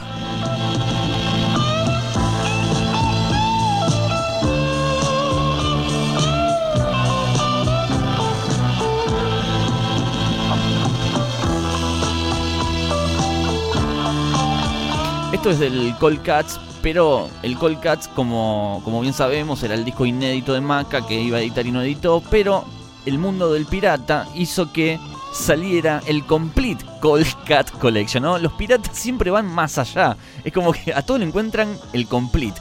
Esto 15.33 15.51
es 15.51 15.59
del 15.59 15.95
Cold 15.99 16.21
Cats, 16.21 16.61
Pero 16.83 17.31
el 17.43 17.57
Cold 17.57 17.81
Cats, 17.81 18.07
como, 18.07 18.83
como 18.85 19.01
bien 19.01 19.15
sabemos, 19.15 19.63
era 19.63 19.73
el 19.73 19.87
disco 19.87 20.05
inédito 20.05 20.53
de 20.53 20.61
Maca 20.61 21.07
que 21.07 21.19
iba 21.19 21.39
a 21.39 21.41
editar 21.41 21.67
y 21.67 21.73
no 21.73 21.81
editó. 21.81 22.23
Pero 22.31 22.67
el 23.07 23.19
mundo 23.19 23.51
del 23.51 23.65
pirata 23.65 24.29
hizo 24.35 24.71
que 24.75 25.01
saliera 25.33 26.03
el 26.07 26.25
Complete 26.27 26.85
Cold 27.01 27.27
Cat 27.47 27.71
Collection. 27.73 28.23
¿no? 28.23 28.39
Los 28.39 28.53
piratas 28.53 28.97
siempre 28.97 29.31
van 29.31 29.47
más 29.47 29.79
allá. 29.79 30.17
Es 30.45 30.53
como 30.53 30.73
que 30.73 30.93
a 30.93 31.03
todos 31.03 31.21
le 31.21 31.27
encuentran 31.27 31.77
el 31.93 32.07
Complete. 32.07 32.61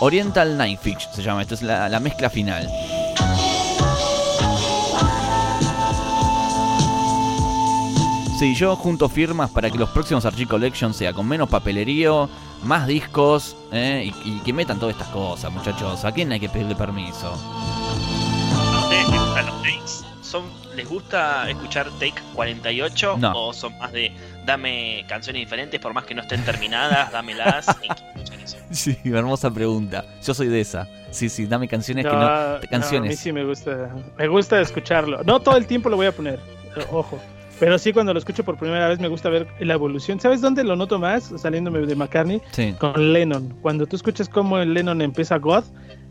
Oriental 0.00 0.56
Night 0.56 0.80
Fish 0.80 1.08
se 1.14 1.22
llama, 1.22 1.42
esta 1.42 1.54
es 1.54 1.62
la, 1.62 1.88
la 1.88 2.00
mezcla 2.00 2.28
final. 2.28 2.68
Sí, 8.42 8.56
yo 8.56 8.74
junto 8.74 9.08
firmas 9.08 9.50
para 9.50 9.70
que 9.70 9.78
los 9.78 9.90
próximos 9.90 10.24
Archie 10.24 10.48
Collection 10.48 10.92
sea 10.92 11.12
con 11.12 11.28
menos 11.28 11.48
papelerío, 11.48 12.28
más 12.64 12.88
discos 12.88 13.56
eh, 13.70 14.12
y 14.24 14.40
que 14.40 14.52
metan 14.52 14.80
todas 14.80 14.96
estas 14.96 15.10
cosas, 15.10 15.52
muchachos. 15.52 16.04
¿A 16.04 16.10
quién 16.10 16.32
hay 16.32 16.40
que 16.40 16.48
pedirle 16.48 16.74
permiso? 16.74 17.38
Takes? 19.62 20.04
¿Son, 20.22 20.44
¿Les 20.76 20.88
gusta 20.88 21.48
escuchar 21.50 21.88
Take 21.98 22.14
48? 22.34 23.16
No. 23.18 23.32
¿O 23.34 23.52
son 23.52 23.76
más 23.78 23.92
de 23.92 24.12
dame 24.46 25.04
canciones 25.08 25.40
diferentes 25.40 25.80
por 25.80 25.92
más 25.94 26.04
que 26.04 26.14
no 26.14 26.22
estén 26.22 26.42
terminadas, 26.44 27.12
dámelas 27.12 27.66
y 27.82 27.90
escuchen 27.92 28.40
eso? 28.40 28.56
Sí, 28.70 28.96
hermosa 29.04 29.50
pregunta. 29.52 30.04
Yo 30.24 30.32
soy 30.32 30.48
de 30.48 30.60
esa. 30.62 30.88
Sí, 31.10 31.28
sí, 31.28 31.44
dame 31.46 31.68
canciones 31.68 32.06
que 32.06 32.12
No, 32.12 32.18
no. 32.18 32.26
no, 32.26 32.56
a 32.56 32.58
mí 32.60 32.66
canciones. 32.68 33.18
sí 33.18 33.30
me 33.32 33.44
gusta. 33.44 33.90
Me 34.16 34.28
gusta 34.28 34.60
escucharlo. 34.60 35.22
No 35.24 35.40
todo 35.40 35.56
el 35.58 35.66
tiempo 35.66 35.90
lo 35.90 35.96
voy 35.96 36.06
a 36.06 36.12
poner, 36.12 36.40
eh, 36.76 36.86
ojo. 36.90 37.18
Pero 37.60 37.78
sí 37.78 37.92
cuando 37.92 38.12
lo 38.14 38.18
escucho 38.18 38.42
por 38.44 38.56
primera 38.56 38.88
vez 38.88 38.98
me 38.98 39.08
gusta 39.08 39.28
ver 39.28 39.46
la 39.60 39.74
evolución. 39.74 40.18
¿Sabes 40.18 40.40
dónde 40.40 40.64
lo 40.64 40.74
noto 40.74 40.98
más? 40.98 41.30
Saliéndome 41.36 41.80
de 41.80 41.94
McCartney. 41.94 42.40
Sí, 42.52 42.74
Con 42.78 43.12
Lennon. 43.12 43.50
Cuando 43.60 43.86
tú 43.86 43.94
escuchas 43.96 44.28
cómo 44.28 44.58
el 44.58 44.72
Lennon 44.72 45.02
empieza 45.02 45.36
God 45.36 45.64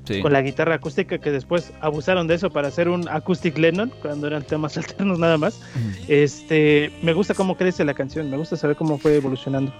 sí. 0.05 0.21
con 0.21 0.33
la 0.33 0.41
guitarra 0.41 0.75
acústica, 0.75 1.17
que 1.17 1.31
después 1.31 1.71
abusaron 1.81 2.27
de 2.27 2.35
eso 2.35 2.49
para 2.49 2.67
hacer 2.69 2.89
un 2.89 3.07
acoustic 3.09 3.57
Lennon, 3.57 3.91
cuando 4.01 4.27
eran 4.27 4.43
temas 4.43 4.77
alternos 4.77 5.19
nada 5.19 5.37
más. 5.37 5.59
Este, 6.07 6.91
me 7.01 7.13
gusta 7.13 7.33
cómo 7.33 7.55
crece 7.57 7.83
la 7.85 7.93
canción, 7.93 8.29
me 8.29 8.37
gusta 8.37 8.55
saber 8.57 8.75
cómo 8.75 8.97
fue 8.97 9.15
evolucionando. 9.15 9.73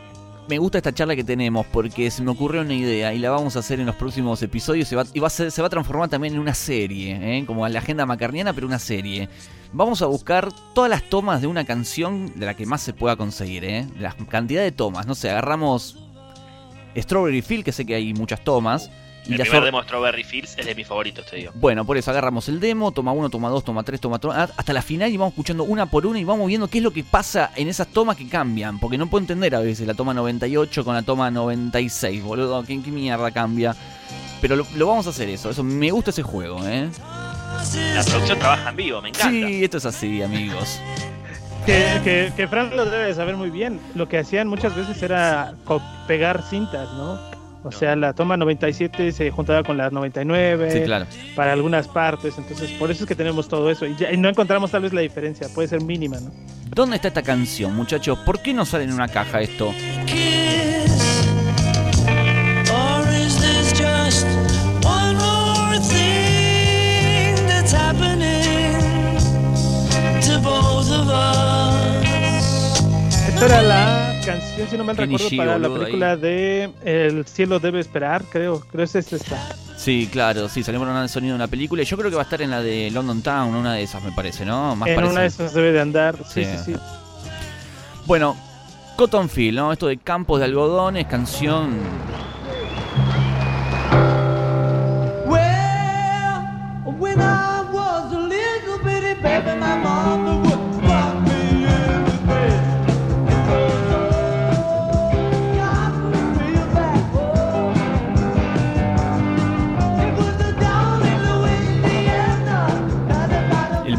Me 0.50 0.58
gusta 0.58 0.80
esta 0.80 0.92
charla 0.92 1.16
que 1.16 1.24
tenemos 1.24 1.66
porque 1.68 2.10
se 2.12 2.24
me 2.24 2.32
ocurrió 2.32 2.62
una 2.62 2.74
idea 2.74 3.14
y 3.14 3.20
la 3.20 3.30
vamos 3.30 3.56
a 3.56 3.60
hacer 3.60 3.80
en 3.80 3.86
los 3.86 3.96
próximos 3.96 4.42
episodios 4.42 4.88
se 4.88 4.96
va, 4.96 5.06
y 5.14 5.20
va 5.20 5.28
a 5.28 5.30
ser- 5.30 5.52
se 5.52 5.62
va 5.62 5.68
a 5.68 5.70
transformar 5.70 6.10
también 6.10 6.34
en 6.34 6.40
una 6.40 6.56
serie, 6.56 7.38
¿eh? 7.40 7.46
como 7.46 7.66
la 7.68 7.80
agenda 7.80 8.06
macarniana, 8.06 8.52
pero 8.52 8.66
una 8.68 8.80
serie. 8.80 9.30
Vamos 9.72 10.02
a 10.02 10.08
buscar 10.08 10.50
todas 10.74 10.90
las 10.90 11.04
tomas 11.04 11.40
de 11.42 11.48
una 11.48 11.64
canción 11.64 12.34
de 12.38 12.46
la 12.48 12.56
que 12.56 12.66
más 12.66 12.82
se 12.82 12.92
pueda 12.92 13.16
conseguir, 13.16 13.64
¿eh? 13.64 13.86
la 14.00 14.14
cantidad 14.14 14.62
de 14.64 14.72
tomas. 14.74 15.06
No 15.08 15.16
sé, 15.16 15.30
agarramos 15.30 15.98
Strawberry 16.98 17.42
Field, 17.42 17.64
que 17.64 17.72
sé 17.72 17.86
que 17.86 17.96
hay 17.96 18.14
muchas 18.14 18.44
tomas. 18.44 18.90
Y 19.28 19.34
El 19.34 19.38
la 19.38 19.44
primer 19.44 19.60
sor- 19.60 19.66
demo 19.66 19.84
Strawberry 19.84 20.24
Fields 20.24 20.56
es 20.58 20.66
de 20.66 20.74
mis 20.74 20.88
favoritos, 20.88 21.26
te 21.28 21.36
digo. 21.36 21.52
Bueno, 21.56 21.86
por 21.86 21.96
eso 21.98 22.10
agarramos 22.12 22.50
el 22.50 22.60
demo, 22.60 22.92
toma 22.92 23.12
uno, 23.12 23.30
toma 23.30 23.50
dos, 23.50 23.64
toma 23.64 23.84
tres, 23.84 24.02
toma 24.02 24.18
cuatro, 24.20 24.32
hasta 24.32 24.74
la 24.74 24.82
final 24.82 25.12
y 25.12 25.18
vamos 25.18 25.34
escuchando 25.34 25.64
una 25.64 25.86
por 25.86 26.06
una 26.08 26.20
y 26.20 26.24
vamos 26.24 26.48
viendo 26.48 26.68
qué 26.68 26.80
es 26.80 26.84
lo 26.84 26.92
que 26.92 27.04
pasa 27.04 27.52
en 27.56 27.68
esas 27.68 27.88
tomas 27.88 28.18
que 28.18 28.28
cambian. 28.28 28.80
Porque 28.80 28.98
no 28.98 29.08
puedo 29.08 29.22
entender 29.22 29.54
a 29.56 29.60
veces 29.60 29.86
la 29.86 29.94
toma 29.94 30.14
98 30.16 30.84
con 30.84 30.96
la 30.96 31.04
toma 31.04 31.30
96, 31.30 32.24
boludo. 32.24 32.64
¿Qué, 32.64 32.82
qué 32.82 32.90
mierda 32.92 33.30
cambia? 33.32 33.76
Pero 34.42 34.56
lo, 34.56 34.66
lo 34.76 34.88
vamos 34.88 35.06
a 35.06 35.12
hacer 35.12 35.30
eso, 35.30 35.52
eso 35.52 35.64
me 35.64 35.92
gusta 35.92 36.10
ese 36.10 36.24
juego, 36.24 36.60
¿eh? 36.68 36.90
La 37.96 38.04
producción 38.04 38.40
trabaja 38.40 38.70
en 38.72 38.76
vivo, 38.76 39.02
me 39.04 39.10
encanta. 39.10 39.30
Sí, 39.30 39.64
esto 39.64 39.78
es 39.78 39.86
así, 39.86 40.22
amigos. 40.24 40.80
Que, 41.64 42.02
que, 42.04 42.34
que 42.36 42.48
Fran 42.48 42.76
lo 42.76 42.86
debe 42.86 43.06
de 43.06 43.14
saber 43.14 43.36
muy 43.38 43.52
bien. 43.52 43.80
Lo 43.94 44.10
que 44.10 44.18
hacían 44.18 44.48
muchas 44.48 44.76
veces 44.76 45.00
era 45.04 45.54
pegar 46.08 46.42
cintas, 46.50 46.90
¿no? 46.94 47.20
O 47.64 47.72
sea, 47.72 47.96
la 47.96 48.14
toma 48.14 48.38
97 48.38 49.12
se 49.12 49.30
juntaba 49.30 49.62
con 49.64 49.78
la 49.78 49.90
99 49.92 50.72
Sí, 50.72 50.82
claro. 50.82 51.06
para 51.36 51.54
algunas 51.54 51.88
partes. 51.88 52.36
Entonces, 52.38 52.72
por 52.72 52.90
eso 52.90 53.04
es 53.04 53.08
que 53.08 53.16
tenemos 53.16 53.48
todo 53.48 53.70
eso. 53.70 53.86
Y, 53.86 53.96
ya- 53.96 54.12
y 54.12 54.18
no 54.18 54.30
encontramos 54.30 54.72
tal 54.72 54.82
vez 54.82 54.94
la 54.94 55.02
diferencia. 55.02 55.48
Puede 55.54 55.68
ser 55.68 55.82
mínima, 55.84 56.20
¿no? 56.20 56.32
¿Dónde 56.74 56.96
está 56.96 57.10
esta 57.10 57.22
canción, 57.22 57.76
muchachos? 57.76 58.18
¿Por 58.26 58.40
qué 58.42 58.54
no 58.54 58.66
sale 58.66 58.86
en 58.86 58.94
una 58.94 59.08
caja 59.08 59.42
esto? 59.42 59.72
kiss? 60.08 61.24
Or 62.72 63.08
is 63.14 63.36
this 63.40 63.74
just 63.80 64.26
one 64.84 65.16
more 65.18 65.78
thing 65.82 67.36
that's 67.48 67.74
happening 67.74 68.78
to 70.22 70.40
both 70.42 70.90
of 70.92 71.10
us? 71.10 72.82
Esta 73.28 73.46
era 73.46 73.62
la 73.62 74.11
canción, 74.40 74.68
si 74.70 74.78
no 74.78 74.84
mal 74.84 74.98
recuerdo, 74.98 75.30
G, 75.30 75.38
para 75.38 75.60
la 75.60 75.70
película 75.74 76.18
de 76.18 76.72
El 76.84 77.26
cielo 77.26 77.60
debe 77.60 77.80
esperar, 77.80 78.24
creo. 78.30 78.60
Creo 78.62 78.88
que 78.88 79.00
es 79.00 79.14
esta. 79.14 79.38
Sí, 79.78 80.08
claro, 80.12 80.48
sí, 80.48 80.64
salió 80.64 80.80
por 80.80 80.94
de 80.94 81.08
sonido 81.08 81.34
de 81.34 81.38
una 81.38 81.48
película 81.48 81.82
y 81.82 81.86
yo 81.86 81.98
creo 81.98 82.10
que 82.10 82.16
va 82.16 82.22
a 82.22 82.26
estar 82.26 82.42
en 82.42 82.52
la 82.52 82.62
de 82.62 82.92
London 82.92 83.22
Town, 83.22 83.56
una 83.56 83.74
de 83.74 83.84
esas 83.84 84.04
me 84.04 84.12
parece, 84.12 84.46
¿no? 84.46 84.76
Más 84.76 84.88
en 84.90 84.96
parece. 84.96 85.12
una 85.12 85.22
de 85.22 85.28
esas 85.28 85.54
debe 85.54 85.72
de 85.72 85.82
andar. 85.82 86.16
Sí, 86.28 86.44
Sí. 86.46 86.52
sí, 86.66 86.74
sí. 86.74 86.80
Bueno, 88.06 88.36
Cotton 88.96 89.30
Field, 89.30 89.58
¿no? 89.58 89.72
Esto 89.74 89.88
de 89.88 89.98
campos 89.98 90.40
de 90.40 90.46
algodones, 90.46 91.08
canción. 91.08 91.72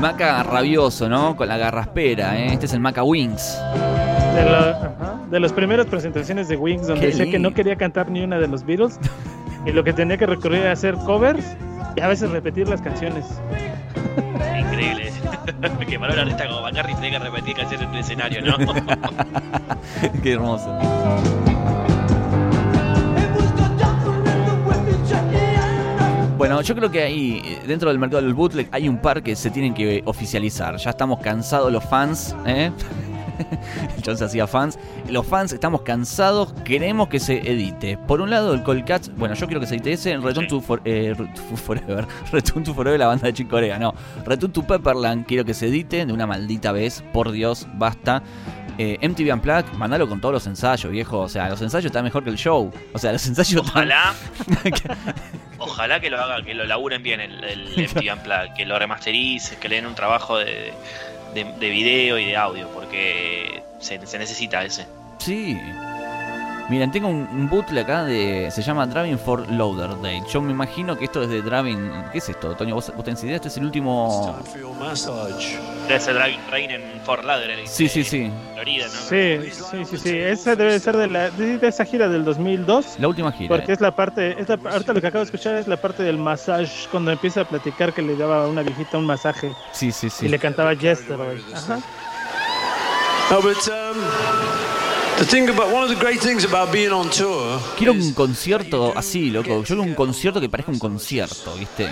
Maca 0.02 0.42
rabioso, 0.42 1.08
¿no? 1.08 1.36
Con 1.36 1.48
la 1.48 1.56
garraspera, 1.56 2.36
¿eh? 2.38 2.48
Este 2.52 2.66
es 2.66 2.72
el 2.74 2.80
maca 2.80 3.02
Wings. 3.04 3.56
De, 4.34 4.44
la- 4.44 4.70
ajá, 4.98 5.20
de 5.30 5.40
las 5.40 5.52
primeras 5.52 5.86
presentaciones 5.86 6.48
de 6.48 6.56
Wings, 6.56 6.86
donde 6.88 7.00
Qué 7.02 7.06
decía 7.08 7.30
que 7.30 7.38
no 7.38 7.54
quería 7.54 7.76
cantar 7.76 8.10
ni 8.10 8.22
una 8.22 8.38
de 8.38 8.48
los 8.48 8.64
Beatles. 8.66 8.98
y 9.64 9.70
lo 9.72 9.84
que 9.84 9.92
tenía 9.92 10.16
que 10.18 10.26
recurrir 10.26 10.60
era 10.62 10.72
hacer 10.72 10.94
covers 11.06 11.44
y 11.96 12.00
a 12.00 12.08
veces 12.08 12.30
repetir 12.30 12.68
las 12.68 12.82
canciones. 12.82 13.24
Increíble. 14.58 15.12
que 15.88 15.98
para 16.00 16.14
un 16.14 16.18
artista 16.20 16.48
como 16.48 16.62
McCartney 16.62 16.94
tiene 16.96 17.10
que 17.18 17.18
repetir 17.24 17.54
canciones 17.56 17.86
en 17.86 17.94
el 17.94 18.00
escenario, 18.00 18.42
¿no? 18.42 18.56
Qué 20.22 20.32
hermoso. 20.32 20.76
Bueno, 26.42 26.60
yo 26.60 26.74
creo 26.74 26.90
que 26.90 27.00
ahí, 27.04 27.40
eh, 27.44 27.60
dentro 27.68 27.88
del 27.88 28.00
mercado 28.00 28.20
del 28.20 28.34
bootleg, 28.34 28.68
hay 28.72 28.88
un 28.88 28.98
par 28.98 29.22
que 29.22 29.36
se 29.36 29.48
tienen 29.48 29.74
que 29.74 30.02
oficializar. 30.06 30.76
Ya 30.76 30.90
estamos 30.90 31.20
cansados 31.20 31.70
los 31.70 31.84
fans, 31.84 32.34
¿eh? 32.44 32.72
Se 34.02 34.24
hacía 34.24 34.48
fans. 34.48 34.76
Los 35.08 35.24
fans 35.24 35.52
estamos 35.52 35.82
cansados, 35.82 36.52
queremos 36.64 37.06
que 37.06 37.20
se 37.20 37.48
edite. 37.48 37.96
Por 37.96 38.20
un 38.20 38.30
lado, 38.30 38.54
el 38.54 38.64
Cold 38.64 38.84
Cats, 38.84 39.12
bueno, 39.16 39.36
yo 39.36 39.46
quiero 39.46 39.60
que 39.60 39.68
se 39.68 39.76
edite 39.76 39.92
ese, 39.92 40.16
Return 40.16 40.48
to, 40.48 40.60
For- 40.60 40.82
eh, 40.84 41.14
Forever. 41.64 42.08
Return 42.32 42.64
to 42.64 42.74
Forever, 42.74 42.98
la 42.98 43.06
banda 43.06 43.28
de 43.28 43.34
Chick 43.34 43.48
Corea, 43.48 43.78
no. 43.78 43.94
Return 44.26 44.52
to 44.52 44.64
Pepperland, 44.64 45.24
quiero 45.26 45.44
que 45.44 45.54
se 45.54 45.68
edite 45.68 46.04
de 46.04 46.12
una 46.12 46.26
maldita 46.26 46.72
vez, 46.72 47.04
por 47.12 47.30
Dios, 47.30 47.68
basta. 47.74 48.20
Eh, 48.78 48.98
MTV 49.00 49.32
Unplugged, 49.34 49.72
mandalo 49.74 50.08
con 50.08 50.20
todos 50.20 50.32
los 50.32 50.46
ensayos, 50.46 50.90
viejo. 50.90 51.20
O 51.20 51.28
sea, 51.28 51.48
los 51.48 51.60
ensayos 51.62 51.86
están 51.86 52.04
mejor 52.04 52.24
que 52.24 52.30
el 52.30 52.36
show. 52.36 52.72
O 52.92 52.98
sea, 52.98 53.12
los 53.12 53.26
ensayos 53.26 53.66
están. 53.66 53.68
Ojalá. 53.90 54.14
Ojalá 55.58 56.00
que 56.00 56.10
lo 56.10 56.20
haga, 56.20 56.42
que 56.42 56.54
lo 56.54 56.64
laburen 56.64 57.02
bien 57.02 57.20
el, 57.20 57.44
el 57.44 57.68
MTV 57.88 58.12
Unplugged, 58.14 58.54
que 58.56 58.66
lo 58.66 58.78
remastericen, 58.78 59.58
que 59.60 59.68
le 59.68 59.76
den 59.76 59.86
un 59.86 59.94
trabajo 59.94 60.38
de, 60.38 60.72
de, 61.34 61.44
de 61.44 61.70
video 61.70 62.18
y 62.18 62.24
de 62.26 62.36
audio, 62.36 62.68
porque 62.68 63.62
se, 63.80 64.04
se 64.06 64.18
necesita 64.18 64.64
ese. 64.64 64.86
Sí. 65.18 65.58
Miren, 66.72 66.90
tengo 66.90 67.08
un, 67.08 67.28
un 67.30 67.50
bootleg 67.50 67.84
acá 67.84 68.04
de. 68.04 68.48
Se 68.50 68.62
llama 68.62 68.86
Driving 68.86 69.18
for 69.18 69.46
Lauderdale. 69.50 70.22
Yo 70.32 70.40
me 70.40 70.52
imagino 70.52 70.96
que 70.96 71.04
esto 71.04 71.22
es 71.22 71.28
de 71.28 71.42
Driving. 71.42 71.92
¿Qué 72.12 72.16
es 72.16 72.28
esto, 72.30 72.54
Toño? 72.56 72.74
¿Vos, 72.74 72.90
vos 72.96 73.04
tenés 73.04 73.22
idea? 73.24 73.36
Este 73.36 73.48
es 73.48 73.58
el 73.58 73.64
último. 73.64 74.38
Debe 75.86 76.00
ser 76.00 76.14
Driving 76.14 76.40
Rain 76.50 76.70
en 76.70 76.82
Fort 77.04 77.24
Lauderdale. 77.24 77.66
Sí, 77.66 77.90
sí, 77.90 78.00
eh, 78.00 78.04
sí. 78.04 78.30
Florida, 78.54 78.86
¿no? 78.86 78.90
Sí, 78.90 79.50
sí, 79.52 79.84
sí, 79.84 79.98
sí. 79.98 80.16
Esa 80.16 80.56
debe 80.56 80.80
ser 80.80 80.96
de, 80.96 81.08
la, 81.08 81.28
de, 81.30 81.58
de 81.58 81.68
esa 81.68 81.84
gira 81.84 82.08
del 82.08 82.24
2002. 82.24 82.98
La 82.98 83.08
última 83.08 83.32
gira. 83.32 83.54
Porque 83.54 83.72
es 83.72 83.80
la 83.82 83.90
parte, 83.94 84.40
es 84.40 84.48
la- 84.48 84.58
ahorita 84.70 84.94
lo 84.94 85.00
que 85.02 85.06
acabo 85.08 85.18
de 85.24 85.26
escuchar 85.26 85.56
es 85.56 85.68
la 85.68 85.76
parte 85.76 86.02
del 86.02 86.16
masaje, 86.16 86.66
cuando 86.90 87.10
empieza 87.10 87.42
a 87.42 87.44
platicar 87.44 87.92
que 87.92 88.00
le 88.00 88.16
daba 88.16 88.44
a 88.44 88.46
una 88.48 88.62
viejita 88.62 88.96
un 88.96 89.04
masaje 89.04 89.52
Sí, 89.72 89.92
sí, 89.92 90.08
sí. 90.08 90.24
y 90.24 90.28
le 90.30 90.38
cantaba 90.38 90.72
Yesterday. 90.72 91.38
Ajá. 91.54 91.80
No, 93.30 93.40
but 93.42 93.56
um, 93.68 93.96
Quiero 97.76 97.92
un 97.92 98.12
concierto 98.12 98.92
así, 98.96 99.30
loco. 99.30 99.48
Yo 99.48 99.62
quiero 99.64 99.82
un 99.82 99.94
concierto 99.94 100.40
que 100.40 100.48
parezca 100.48 100.72
un 100.72 100.78
concierto, 100.78 101.54
¿viste? 101.54 101.88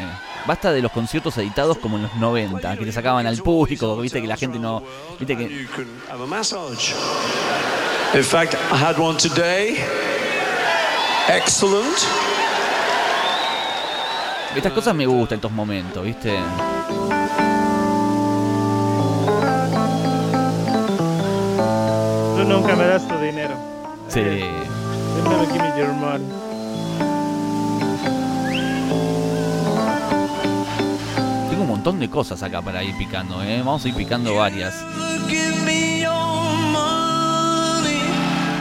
Basta 0.46 0.72
de 0.72 0.82
los 0.82 0.90
conciertos 0.90 1.36
editados 1.38 1.78
como 1.78 1.96
en 1.96 2.04
los 2.04 2.14
90, 2.16 2.76
que 2.76 2.84
te 2.84 2.92
sacaban 2.92 3.26
al 3.26 3.36
público, 3.38 3.96
¿viste? 3.98 4.20
Que 4.20 4.26
la 4.26 4.36
gente 4.36 4.58
no. 4.58 4.82
¿Viste 5.18 5.36
que.? 5.36 5.66
In 8.14 8.24
fact, 8.24 8.54
I 8.54 8.76
had 8.76 8.98
one 8.98 9.16
today. 9.16 9.76
Excellent. 11.28 11.98
Estas 14.56 14.72
cosas 14.72 14.94
me 14.96 15.06
gustan, 15.06 15.36
estos 15.36 15.52
momentos, 15.52 16.04
¿viste? 16.04 16.36
Nunca 22.50 22.74
me 22.76 22.84
das 22.86 23.06
tu 23.06 23.14
dinero. 23.18 23.54
Sí. 24.08 24.20
Never 24.20 25.46
give 25.52 25.62
me 25.62 25.78
your 25.78 25.92
money. 25.94 26.24
Tengo 31.48 31.62
un 31.62 31.68
montón 31.68 31.98
de 32.00 32.08
cosas 32.08 32.42
acá 32.42 32.60
para 32.62 32.82
ir 32.82 32.96
picando, 32.96 33.42
¿eh? 33.42 33.58
Vamos 33.58 33.84
a 33.84 33.88
ir 33.88 33.94
picando 33.94 34.34
varias. 34.34 34.74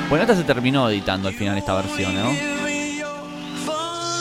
Bueno, 0.10 0.24
esta 0.24 0.36
se 0.36 0.44
terminó 0.44 0.90
editando 0.90 1.28
al 1.28 1.36
final 1.36 1.58
esta 1.58 1.76
versión, 1.76 2.16
¿no? 2.16 2.32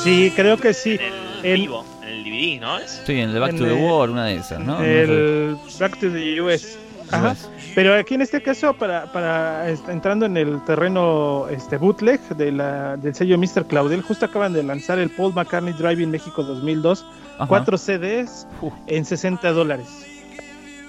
Sí, 0.04 0.32
creo 0.36 0.56
que 0.58 0.74
sí. 0.74 0.98
En 1.00 1.44
el 1.44 1.46
El- 1.52 1.60
vivo, 1.62 1.84
en 2.02 2.08
el 2.08 2.24
DVD, 2.24 2.60
¿no 2.60 2.78
es? 2.78 3.02
Sí, 3.06 3.12
en 3.20 3.30
el 3.30 3.40
Back 3.40 3.50
En 3.50 3.58
to 3.58 3.64
the 3.64 3.70
el- 3.70 3.84
War, 3.90 4.10
una 4.10 4.26
de 4.26 4.36
esas, 4.36 4.60
¿no? 4.60 4.82
El 4.82 5.56
Back 5.80 5.98
to 5.98 6.10
the 6.10 6.40
US. 6.42 6.78
Ajá. 7.10 7.36
Pero 7.74 7.94
aquí 7.94 8.14
en 8.14 8.22
este 8.22 8.42
caso, 8.42 8.74
para, 8.74 9.12
para 9.12 9.68
entrando 9.70 10.26
en 10.26 10.36
el 10.36 10.62
terreno 10.64 11.46
este 11.48 11.76
bootleg 11.76 12.20
de 12.36 12.52
la, 12.52 12.96
del 12.96 13.14
sello 13.14 13.38
Mr. 13.38 13.66
Claudel, 13.66 14.02
justo 14.02 14.24
acaban 14.26 14.52
de 14.52 14.62
lanzar 14.62 14.98
el 14.98 15.10
Paul 15.10 15.32
McCartney 15.34 15.74
Drive 15.74 16.02
in 16.02 16.10
México 16.10 16.42
2002, 16.42 17.06
Ajá. 17.36 17.46
cuatro 17.46 17.78
CDs 17.78 18.46
Uf. 18.60 18.72
en 18.86 19.04
60 19.04 19.52
dólares. 19.52 19.86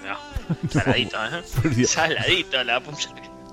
No, 0.08 0.70
saladito, 0.70 1.18
¿eh? 1.26 1.84
Saladito 1.86 2.64
la 2.64 2.80
puta. 2.80 2.98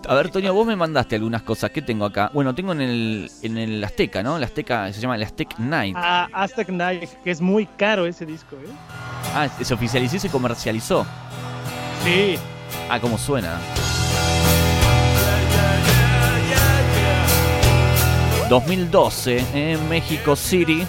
A 0.08 0.14
ver, 0.14 0.30
Toño, 0.30 0.54
vos 0.54 0.66
me 0.66 0.76
mandaste 0.76 1.16
algunas 1.16 1.42
cosas. 1.42 1.70
¿Qué 1.70 1.82
tengo 1.82 2.04
acá? 2.04 2.30
Bueno, 2.32 2.54
tengo 2.54 2.72
en 2.72 2.80
el, 2.80 3.30
en 3.42 3.58
el 3.58 3.82
Azteca, 3.82 4.22
¿no? 4.22 4.36
El 4.36 4.44
Azteca 4.44 4.92
se 4.92 5.00
llama 5.00 5.16
el 5.16 5.22
Aztec 5.24 5.58
Night. 5.58 5.96
A 5.98 6.28
Aztec 6.32 6.68
Night, 6.68 7.10
que 7.24 7.32
es 7.32 7.40
muy 7.40 7.66
caro 7.66 8.06
ese 8.06 8.24
disco, 8.24 8.54
¿eh? 8.56 8.70
Ah, 9.34 9.48
se 9.60 9.74
oficializó 9.74 10.16
y 10.16 10.20
se 10.20 10.28
comercializó. 10.28 11.04
Sí. 12.04 12.38
Ah, 12.88 13.00
cómo 13.00 13.18
suena. 13.18 13.58
2012 18.48 19.44
en 19.54 19.88
México 19.88 20.36
City. 20.36 20.86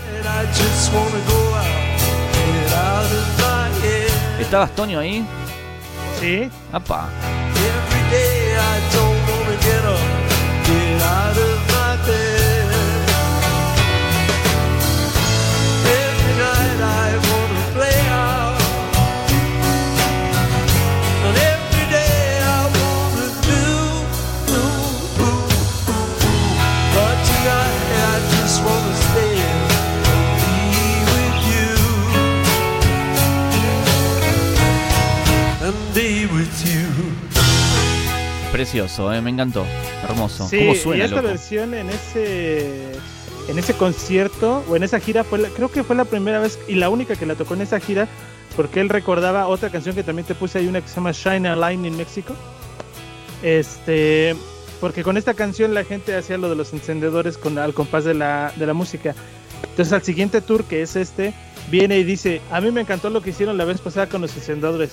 ¿Estabas 4.39 4.71
Toño 4.75 4.99
ahí? 4.99 5.25
Sí. 6.19 6.49
Apa. 6.71 7.09
Precioso, 38.97 39.13
¿eh? 39.13 39.21
me 39.21 39.29
encantó. 39.29 39.65
Hermoso. 40.03 40.47
Sí, 40.47 40.57
¿Cómo 40.59 40.73
y 40.73 40.75
suena, 40.77 41.05
esta 41.05 41.17
loco? 41.17 41.27
versión 41.29 41.73
en 41.73 41.89
ese 41.89 42.91
en 43.47 43.57
ese 43.57 43.73
concierto 43.75 44.63
o 44.67 44.75
en 44.75 44.83
esa 44.83 44.99
gira 44.99 45.23
fue 45.23 45.39
la- 45.39 45.47
creo 45.49 45.69
que 45.71 45.83
fue 45.83 45.95
la 45.95 46.03
primera 46.03 46.39
vez 46.39 46.59
y 46.67 46.75
la 46.75 46.89
única 46.89 47.15
que 47.15 47.25
la 47.25 47.35
tocó 47.35 47.53
en 47.53 47.61
esa 47.61 47.79
gira 47.79 48.07
porque 48.57 48.81
él 48.81 48.89
recordaba 48.89 49.47
otra 49.47 49.69
canción 49.69 49.95
que 49.95 50.03
también 50.03 50.25
te 50.27 50.35
puse 50.35 50.57
ahí 50.59 50.67
una 50.67 50.81
que 50.81 50.87
se 50.89 50.95
llama 50.95 51.11
Shine 51.13 51.47
a 51.47 51.55
Line 51.55 51.87
in 51.87 51.95
México. 51.95 52.33
Este, 53.43 54.35
porque 54.81 55.03
con 55.03 55.15
esta 55.15 55.33
canción 55.33 55.73
la 55.73 55.83
gente 55.83 56.15
hacía 56.15 56.37
lo 56.37 56.49
de 56.49 56.55
los 56.55 56.73
encendedores 56.73 57.37
con 57.37 57.57
al 57.57 57.73
compás 57.73 58.03
de 58.03 58.15
la 58.15 58.51
de 58.55 58.65
la 58.65 58.73
música. 58.73 59.13
Entonces 59.69 59.93
al 59.93 60.03
siguiente 60.03 60.41
tour 60.41 60.63
que 60.65 60.81
es 60.81 60.95
este 60.95 61.33
viene 61.69 61.97
y 61.99 62.03
dice, 62.03 62.41
"A 62.51 62.59
mí 62.61 62.71
me 62.71 62.81
encantó 62.81 63.09
lo 63.09 63.21
que 63.21 63.29
hicieron 63.29 63.57
la 63.57 63.65
vez 63.65 63.79
pasada 63.79 64.07
con 64.09 64.21
los 64.21 64.35
encendedores." 64.35 64.91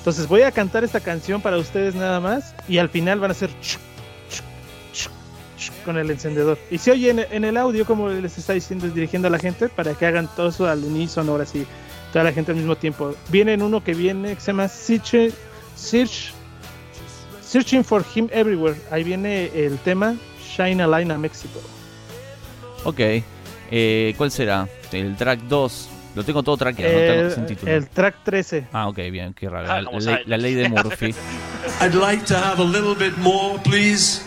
Entonces 0.00 0.26
voy 0.28 0.40
a 0.42 0.50
cantar 0.50 0.82
esta 0.82 1.00
canción 1.00 1.42
para 1.42 1.58
ustedes 1.58 1.94
nada 1.94 2.20
más 2.20 2.54
y 2.66 2.78
al 2.78 2.88
final 2.88 3.20
van 3.20 3.30
a 3.30 3.32
hacer 3.32 3.50
chuc, 3.60 3.82
chuc, 4.30 5.12
chuc, 5.58 5.74
con 5.84 5.98
el 5.98 6.10
encendedor. 6.10 6.58
Y 6.70 6.78
se 6.78 6.92
oye 6.92 7.10
en, 7.30 7.44
el 7.44 7.56
audio 7.58 7.84
como 7.84 8.08
les 8.08 8.38
está 8.38 8.54
diciendo, 8.54 8.88
dirigiendo 8.88 9.28
a 9.28 9.30
la 9.30 9.38
gente 9.38 9.68
para 9.68 9.92
que 9.92 10.06
hagan 10.06 10.26
todo 10.34 10.48
eso 10.48 10.66
al 10.66 10.82
unísono, 10.82 11.32
ahora 11.32 11.44
sí, 11.44 11.66
toda 12.14 12.24
la 12.24 12.32
gente 12.32 12.52
al 12.52 12.56
mismo 12.56 12.76
tiempo. 12.76 13.14
Viene 13.28 13.52
en 13.52 13.60
uno 13.60 13.84
que 13.84 13.92
viene 13.92 14.34
que 14.34 14.40
se 14.40 14.46
llama 14.52 14.68
Search, 14.68 15.34
Search, 15.76 16.32
Searching 17.42 17.84
for 17.84 18.02
Him 18.14 18.30
Everywhere. 18.32 18.80
Ahí 18.90 19.04
viene 19.04 19.50
el 19.54 19.76
tema 19.80 20.16
Shine 20.42 20.82
a 20.82 20.98
Line 20.98 21.12
a 21.12 21.18
México. 21.18 21.60
Ok. 22.84 23.00
Eh, 23.70 24.14
¿Cuál 24.16 24.30
será? 24.30 24.66
El 24.92 25.14
track 25.16 25.40
2. 25.40 25.99
Lo 26.14 26.24
tengo 26.24 26.42
todo 26.42 26.56
trackeado, 26.56 26.92
no 26.92 26.98
tengo 26.98 27.30
sin 27.30 27.42
El, 27.42 27.46
título. 27.48 27.72
el 27.72 27.88
track 27.88 28.16
13. 28.24 28.66
Ah, 28.72 28.88
ok, 28.88 28.96
bien, 29.12 29.32
qué 29.32 29.48
raro. 29.48 29.70
Ah, 29.70 29.80
La, 29.80 29.84
¿cómo 29.90 30.00
la- 30.00 30.20
la 30.26 30.36
ley 30.36 30.54
de 30.54 30.68
Murphy. 30.68 31.14
I'd 31.80 31.94
like 31.94 32.24
to 32.26 32.36
have 32.36 32.58
a 32.60 32.64
little 32.64 32.94
bit 32.96 33.16
more, 33.18 33.58
please. 33.62 34.20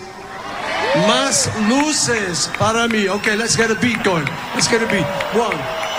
Más 1.07 1.49
luces 1.67 2.49
para 2.59 2.87
mí. 2.87 3.07
Okay, 3.07 3.35
let's 3.35 3.57
get 3.57 3.69
a 3.71 3.75
beat 3.81 4.01
going. 4.03 4.25
Let's 4.55 4.69
get 4.69 4.81
a 4.81 4.85
beat. 4.85 5.05
One, 5.33 5.57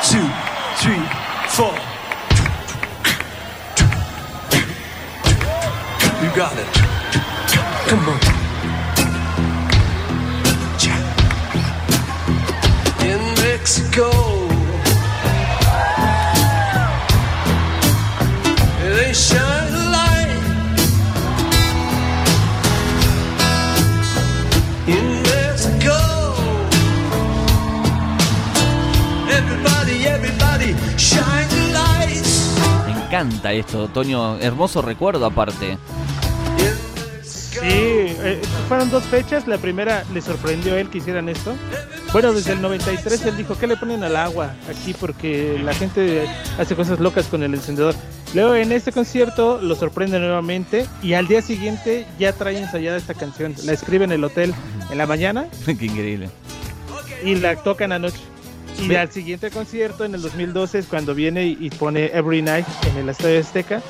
two, 0.09 0.27
three, 0.79 1.03
four. 1.49 1.75
You 6.23 6.31
got 6.35 6.53
it. 6.57 6.67
Come 7.89 8.09
on. 8.09 8.21
In 13.05 13.21
Mexico. 13.43 14.34
Encanta 33.15 33.53
esto, 33.53 33.87
Toño. 33.87 34.39
Hermoso 34.39 34.83
recuerdo 34.83 35.25
aparte. 35.25 35.79
in 36.59 36.85
Sí, 37.23 37.61
eh, 37.63 38.43
fueron 38.69 38.91
dos 38.91 39.05
fechas. 39.05 39.47
La 39.47 39.59
primera 39.59 40.03
le 40.13 40.21
sorprendió 40.21 40.75
a 40.75 40.81
él 40.81 40.91
que 40.91 40.99
hicieran 40.99 41.29
esto. 41.29 41.55
Bueno, 42.13 42.33
desde 42.33 42.53
el 42.53 42.63
93 42.63 43.27
él 43.27 43.37
dijo 43.37 43.57
que 43.57 43.69
le 43.69 43.77
ponen 43.77 44.03
al 44.03 44.17
agua 44.17 44.55
aquí 44.69 44.95
porque 44.95 45.61
la 45.63 45.73
gente 45.75 46.29
hace 46.59 46.75
cosas 46.75 46.99
locas 46.99 47.27
con 47.27 47.45
el 47.45 47.55
encendedor. 47.55 47.95
Luego 48.35 48.55
en 48.57 48.73
este 48.73 48.91
concierto 48.91 49.61
lo 49.63 49.75
sorprende 49.77 50.19
nuevamente 50.19 50.87
y 51.03 51.15
al 51.15 51.29
día 51.29 51.41
siguiente 51.41 52.05
ya 52.19 52.33
trae 52.33 52.59
ensayada 52.59 52.97
esta 52.97 53.15
canción. 53.15 53.55
La 53.65 53.73
escribe 53.73 54.05
en 54.05 54.13
el 54.13 54.25
hotel 54.25 54.53
en 54.91 54.99
la 54.99 55.07
mañana 55.07 55.47
qué 55.65 55.73
increíble. 55.87 56.31
y 57.25 57.37
la 57.37 57.55
tocan 57.57 57.93
anoche. 57.93 58.19
Y 58.83 58.89
Ve- 58.89 58.99
al 58.99 59.13
siguiente 59.13 59.51
concierto 59.53 60.05
en 60.05 60.17
el 60.17 60.23
2012 60.23 60.81
es 60.81 60.87
cuando 60.87 61.15
viene 61.15 61.47
y, 61.47 61.57
y 61.61 61.71
pone 61.71 62.07
Every 62.07 62.43
Night 62.43 62.67
en 62.91 62.97
el 62.97 63.09
Estadio 63.09 63.39
Azteca 63.39 63.81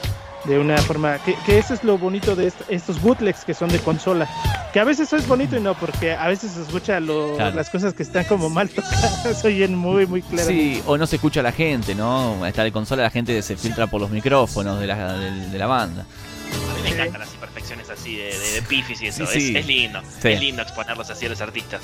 de 0.46 0.58
una 0.58 0.76
forma 0.78 1.18
que, 1.18 1.34
que 1.46 1.58
eso 1.58 1.72
es 1.74 1.82
lo 1.84 1.96
bonito 1.98 2.36
de 2.36 2.48
est- 2.48 2.60
estos 2.68 3.00
bootlegs 3.00 3.44
que 3.44 3.54
son 3.54 3.70
de 3.70 3.78
consola 3.78 4.28
que 4.72 4.80
a 4.80 4.84
veces 4.84 5.12
es 5.12 5.26
bonito 5.26 5.56
y 5.56 5.60
no 5.60 5.74
porque 5.74 6.12
a 6.12 6.26
veces 6.28 6.52
se 6.52 6.62
escucha 6.62 7.00
lo- 7.00 7.36
Claro. 7.36 7.54
las 7.56 7.70
cosas 7.70 7.94
que 7.94 8.02
están 8.02 8.24
como 8.24 8.50
mal 8.50 8.68
tocadas 8.68 9.42
oyen 9.44 9.74
muy 9.74 10.06
muy 10.06 10.20
claras 10.22 10.46
Sí, 10.48 10.82
o 10.86 10.98
no 10.98 11.06
se 11.06 11.16
escucha 11.16 11.40
a 11.40 11.42
la 11.44 11.52
gente, 11.52 11.94
¿no? 11.94 12.44
Está 12.44 12.62
de 12.64 12.72
consola, 12.72 13.02
la 13.04 13.10
gente 13.10 13.40
se 13.42 13.56
filtra 13.56 13.86
por 13.86 14.00
los 14.00 14.10
micrófonos 14.10 14.78
de 14.80 14.86
la, 14.86 15.12
de, 15.14 15.30
de 15.48 15.58
la 15.58 15.66
banda. 15.66 16.02
A 16.02 16.74
mí 16.76 16.82
me 16.82 16.90
encantan 16.90 17.20
las 17.20 17.32
imperfecciones 17.34 17.88
así 17.88 18.16
de, 18.16 18.24
de, 18.38 18.52
de 18.52 18.62
pifis 18.62 19.00
y 19.02 19.06
eso. 19.06 19.26
Sí, 19.26 19.40
sí. 19.40 19.50
Es, 19.56 19.60
es 19.62 19.66
lindo. 19.66 20.00
Sí. 20.20 20.28
Es 20.28 20.40
lindo 20.40 20.62
exponerlos 20.62 21.08
así 21.10 21.24
a 21.26 21.28
los 21.30 21.40
artistas. 21.40 21.80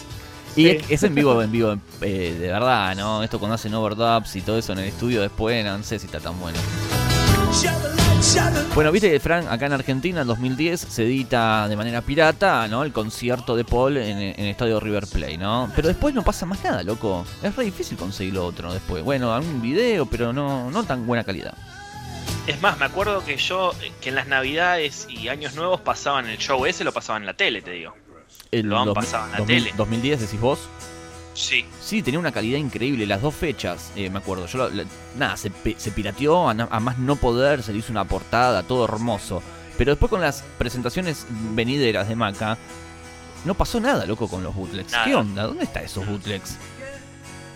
Y 0.57 0.65
Sí. 0.65 0.71
es, 0.71 0.91
es 0.91 1.03
en 1.05 1.15
vivo, 1.15 1.41
en 1.43 1.51
vivo, 1.53 1.77
eh, 2.03 2.37
de 2.39 2.49
verdad, 2.49 2.95
¿no? 2.97 3.23
Esto 3.23 3.39
cuando 3.39 3.55
hacen 3.55 3.73
overdubs 3.75 4.35
y 4.37 4.41
todo 4.43 4.59
eso 4.59 4.73
en 4.73 4.81
el 4.81 4.87
estudio 4.87 5.23
después, 5.23 5.65
no, 5.65 5.79
no 5.79 5.85
sé 5.85 5.99
si 5.99 6.07
está 6.07 6.21
tan 6.21 6.39
bueno. 6.41 6.59
Bueno, 8.75 8.93
viste 8.93 9.11
que 9.11 9.19
Frank, 9.19 9.47
acá 9.51 9.67
en 9.67 9.73
Argentina 9.73 10.21
en 10.21 10.27
2010 10.27 10.81
se 10.81 11.05
edita 11.05 11.67
de 11.69 11.77
manera 11.77 12.01
pirata, 12.03 12.69
¿no? 12.69 12.85
El 12.85 12.93
concierto 12.93 13.57
de 13.57 13.65
Paul 13.65 13.97
en, 13.97 14.19
en 14.19 14.39
el 14.39 14.47
estadio 14.47 14.79
River 14.79 15.07
Plate, 15.07 15.37
¿no? 15.39 15.71
Pero 15.75 15.89
después 15.89 16.15
no 16.15 16.23
pasa 16.23 16.47
más 16.47 16.63
nada, 16.63 16.83
loco. 16.83 17.25
Es 17.43 17.57
re 17.57 17.65
difícil 17.65 17.97
conseguir 17.99 18.35
lo 18.35 18.47
otro 18.47 18.73
después. 18.73 19.03
Bueno, 19.03 19.35
algún 19.35 19.61
video, 19.61 20.07
pero 20.07 20.33
no, 20.33 20.71
no 20.71 20.85
tan 20.85 21.07
buena 21.07 21.25
calidad. 21.25 21.55
Es 22.47 22.61
más, 22.61 22.79
me 22.79 22.85
acuerdo 22.85 23.25
que 23.25 23.37
yo, 23.37 23.73
que 24.01 24.11
en 24.11 24.15
las 24.15 24.29
navidades 24.29 25.07
y 25.09 25.29
años 25.29 25.55
nuevos 25.55 25.81
pasaban 25.81 26.27
el 26.29 26.39
show 26.39 26.65
ese, 26.67 26.85
lo 26.85 26.93
pasaban 26.93 27.23
en 27.23 27.27
la 27.27 27.35
tele, 27.35 27.63
te 27.63 27.73
digo. 27.73 27.95
El 28.51 28.67
Lo 28.67 28.79
han 28.79 28.95
pasado 28.95 29.27
en 29.27 29.33
la 29.33 29.39
2000 29.39 29.65
tele. 29.65 29.75
2010 29.77 30.21
decís 30.21 30.41
vos. 30.41 30.61
Sí. 31.35 31.65
Sí, 31.81 32.03
tenía 32.03 32.19
una 32.21 32.33
calidad 32.33 32.59
increíble, 32.59 33.07
las 33.07 33.23
dos 33.23 33.35
fechas, 33.35 33.93
eh, 33.97 34.11
me 34.11 34.19
acuerdo. 34.19 34.47
Yo 34.47 34.59
la- 34.69 34.75
la- 34.83 34.91
nada, 35.17 35.37
se, 35.37 35.51
se 35.77 35.91
pirateó 35.93 36.49
a, 36.49 36.55
más 36.55 36.99
no 36.99 37.17
poder, 37.17 37.63
se 37.63 37.73
le 37.73 37.79
hizo 37.79 37.93
una 37.93 38.05
portada, 38.05 38.63
todo 38.65 38.85
hermoso. 38.85 39.43
Pero 39.79 39.93
después 39.93 40.11
con 40.11 40.21
las 40.21 40.43
presentaciones 40.59 41.27
venideras 41.55 42.09
de 42.09 42.17
Maca, 42.17 42.59
no 43.45 43.55
pasó 43.55 43.81
nada, 43.81 44.05
loco, 44.07 44.29
con 44.29 44.43
los 44.43 44.55
bootlegs. 44.55 44.93
Nada. 44.93 45.05
¿Qué 45.05 45.15
onda? 45.15 45.45
¿Dónde 45.45 45.65
están 45.65 45.85
esos 45.85 46.07
bootlegs? 46.07 46.59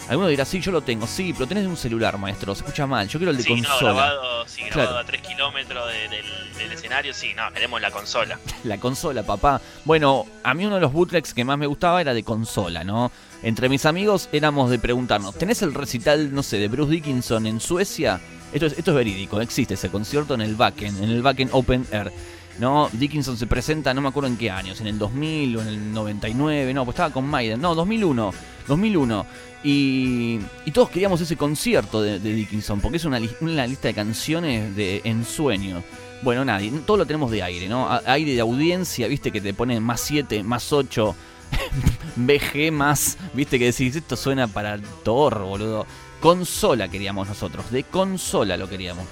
Alguno 0.08 0.28
dirá, 0.28 0.44
sí, 0.44 0.60
yo 0.60 0.70
lo 0.70 0.82
tengo. 0.82 1.06
Sí, 1.06 1.32
pero 1.32 1.46
tenés 1.46 1.64
de 1.64 1.68
un 1.70 1.78
celular, 1.78 2.18
maestro. 2.18 2.54
Se 2.54 2.60
escucha 2.62 2.86
mal. 2.86 3.08
Yo 3.08 3.18
quiero 3.18 3.30
el 3.30 3.38
de 3.38 3.42
Sí, 3.42 3.54
no, 3.60 3.68
consola. 3.68 3.92
grabado, 3.92 4.46
sí, 4.48 4.60
grabado 4.64 4.88
Claro. 4.90 4.98
a 4.98 5.04
3 5.06 5.22
kilómetros 5.22 5.88
de- 5.88 6.08
del, 6.08 6.24
del 6.58 6.72
escenario, 6.72 7.14
sí, 7.14 7.32
no, 7.34 7.50
queremos 7.54 7.80
la 7.80 7.90
consola. 7.90 8.38
La 8.64 8.78
consola, 8.78 9.22
papá. 9.22 9.62
Bueno, 9.86 10.26
a 10.42 10.52
mí 10.52 10.66
uno 10.66 10.74
de 10.74 10.82
los 10.82 10.92
bootlegs 10.92 11.32
que 11.32 11.42
más 11.44 11.56
me 11.56 11.66
gustaba 11.66 12.02
era 12.02 12.12
de 12.12 12.22
consola, 12.22 12.84
¿no? 12.84 13.10
Entre 13.44 13.68
mis 13.68 13.84
amigos 13.86 14.28
éramos 14.32 14.70
de 14.70 14.78
preguntarnos, 14.78 15.34
¿tenés 15.36 15.60
el 15.62 15.74
recital, 15.74 16.34
no 16.34 16.42
sé, 16.42 16.58
de 16.58 16.68
Bruce 16.68 16.90
Dickinson 16.90 17.46
en 17.46 17.60
Suecia? 17.60 18.20
Esto 18.52 18.66
es, 18.66 18.78
esto 18.78 18.90
es 18.92 18.96
verídico, 18.96 19.40
existe 19.40 19.74
ese 19.74 19.90
concierto 19.90 20.34
en 20.34 20.40
el 20.40 20.54
Wacken, 20.54 20.96
en 21.02 21.10
el 21.10 21.22
Wacken 21.22 21.50
Open 21.52 21.86
Air. 21.92 22.10
¿No? 22.58 22.88
Dickinson 22.92 23.36
se 23.36 23.48
presenta, 23.48 23.92
no 23.92 24.00
me 24.00 24.08
acuerdo 24.08 24.28
en 24.28 24.36
qué 24.36 24.48
años, 24.48 24.80
en 24.80 24.86
el 24.86 24.96
2000 24.96 25.56
o 25.56 25.62
en 25.62 25.66
el 25.68 25.92
99, 25.92 26.72
no, 26.72 26.84
pues 26.84 26.94
estaba 26.94 27.12
con 27.12 27.26
Maiden, 27.26 27.60
no, 27.60 27.74
2001, 27.74 28.32
2001. 28.68 29.26
Y, 29.64 30.38
y 30.64 30.70
todos 30.70 30.88
queríamos 30.88 31.20
ese 31.20 31.36
concierto 31.36 32.00
de, 32.00 32.20
Dickinson, 32.20 32.80
porque 32.80 32.98
es 32.98 33.04
una, 33.04 33.18
li- 33.18 33.30
una 33.40 33.66
lista 33.66 33.88
de 33.88 33.94
canciones 33.94 34.76
de 34.76 35.00
ensueño. 35.02 35.82
Bueno, 36.22 36.44
nadie, 36.44 36.70
todo 36.86 36.98
lo 36.98 37.06
tenemos 37.06 37.32
de 37.32 37.42
aire, 37.42 37.68
¿no? 37.68 37.88
Aire 38.06 38.34
de 38.34 38.40
audiencia, 38.40 39.08
viste 39.08 39.32
que 39.32 39.40
te 39.40 39.52
ponen 39.52 39.82
más 39.82 40.00
7, 40.02 40.44
más 40.44 40.72
8, 40.72 41.14
BG 42.16 42.70
más, 42.72 43.18
viste 43.32 43.58
que 43.58 43.66
decís, 43.66 43.96
esto 43.96 44.16
suena 44.16 44.46
para 44.48 44.78
Thor, 45.04 45.40
boludo. 45.42 45.86
Consola 46.20 46.88
queríamos 46.88 47.28
nosotros, 47.28 47.70
de 47.70 47.84
consola 47.84 48.56
lo 48.56 48.68
queríamos. 48.68 49.04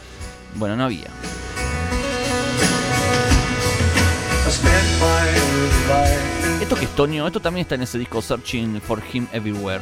Bueno, 0.55 0.77
no 0.77 0.85
había. 0.85 1.09
Esto 6.61 6.77
que 6.77 6.85
es 6.85 6.91
Toño, 6.95 7.27
esto 7.27 7.41
también 7.41 7.63
está 7.65 7.75
en 7.75 7.83
ese 7.83 7.99
disco 7.99 8.23
Searching 8.23 8.81
for 8.81 9.03
Him 9.13 9.27
Everywhere. 9.33 9.81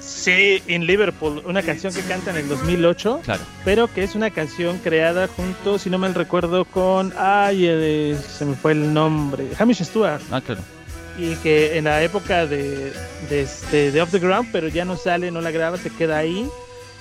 Sí, 0.00 0.62
en 0.68 0.86
Liverpool, 0.86 1.42
una 1.46 1.62
canción 1.62 1.92
que 1.92 2.00
canta 2.02 2.30
en 2.30 2.36
el 2.38 2.48
2008, 2.48 3.20
Claro. 3.24 3.42
pero 3.64 3.92
que 3.92 4.04
es 4.04 4.14
una 4.14 4.30
canción 4.30 4.78
creada 4.78 5.26
junto, 5.28 5.78
si 5.78 5.90
no 5.90 5.98
me 5.98 6.08
recuerdo, 6.08 6.64
con. 6.64 7.12
Ay, 7.18 7.64
eh, 7.66 8.16
se 8.38 8.44
me 8.44 8.54
fue 8.54 8.72
el 8.72 8.92
nombre. 8.94 9.48
Hamish 9.58 9.82
Stewart. 9.84 10.20
Ah, 10.30 10.40
claro. 10.40 10.60
Y 11.18 11.34
que 11.36 11.76
en 11.78 11.84
la 11.84 12.02
época 12.02 12.46
de, 12.46 12.92
de, 13.28 13.42
este, 13.42 13.90
de 13.92 14.02
Off 14.02 14.10
the 14.10 14.18
Ground, 14.18 14.48
pero 14.52 14.68
ya 14.68 14.84
no 14.84 14.96
sale, 14.96 15.30
no 15.30 15.40
la 15.40 15.50
graba, 15.50 15.76
se 15.76 15.90
queda 15.90 16.18
ahí. 16.18 16.48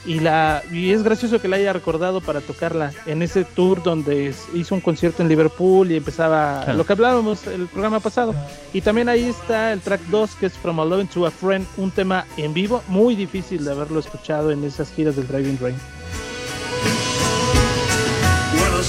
Y, 0.03 0.19
la, 0.19 0.63
y 0.71 0.91
es 0.93 1.03
gracioso 1.03 1.39
que 1.39 1.47
la 1.47 1.57
haya 1.57 1.73
recordado 1.73 2.21
para 2.21 2.41
tocarla 2.41 2.91
en 3.05 3.21
ese 3.21 3.43
tour 3.45 3.83
donde 3.83 4.33
hizo 4.55 4.73
un 4.73 4.81
concierto 4.81 5.21
en 5.21 5.29
Liverpool 5.29 5.91
y 5.91 5.97
empezaba 5.97 6.61
Claro. 6.63 6.77
lo 6.79 6.85
que 6.87 6.93
hablábamos 6.93 7.45
el 7.45 7.67
programa 7.67 7.99
pasado. 7.99 8.33
Y 8.73 8.81
también 8.81 9.09
ahí 9.09 9.25
está 9.25 9.71
el 9.71 9.79
track 9.79 10.01
2 10.09 10.31
que 10.39 10.47
es 10.47 10.53
From 10.53 10.79
a 10.79 10.85
Loving 10.85 11.07
to 11.07 11.27
a 11.27 11.31
Friend, 11.31 11.67
un 11.77 11.91
tema 11.91 12.25
en 12.35 12.51
vivo, 12.51 12.81
muy 12.87 13.15
difícil 13.15 13.63
de 13.63 13.71
haberlo 13.71 13.99
escuchado 13.99 14.49
en 14.49 14.63
esas 14.63 14.91
giras 14.91 15.15
del 15.15 15.27
Driving 15.27 15.59
Rain. 15.61 15.75
Well, 18.57 18.81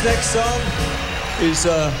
This 0.00 0.14
next 0.14 0.30
song 0.30 0.60
is 1.42 1.66
uh, 1.66 1.92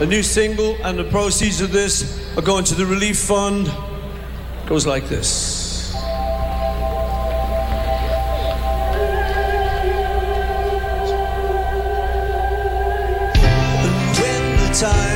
a 0.00 0.06
new 0.06 0.24
single, 0.24 0.74
and 0.82 0.98
the 0.98 1.04
proceeds 1.04 1.60
of 1.60 1.70
this 1.70 2.20
are 2.36 2.42
going 2.42 2.64
to 2.64 2.74
the 2.74 2.84
relief 2.84 3.16
fund. 3.16 3.68
It 3.68 4.66
Goes 4.66 4.88
like 4.88 5.08
this. 5.08 5.92
Time 14.80 15.11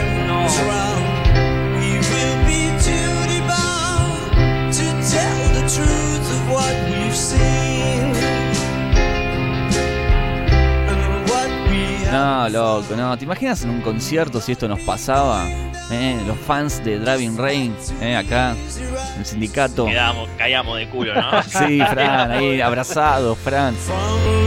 No, 12.17 12.49
loco, 12.49 12.97
no. 12.97 13.19
¿Te 13.19 13.27
imaginas 13.27 13.63
en 13.63 13.69
un 13.69 13.83
concierto 13.83 14.41
si 14.41 14.53
esto 14.53 14.67
nos 14.67 14.81
pasaba? 14.81 15.47
Eh, 15.91 16.19
los 16.27 16.39
fans 16.39 16.83
de 16.83 16.99
Driving 16.99 17.37
Rain, 17.37 17.77
eh, 18.01 18.17
acá, 18.17 18.57
el 19.19 19.27
sindicato. 19.27 19.85
Quedamos, 19.85 20.27
caíamos 20.39 20.79
de 20.79 20.89
culo, 20.89 21.15
¿no? 21.15 21.43
Sí, 21.43 21.79
Fran, 21.79 22.31
ahí 22.31 22.63
abrazados, 22.63 23.37
Fran. 23.39 23.75
From 23.75 23.97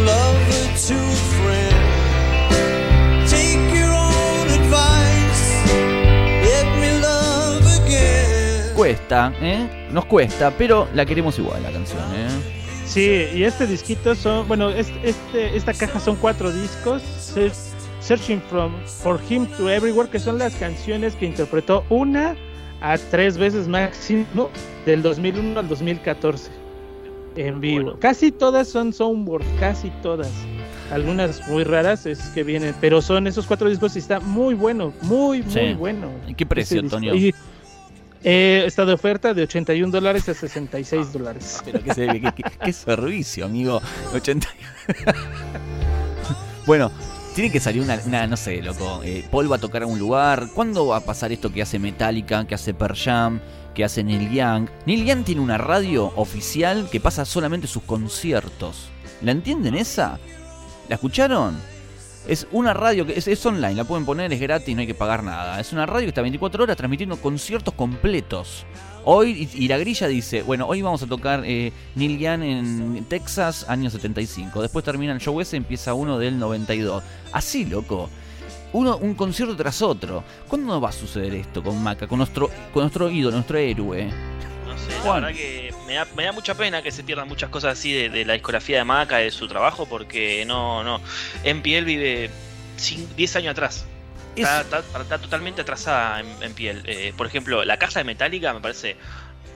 lover 0.03 0.67
to 0.87 0.95
friend, 1.37 3.29
take 3.29 3.79
your 3.79 3.91
own 3.91 4.49
advice. 4.49 5.63
Let 6.41 6.65
me 6.79 6.99
love 6.99 7.85
again. 7.85 8.73
Cuesta, 8.75 9.31
¿eh? 9.41 9.87
Nos 9.91 10.05
cuesta, 10.05 10.49
pero 10.57 10.87
la 10.95 11.05
queremos 11.05 11.37
igual 11.37 11.61
la 11.61 11.69
canción, 11.69 12.01
¿eh? 12.15 12.29
Sí, 12.89 13.27
y 13.35 13.43
este 13.43 13.67
disquito 13.67 14.15
son, 14.15 14.47
bueno, 14.47 14.69
este, 14.69 15.09
este- 15.09 15.55
esta 15.55 15.73
caja 15.73 15.99
son 15.99 16.15
cuatro 16.15 16.51
discos. 16.51 17.01
Se- 17.03 17.51
Searching 18.01 18.41
from 18.49 18.71
for 18.85 19.19
Him 19.29 19.45
to 19.57 19.69
Everywhere, 19.69 20.09
que 20.09 20.19
son 20.19 20.39
las 20.39 20.55
canciones 20.55 21.15
que 21.15 21.25
interpretó 21.27 21.83
una 21.89 22.35
a 22.81 22.97
tres 22.97 23.37
veces 23.37 23.67
máximo 23.67 24.49
del 24.85 25.01
2001 25.03 25.59
al 25.59 25.67
2014 25.67 26.49
en 27.35 27.59
vivo. 27.61 27.83
Bueno. 27.83 27.99
Casi 27.99 28.31
todas 28.31 28.67
son 28.69 28.93
soundboard, 28.93 29.43
casi 29.59 29.89
todas. 30.01 30.31
Algunas 30.91 31.47
muy 31.49 31.63
raras 31.65 32.05
es 32.07 32.19
que 32.29 32.43
vienen, 32.43 32.73
pero 32.81 33.01
son 33.01 33.27
esos 33.27 33.45
cuatro 33.45 33.69
discos 33.69 33.95
y 33.95 33.99
está 33.99 34.19
muy 34.21 34.55
bueno, 34.55 34.91
muy, 35.03 35.43
muy 35.43 35.73
bueno. 35.75 36.07
¿Y 36.27 36.33
qué 36.33 36.45
precio, 36.47 36.77
ese 36.79 36.87
disco. 37.11 37.37
Eh, 38.23 38.63
está 38.65 38.85
de 38.85 38.93
oferta 38.93 39.33
de 39.33 39.43
81 39.43 39.91
dólares 39.91 40.27
a 40.27 40.33
66 40.33 41.13
dólares. 41.13 41.61
Pero 41.63 41.81
qué, 41.83 41.93
se- 41.93 42.07
qué- 42.07 42.33
qué- 42.35 42.43
qué 42.65 42.73
servicio, 42.73 43.45
amigo. 43.45 43.81
80. 44.13 44.47
bueno, 46.65 46.91
tiene 47.35 47.51
que 47.51 47.59
salir 47.59 47.81
una, 47.81 47.99
una, 48.05 48.27
no 48.27 48.37
sé, 48.37 48.61
loco. 48.61 49.01
eh, 49.03 49.25
Paul 49.31 49.51
va 49.51 49.55
a 49.55 49.59
tocar 49.59 49.83
a 49.83 49.85
un 49.87 49.97
lugar. 49.99 50.47
¿Cuándo 50.53 50.87
va 50.87 50.97
a 50.97 51.01
pasar 51.05 51.31
esto 51.31 51.51
que 51.51 51.61
hace 51.61 51.79
Metallica, 51.79 52.45
que 52.45 52.55
hace 52.55 52.73
Pearl 52.73 52.95
Jam, 52.97 53.39
que 53.73 53.83
hace 53.85 54.03
Neil 54.03 54.29
Young? 54.31 54.67
Neil 54.85 55.05
Young 55.05 55.23
tiene 55.23 55.41
una 55.41 55.57
radio 55.57 56.11
oficial 56.15 56.89
que 56.91 56.99
pasa 56.99 57.23
solamente 57.25 57.67
sus 57.67 57.83
conciertos. 57.83 58.89
¿La 59.21 59.31
entienden 59.31 59.75
esa? 59.75 60.19
¿La 60.89 60.95
escucharon? 60.95 61.57
Es 62.29 62.45
una 62.51 62.75
radio 62.75 63.07
que 63.07 63.13
es, 63.17 63.45
online, 63.47 63.73
la 63.73 63.85
pueden 63.85 64.05
poner, 64.05 64.31
es 64.31 64.39
gratis, 64.39 64.75
no 64.75 64.81
hay 64.81 64.85
que 64.85 64.93
pagar 64.93 65.23
nada. 65.23 65.59
Es 65.59 65.73
una 65.73 65.87
radio 65.87 66.05
que 66.05 66.09
está 66.09 66.21
24 66.21 66.63
horas 66.63 66.77
transmitiendo 66.77 67.17
conciertos 67.17 67.73
completos. 67.73 68.67
Hoy, 69.03 69.49
y, 69.51 69.65
y 69.65 69.67
la 69.67 69.79
grilla 69.79 70.07
dice, 70.07 70.43
bueno, 70.43 70.67
hoy 70.67 70.83
vamos 70.83 71.01
a 71.01 71.07
tocar 71.07 71.41
eh, 71.43 71.73
Neil 71.95 72.19
Young 72.19 72.43
en 72.43 73.05
Texas, 73.05 73.65
año 73.67 73.89
75. 73.89 74.61
Después 74.61 74.85
termina 74.85 75.11
el 75.11 75.19
show 75.19 75.41
ese, 75.41 75.57
empieza 75.57 75.95
uno 75.95 76.19
del 76.19 76.37
92. 76.37 77.01
Así, 77.31 77.65
loco. 77.65 78.11
Uno, 78.73 78.97
un 78.97 79.15
concierto 79.15 79.55
tras 79.55 79.81
otro. 79.81 80.23
¿Cuándo 80.47 80.79
va 80.79 80.89
a 80.89 80.91
suceder 80.91 81.33
esto 81.33 81.63
con 81.63 81.81
Maca? 81.81 82.05
Con 82.05 82.19
nuestro, 82.19 82.51
con 82.71 82.83
nuestro 82.83 83.09
ídolo, 83.09 83.37
nuestro 83.37 83.57
héroe. 83.57 84.07
La 84.87 85.13
verdad 85.13 85.33
que 85.33 85.73
me 85.87 85.93
da, 85.95 86.07
me 86.15 86.23
da 86.25 86.31
mucha 86.31 86.55
pena 86.55 86.81
que 86.81 86.91
se 86.91 87.03
pierdan 87.03 87.27
muchas 87.27 87.49
cosas 87.49 87.77
así 87.77 87.91
de, 87.93 88.09
de 88.09 88.25
la 88.25 88.33
discografía 88.33 88.77
de 88.79 88.83
Maca, 88.83 89.17
de 89.17 89.31
su 89.31 89.47
trabajo, 89.47 89.85
porque 89.87 90.45
no, 90.45 90.83
no. 90.83 90.99
MPL 91.45 91.83
vive 91.85 92.29
cin- 92.77 93.07
10 93.15 93.35
años 93.37 93.51
atrás. 93.51 93.85
Es- 94.35 94.43
Está, 94.47 94.61
está- 94.61 95.01
está 95.01 95.17
totalmente 95.19 95.61
atrasada 95.61 96.19
en, 96.21 96.27
en 96.43 96.53
piel. 96.53 96.83
Eh, 96.85 97.13
por 97.17 97.27
ejemplo, 97.27 97.63
la 97.65 97.77
caja 97.77 97.99
de 97.99 98.03
Metallica 98.03 98.53
me 98.53 98.59
parece. 98.61 98.97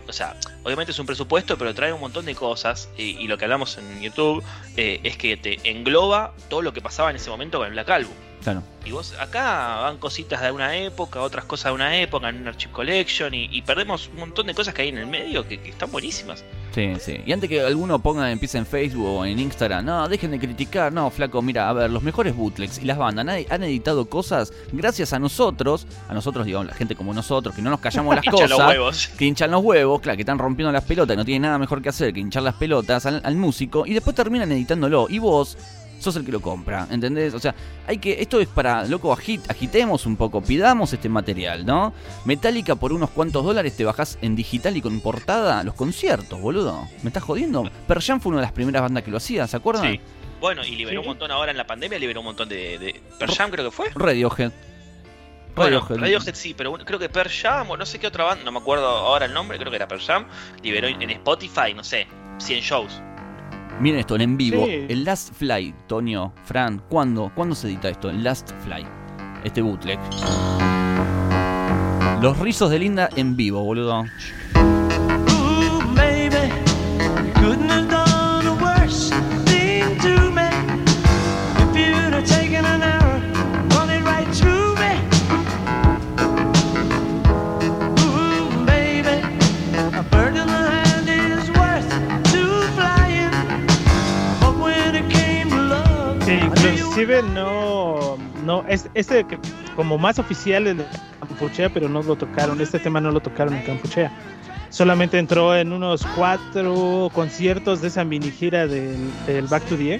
O 0.07 0.11
sea, 0.11 0.35
obviamente 0.63 0.91
es 0.91 0.99
un 0.99 1.05
presupuesto, 1.05 1.57
pero 1.57 1.73
trae 1.73 1.93
un 1.93 2.01
montón 2.01 2.25
de 2.25 2.35
cosas. 2.35 2.89
Y, 2.97 3.17
y 3.19 3.27
lo 3.27 3.37
que 3.37 3.45
hablamos 3.45 3.77
en 3.77 4.01
YouTube 4.01 4.43
eh, 4.75 4.99
es 5.03 5.15
que 5.17 5.37
te 5.37 5.59
engloba 5.69 6.33
todo 6.49 6.61
lo 6.61 6.73
que 6.73 6.81
pasaba 6.81 7.09
en 7.09 7.15
ese 7.15 7.29
momento 7.29 7.57
con 7.59 7.67
el 7.67 7.73
Black 7.73 7.89
Album. 7.89 8.13
Claro. 8.43 8.63
Y 8.85 8.91
vos 8.91 9.13
acá 9.17 9.79
van 9.81 9.97
cositas 9.97 10.41
de 10.41 10.51
una 10.51 10.75
época, 10.75 11.21
otras 11.21 11.45
cosas 11.45 11.71
de 11.71 11.75
una 11.75 11.97
época, 11.97 12.27
en 12.27 12.41
un 12.41 12.47
Archive 12.49 12.73
Collection, 12.73 13.33
y, 13.33 13.47
y 13.49 13.61
perdemos 13.61 14.09
un 14.09 14.19
montón 14.19 14.47
de 14.47 14.53
cosas 14.53 14.73
que 14.73 14.81
hay 14.81 14.89
en 14.89 14.97
el 14.97 15.07
medio 15.07 15.47
que, 15.47 15.59
que 15.61 15.69
están 15.69 15.89
buenísimas. 15.89 16.43
Sí, 16.73 16.91
sí. 16.99 17.21
Y 17.25 17.31
antes 17.31 17.49
que 17.49 17.61
alguno 17.61 17.99
ponga, 17.99 18.29
empiece 18.31 18.57
en 18.57 18.65
Facebook 18.65 19.07
o 19.07 19.25
en 19.25 19.39
Instagram, 19.39 19.85
no, 19.85 20.09
dejen 20.09 20.31
de 20.31 20.39
criticar, 20.39 20.91
no, 20.91 21.09
flaco, 21.11 21.41
mira, 21.41 21.69
a 21.69 21.73
ver, 21.73 21.89
los 21.89 22.03
mejores 22.03 22.35
bootlegs 22.35 22.79
y 22.79 22.85
las 22.85 22.97
bandas 22.97 23.25
han, 23.25 23.45
han 23.49 23.63
editado 23.63 24.05
cosas 24.09 24.51
gracias 24.71 25.13
a 25.13 25.19
nosotros, 25.19 25.87
a 26.09 26.13
nosotros, 26.13 26.45
digamos, 26.45 26.67
la 26.67 26.73
gente 26.73 26.95
como 26.95 27.13
nosotros, 27.13 27.55
que 27.55 27.61
no 27.61 27.69
nos 27.69 27.79
callamos 27.79 28.15
las 28.15 28.25
cosas, 28.29 28.49
los 28.49 28.59
huevos. 28.59 29.07
que 29.17 29.25
hinchan 29.25 29.51
los 29.51 29.63
huevos, 29.63 30.01
claro, 30.01 30.17
que 30.17 30.23
están 30.23 30.39
rompiendo 30.39 30.71
las 30.71 30.83
pelotas 30.83 31.13
y 31.13 31.17
no 31.17 31.23
tienen 31.25 31.43
nada 31.43 31.57
mejor 31.57 31.81
que 31.81 31.89
hacer 31.89 32.11
que 32.11 32.19
hinchar 32.19 32.43
las 32.43 32.55
pelotas 32.55 33.05
al, 33.05 33.21
al 33.23 33.35
músico 33.35 33.85
y 33.85 33.93
después 33.93 34.15
terminan 34.15 34.51
editándolo. 34.51 35.07
Y 35.09 35.19
vos 35.19 35.57
sos 36.03 36.15
el 36.17 36.25
que 36.25 36.31
lo 36.31 36.41
compra, 36.41 36.87
¿entendés? 36.91 37.33
O 37.33 37.39
sea, 37.39 37.55
hay 37.87 37.97
que. 37.97 38.21
Esto 38.21 38.39
es 38.39 38.47
para, 38.47 38.85
loco, 38.85 39.11
agit, 39.13 39.49
agitemos 39.49 40.05
un 40.05 40.15
poco, 40.17 40.41
pidamos 40.41 40.93
este 40.93 41.09
material, 41.09 41.65
¿no? 41.65 41.93
Metallica 42.25 42.75
por 42.75 42.93
unos 42.93 43.09
cuantos 43.09 43.43
dólares 43.43 43.75
te 43.75 43.83
bajás 43.85 44.17
en 44.21 44.35
digital 44.35 44.75
y 44.77 44.81
con 44.81 44.99
portada 45.01 45.63
los 45.63 45.73
conciertos, 45.73 46.39
boludo. 46.39 46.87
¿Me 47.01 47.09
estás 47.09 47.23
jodiendo? 47.23 47.69
Per 47.87 48.01
Jam 48.01 48.19
fue 48.21 48.31
una 48.31 48.39
de 48.41 48.45
las 48.47 48.51
primeras 48.53 48.81
bandas 48.81 49.03
que 49.03 49.11
lo 49.11 49.17
hacía, 49.17 49.47
¿se 49.47 49.57
acuerdan? 49.57 49.91
Sí. 49.91 49.99
Bueno, 50.39 50.65
y 50.65 50.75
liberó 50.75 51.01
Sí. 51.01 51.07
un 51.07 51.07
montón 51.07 51.31
ahora 51.31 51.51
en 51.51 51.57
la 51.57 51.65
pandemia, 51.65 51.97
liberó 51.97 52.19
un 52.19 52.25
montón 52.25 52.49
de. 52.49 52.77
de 52.77 53.27
Jam 53.33 53.49
creo 53.49 53.65
que 53.65 53.71
fue. 53.71 53.87
Radiohead. 53.95 54.51
Bueno, 55.55 55.79
Radiohead. 55.81 56.01
Radiohead 56.01 56.35
sí, 56.35 56.53
pero 56.57 56.73
creo 56.73 56.99
que 56.99 57.09
Per 57.09 57.29
Jam 57.29 57.69
o 57.69 57.77
no 57.77 57.85
sé 57.85 57.99
qué 57.99 58.07
otra 58.07 58.23
banda, 58.25 58.43
no 58.43 58.51
me 58.51 58.59
acuerdo 58.59 58.87
ahora 58.87 59.25
el 59.25 59.33
nombre, 59.33 59.57
creo 59.57 59.69
que 59.69 59.75
era 59.77 59.87
Per 59.87 59.99
Jam, 59.99 60.25
liberó 60.63 60.87
en 60.87 61.09
Spotify, 61.11 61.73
no 61.75 61.83
sé, 61.83 62.07
100 62.39 62.59
shows. 62.61 63.01
Miren 63.79 63.99
esto, 63.99 64.15
en 64.15 64.37
vivo. 64.37 64.65
Sí. 64.65 64.85
El 64.87 65.03
Last 65.03 65.33
Fly, 65.33 65.73
Toño, 65.87 66.33
Fran, 66.43 66.81
¿cuándo? 66.89 67.31
¿Cuándo 67.35 67.55
se 67.55 67.67
edita 67.67 67.89
esto? 67.89 68.09
El 68.09 68.23
Last 68.23 68.51
Fly. 68.63 68.85
Este 69.43 69.61
bootleg. 69.61 69.99
Los 72.21 72.39
rizos 72.39 72.69
de 72.69 72.79
Linda 72.79 73.09
en 73.15 73.35
vivo, 73.35 73.63
boludo. 73.63 74.05
Inclusive 96.93 97.23
no, 97.23 98.17
no, 98.45 98.63
es, 98.67 98.87
este 98.93 99.25
como 99.75 99.97
más 99.97 100.19
oficial 100.19 100.67
el 100.67 100.77
de 100.77 100.85
Campuchea, 101.19 101.69
pero 101.73 101.89
no 101.89 102.03
lo 102.03 102.15
tocaron, 102.15 102.61
este 102.61 102.77
tema 102.77 103.01
no 103.01 103.09
lo 103.09 103.19
tocaron 103.19 103.55
en 103.55 103.63
Campuchea. 103.63 104.11
Solamente 104.69 105.17
entró 105.17 105.55
en 105.55 105.71
unos 105.71 106.05
cuatro 106.15 107.09
conciertos 107.13 107.81
de 107.81 107.87
esa 107.87 108.03
mini 108.03 108.29
gira 108.29 108.67
del, 108.67 109.47
Back 109.49 109.63
to 109.65 109.75
the. 109.75 109.99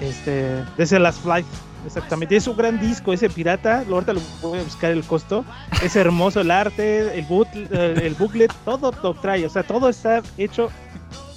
Este, 0.00 0.32
de 0.32 0.64
ese 0.78 0.98
Last 0.98 1.22
Flight, 1.22 1.46
exactamente. 1.84 2.34
Es 2.34 2.46
un 2.46 2.56
gran 2.56 2.80
disco, 2.80 3.12
ese 3.12 3.28
pirata, 3.28 3.84
ahorita 3.88 4.14
lo 4.14 4.20
voy 4.40 4.60
a 4.60 4.62
buscar 4.62 4.90
el 4.90 5.04
costo. 5.04 5.44
Es 5.82 5.96
hermoso 5.96 6.40
el 6.40 6.50
arte, 6.50 7.18
el, 7.18 7.26
boot, 7.26 7.48
el, 7.54 8.00
el 8.00 8.14
booklet, 8.14 8.52
todo 8.64 8.92
lo 9.02 9.14
trae, 9.14 9.44
o 9.44 9.50
sea, 9.50 9.62
todo 9.62 9.90
está 9.90 10.22
hecho 10.38 10.70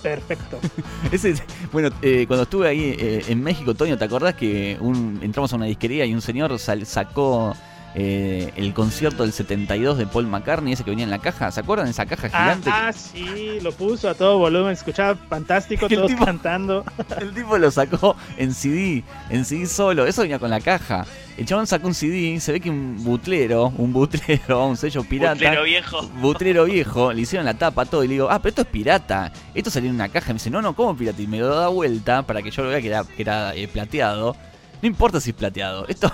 perfecto. 0.02 0.60
Ese, 1.12 1.36
bueno, 1.72 1.89
eh, 2.02 2.26
cuando 2.28 2.43
estuve 2.43 2.68
ahí 2.68 2.95
eh, 2.98 3.24
en 3.28 3.41
México, 3.43 3.74
Toño, 3.74 3.98
¿te 3.98 4.06
acordás 4.06 4.36
que 4.36 4.78
un- 4.80 5.20
entramos 5.22 5.52
a 5.54 5.56
una 5.56 5.66
disquería 5.66 6.06
y 6.06 6.14
un 6.14 6.22
señor 6.22 6.58
sal- 6.60 6.86
sacó 6.86 7.56
eh, 7.96 8.52
el 8.56 8.74
concierto 8.74 9.24
del 9.24 9.34
72 9.34 9.98
de 9.98 10.06
Paul 10.06 10.28
McCartney, 10.28 10.74
ese 10.74 10.84
que 10.84 10.92
venía 10.92 11.06
en 11.06 11.10
la 11.10 11.20
caja? 11.20 11.52
¿Se 11.52 11.60
acuerdan 11.62 11.86
de 11.86 11.92
esa 11.92 12.06
caja 12.06 12.28
gigante? 12.30 12.70
ah, 12.72 12.92
sí, 12.94 13.60
lo 13.62 13.72
puso 13.72 14.10
a 14.10 14.14
todo 14.14 14.38
volumen, 14.38 14.74
escuchaba 14.74 15.16
fantástico, 15.16 15.86
El 15.90 15.96
todos 15.96 16.12
tipo- 16.12 16.26
cantando. 16.26 16.84
El 17.20 17.34
tipo 17.34 17.58
lo 17.58 17.72
sacó 17.72 18.16
en 18.38 18.54
CD, 18.54 19.04
en 19.30 19.46
CD 19.46 19.66
solo, 19.66 20.06
eso 20.06 20.22
venía 20.22 20.40
con 20.40 20.50
la 20.50 20.60
caja. 20.62 21.06
El 21.38 21.46
chabón 21.46 21.68
sacó 21.68 21.86
un 21.88 21.94
CD, 21.94 22.40
se 22.40 22.52
ve 22.52 22.60
que 22.60 22.70
un 22.72 23.04
butlero, 23.04 23.68
un 23.78 23.94
butlero, 23.94 24.66
un 24.70 24.76
sello 24.76 25.04
pirata. 25.04 25.34
Butlero 25.36 25.64
viejo. 25.64 26.02
Butrero 26.20 26.66
viejo, 26.66 27.14
le 27.14 27.22
hicieron 27.22 27.46
la 27.46 27.54
tapa, 27.54 27.86
todo, 27.86 28.04
y 28.04 28.08
le 28.08 28.14
digo, 28.16 28.28
ah, 28.32 28.40
pero 28.40 28.50
esto 28.50 28.62
es 28.64 28.68
pirata. 28.68 29.32
Esto 29.54 29.70
salió 29.70 29.90
en 29.90 29.96
una 29.96 30.10
caja. 30.10 30.32
Y 30.32 30.34
me 30.34 30.40
dice, 30.40 30.50
no, 30.50 30.64
no, 30.64 30.76
¿cómo 30.76 30.98
pirata? 30.98 31.22
Y 31.22 31.28
me 31.28 31.38
lo 31.38 31.56
da 31.56 31.68
vuelta 31.68 32.24
para 32.24 32.42
que 32.42 32.50
yo 32.50 32.64
lo 32.64 32.70
vea 32.70 32.82
que 32.82 32.88
era, 32.88 33.04
que 33.04 33.22
era 33.22 33.54
eh, 33.54 33.68
plateado. 33.68 34.36
No 34.82 34.88
importa 34.88 35.20
si 35.20 35.30
es 35.30 35.36
plateado. 35.36 35.88
Esto, 35.88 36.12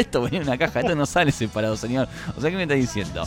esto 0.00 0.22
venía 0.22 0.40
en 0.40 0.46
una 0.46 0.58
caja, 0.58 0.80
esto 0.80 0.94
no 0.94 1.06
sale 1.06 1.32
separado, 1.32 1.76
señor. 1.76 2.08
O 2.36 2.40
sea, 2.40 2.50
¿qué 2.50 2.56
me 2.56 2.62
está 2.62 2.74
diciendo? 2.74 3.24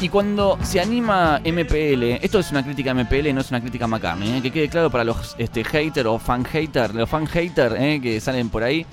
Y 0.00 0.08
cuando 0.08 0.58
se 0.62 0.80
anima 0.80 1.40
MPL, 1.40 2.02
esto 2.22 2.38
es 2.38 2.50
una 2.50 2.62
crítica 2.62 2.92
a 2.92 2.94
MPL, 2.94 3.34
no 3.34 3.40
es 3.40 3.50
una 3.50 3.60
crítica 3.60 3.86
a 3.86 4.16
¿eh? 4.24 4.40
que 4.42 4.52
quede 4.52 4.68
claro 4.68 4.90
para 4.90 5.04
los 5.04 5.34
este, 5.38 5.64
hater 5.64 6.06
o 6.06 6.18
fan 6.18 6.44
hater, 6.44 6.94
los 6.94 7.08
fan 7.08 7.26
hater 7.26 7.74
¿eh? 7.78 8.00
que 8.00 8.20
salen 8.20 8.48
por 8.48 8.62
ahí. 8.62 8.86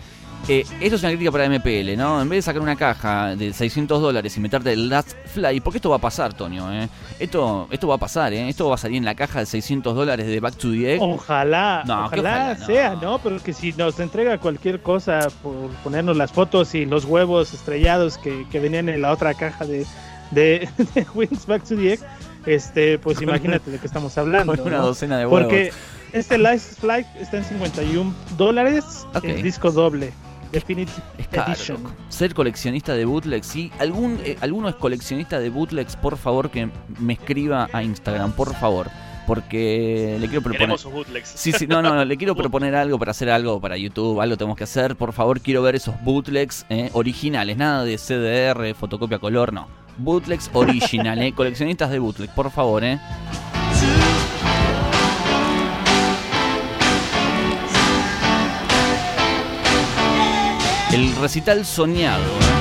Eh, 0.50 0.66
esto 0.82 0.98
es 0.98 1.02
una 1.04 1.12
crítica 1.12 1.32
para 1.32 1.48
MPL, 1.48 1.96
¿no? 1.96 2.22
En 2.22 2.28
vez 2.28 2.40
de 2.40 2.42
sacar 2.42 2.62
una 2.62 2.76
caja 2.76 3.34
de 3.34 3.54
600 3.54 4.02
dólares 4.02 4.36
y 4.36 4.42
meterte 4.42 4.74
el 4.74 4.90
Last 4.90 5.14
Fly, 5.34 5.62
porque 5.62 5.78
esto 5.78 5.90
va 5.90 5.96
a 5.96 6.00
pasar, 6.00 6.34
Tonio, 6.34 6.70
¿eh? 6.70 6.90
Esto, 7.18 7.68
esto 7.72 7.88
va 7.88 7.96
a 7.96 7.98
pasar, 7.98 8.34
¿eh? 8.34 8.50
Esto 8.50 8.68
va 8.68 8.76
a 8.76 8.78
salir 8.78 8.98
en 8.98 9.06
la 9.06 9.16
caja 9.16 9.40
de 9.40 9.46
600 9.46 9.96
dólares 9.96 10.28
de 10.28 10.42
Back 10.42 10.56
to 10.58 10.72
the 10.72 10.96
Egg. 10.96 11.02
Ojalá, 11.02 11.84
No, 11.86 12.08
ojalá, 12.08 12.58
sea, 12.58 12.96
¿no? 13.02 13.20
Pero 13.20 13.42
que 13.42 13.54
si 13.54 13.72
nos 13.74 13.98
entrega 14.02 14.38
cualquier 14.38 14.82
cosa 14.82 15.30
por 15.42 15.70
ponernos 15.82 16.18
las 16.18 16.34
fotos 16.34 16.76
y 16.76 16.86
los 16.86 17.06
huevos 17.06 17.54
estrellados 17.54 18.18
que, 18.18 18.46
que 18.52 18.60
venían 18.60 18.90
en 18.90 19.02
la 19.02 19.14
otra 19.14 19.34
caja 19.36 19.66
de, 19.66 19.86
de, 20.32 20.68
de 20.94 21.06
Wings 21.14 21.46
Back 21.46 21.64
to 21.64 21.78
the 21.78 21.94
Egg, 21.94 22.00
este, 22.46 23.00
pues 23.00 23.22
imagínate 23.22 23.72
de 23.72 23.80
qué 23.80 23.88
estamos 23.88 24.18
hablando. 24.18 24.58
Con 24.58 24.68
una 24.68 24.80
¿no? 24.80 24.88
docena 24.88 25.18
de 25.18 25.26
huevos. 25.26 25.44
Porque 25.44 25.72
este 26.12 26.38
Last 26.38 26.82
Flight 26.82 27.08
está 27.18 27.38
en 27.38 27.46
51 27.46 28.14
dólares, 28.38 28.84
Ok. 29.16 29.24
el 29.24 29.42
disco 29.42 29.72
doble, 29.72 30.12
Definitive 30.54 31.04
Es 31.18 31.28
caro, 31.28 31.52
Edition. 31.52 31.84
loco. 31.84 31.96
Ser 32.10 32.34
coleccionista 32.34 32.94
de 32.94 33.04
bootlegs, 33.06 33.46
sí. 33.48 33.72
¿Algún, 33.80 34.20
eh, 34.24 34.38
¿Alguno 34.40 34.70
es 34.70 34.76
coleccionista 34.76 35.40
de 35.40 35.50
bootlegs? 35.50 35.96
Por 35.98 36.16
favor, 36.18 36.50
que 36.50 36.70
me 37.00 37.14
escriba 37.14 37.68
a 37.74 37.84
Instagram, 37.84 38.32
por 38.32 38.54
favor. 38.56 38.90
Porque 39.26 40.18
le 40.20 40.28
quiero 40.28 40.42
proponer. 40.42 40.60
Queremos 40.60 40.82
sus 40.82 40.92
bootlegs. 40.92 41.30
Sí, 41.30 41.54
sí, 41.54 41.66
no, 41.66 41.82
no, 41.82 41.96
no, 41.96 42.06
le 42.06 42.18
quiero 42.18 42.36
proponer 42.38 42.76
algo 42.76 43.00
para 43.00 43.12
hacer 43.12 43.30
algo 43.30 43.60
para 43.60 43.78
YouTube, 43.78 44.20
algo 44.22 44.38
tenemos 44.38 44.58
que 44.58 44.66
hacer. 44.66 44.96
Por 44.96 45.14
favor, 45.14 45.40
quiero 45.42 45.62
ver 45.62 45.76
esos 45.76 45.96
bootlegs 46.04 46.66
eh, 46.70 46.90
originales, 46.94 47.58
nada 47.58 47.84
de 47.84 47.98
CDR, 47.98 48.76
fotocopia 48.76 49.20
color, 49.20 49.54
no. 49.54 49.68
Bootlegs 49.98 50.50
original, 50.54 51.20
eh, 51.22 51.32
coleccionistas 51.36 51.90
de 51.90 52.00
bootlegs, 52.00 52.34
por 52.34 52.52
favor, 52.52 52.84
eh. 52.84 53.00
El 60.94 61.16
recital 61.16 61.66
soñado. 61.66 62.53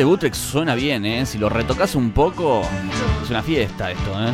Este 0.00 0.06
bootleg 0.06 0.34
suena 0.34 0.74
bien, 0.74 1.04
eh. 1.04 1.26
Si 1.26 1.36
lo 1.36 1.50
retocas 1.50 1.94
un 1.94 2.12
poco, 2.12 2.62
es 3.22 3.28
una 3.28 3.42
fiesta 3.42 3.90
esto, 3.90 4.10
eh. 4.18 4.32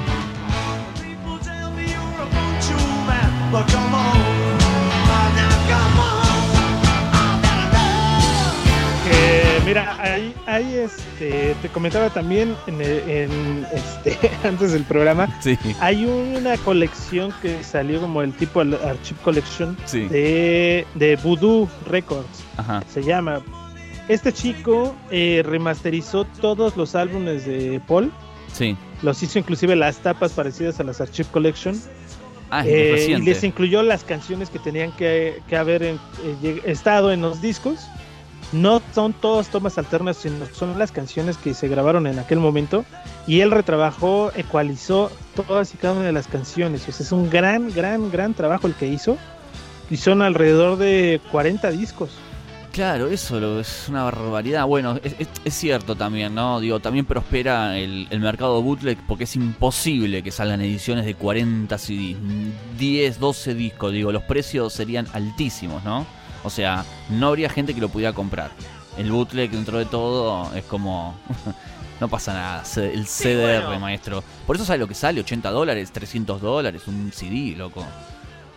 Que, 9.11 9.61
mira, 9.67 9.97
ahí, 10.01 10.33
ahí 10.47 10.75
este, 10.77 11.57
te 11.61 11.69
comentaba 11.71 12.11
también 12.11 12.55
en, 12.69 12.81
en, 12.81 13.67
este, 13.73 14.31
antes 14.47 14.71
del 14.71 14.85
programa, 14.85 15.29
Sí, 15.41 15.59
hay 15.81 16.05
una 16.05 16.57
colección 16.59 17.35
que 17.43 17.65
salió 17.65 18.01
como 18.01 18.23
el 18.23 18.33
tipo 18.35 18.61
Archive 18.61 19.21
Collection 19.25 19.77
sí. 19.85 20.03
de, 20.07 20.87
de 20.95 21.17
Voodoo 21.17 21.69
Records, 21.89 22.45
Ajá. 22.57 22.85
se 22.89 23.03
llama. 23.03 23.43
Este 24.09 24.33
chico 24.33 24.95
eh, 25.11 25.43
remasterizó 25.45 26.25
todos 26.41 26.77
los 26.77 26.95
álbumes 26.95 27.45
de 27.47 27.81
Paul 27.87 28.13
Sí. 28.53 28.77
los 29.03 29.23
hizo 29.23 29.39
inclusive 29.39 29.77
las 29.77 29.97
tapas 29.99 30.33
parecidas 30.33 30.79
a 30.81 30.85
las 30.85 31.01
Archive 31.01 31.29
Collection. 31.31 31.79
Ah, 32.51 32.63
Eh, 32.65 33.07
y 33.11 33.17
les 33.23 33.43
incluyó 33.43 33.83
las 33.83 34.05
canciones 34.05 34.49
que 34.51 34.59
tenían 34.61 34.93
que, 34.93 35.43
que 35.49 35.57
haber 35.57 35.83
en- 35.83 35.99
eh, 36.43 36.63
estado 36.65 37.13
en 37.13 37.21
los 37.21 37.43
discos. 37.43 37.81
No 38.53 38.81
son 38.95 39.13
todas 39.13 39.49
tomas 39.49 39.77
alternas, 39.77 40.19
sino 40.19 40.47
son 40.53 40.79
las 40.79 40.93
canciones 40.93 41.37
que 41.37 41.53
se 41.53 41.67
grabaron 41.67 42.07
en 42.07 42.21
aquel 42.21 42.39
momento. 42.39 42.85
Y 43.27 43.41
él 43.41 43.51
retrabajó, 43.51 44.31
ecualizó 44.37 45.11
todas 45.35 45.75
y 45.75 45.77
cada 45.77 45.95
una 45.95 46.05
de 46.05 46.13
las 46.13 46.29
canciones. 46.29 46.89
O 46.89 46.93
sea, 46.93 47.05
es 47.05 47.11
un 47.11 47.29
gran, 47.29 47.73
gran, 47.75 48.11
gran 48.13 48.33
trabajo 48.35 48.69
el 48.69 48.75
que 48.75 48.87
hizo. 48.87 49.19
Y 49.91 49.97
son 49.97 50.23
alrededor 50.23 50.79
de 50.79 51.21
40 51.33 51.73
discos. 51.73 52.11
Claro, 52.77 53.09
eso 53.09 53.41
lo- 53.41 53.59
es 53.61 53.87
una 53.89 54.03
barbaridad. 54.03 54.67
Bueno, 54.67 54.99
es, 55.03 55.15
es- 55.19 55.29
es 55.47 55.55
cierto 55.55 55.97
también, 55.97 56.35
¿no? 56.35 56.61
Digo, 56.61 56.79
también 56.79 57.07
prospera 57.07 57.79
el, 57.79 58.07
el 58.11 58.21
mercado 58.21 58.61
bootleg 58.61 58.99
porque 59.07 59.25
es 59.25 59.35
imposible 59.35 60.23
que 60.23 60.31
salgan 60.31 60.61
ediciones 60.61 61.07
de 61.07 61.15
40 61.15 61.79
CDs, 61.79 62.19
10, 62.79 63.19
12 63.19 63.55
discos. 63.55 63.93
Digo, 63.93 64.13
los 64.13 64.25
precios 64.25 64.75
serían 64.75 65.07
altísimos, 65.15 65.83
¿no? 65.85 66.07
O 66.45 66.51
sea, 66.51 66.85
no 67.09 67.29
habría 67.29 67.49
gente 67.49 67.75
que 67.75 67.81
lo 67.81 67.89
pudiera 67.89 68.13
comprar. 68.13 68.51
El 68.99 69.11
bootleg, 69.11 69.51
dentro 69.51 69.79
de 69.79 69.87
todo, 69.87 70.55
es 70.55 70.65
como. 70.65 71.15
no 72.01 72.09
pasa 72.09 72.35
nada. 72.35 72.63
El 72.77 73.07
CDR, 73.07 73.65
bueno. 73.69 73.81
maestro. 73.81 74.23
Por 74.47 74.57
eso 74.57 74.67
sabe 74.67 74.79
lo 74.81 74.87
que 74.87 74.95
sale: 74.95 75.21
80 75.21 75.51
dólares, 75.51 75.93
300 75.93 76.43
dólares, 76.43 76.83
un 76.89 77.11
CD, 77.11 77.55
loco. 77.57 77.87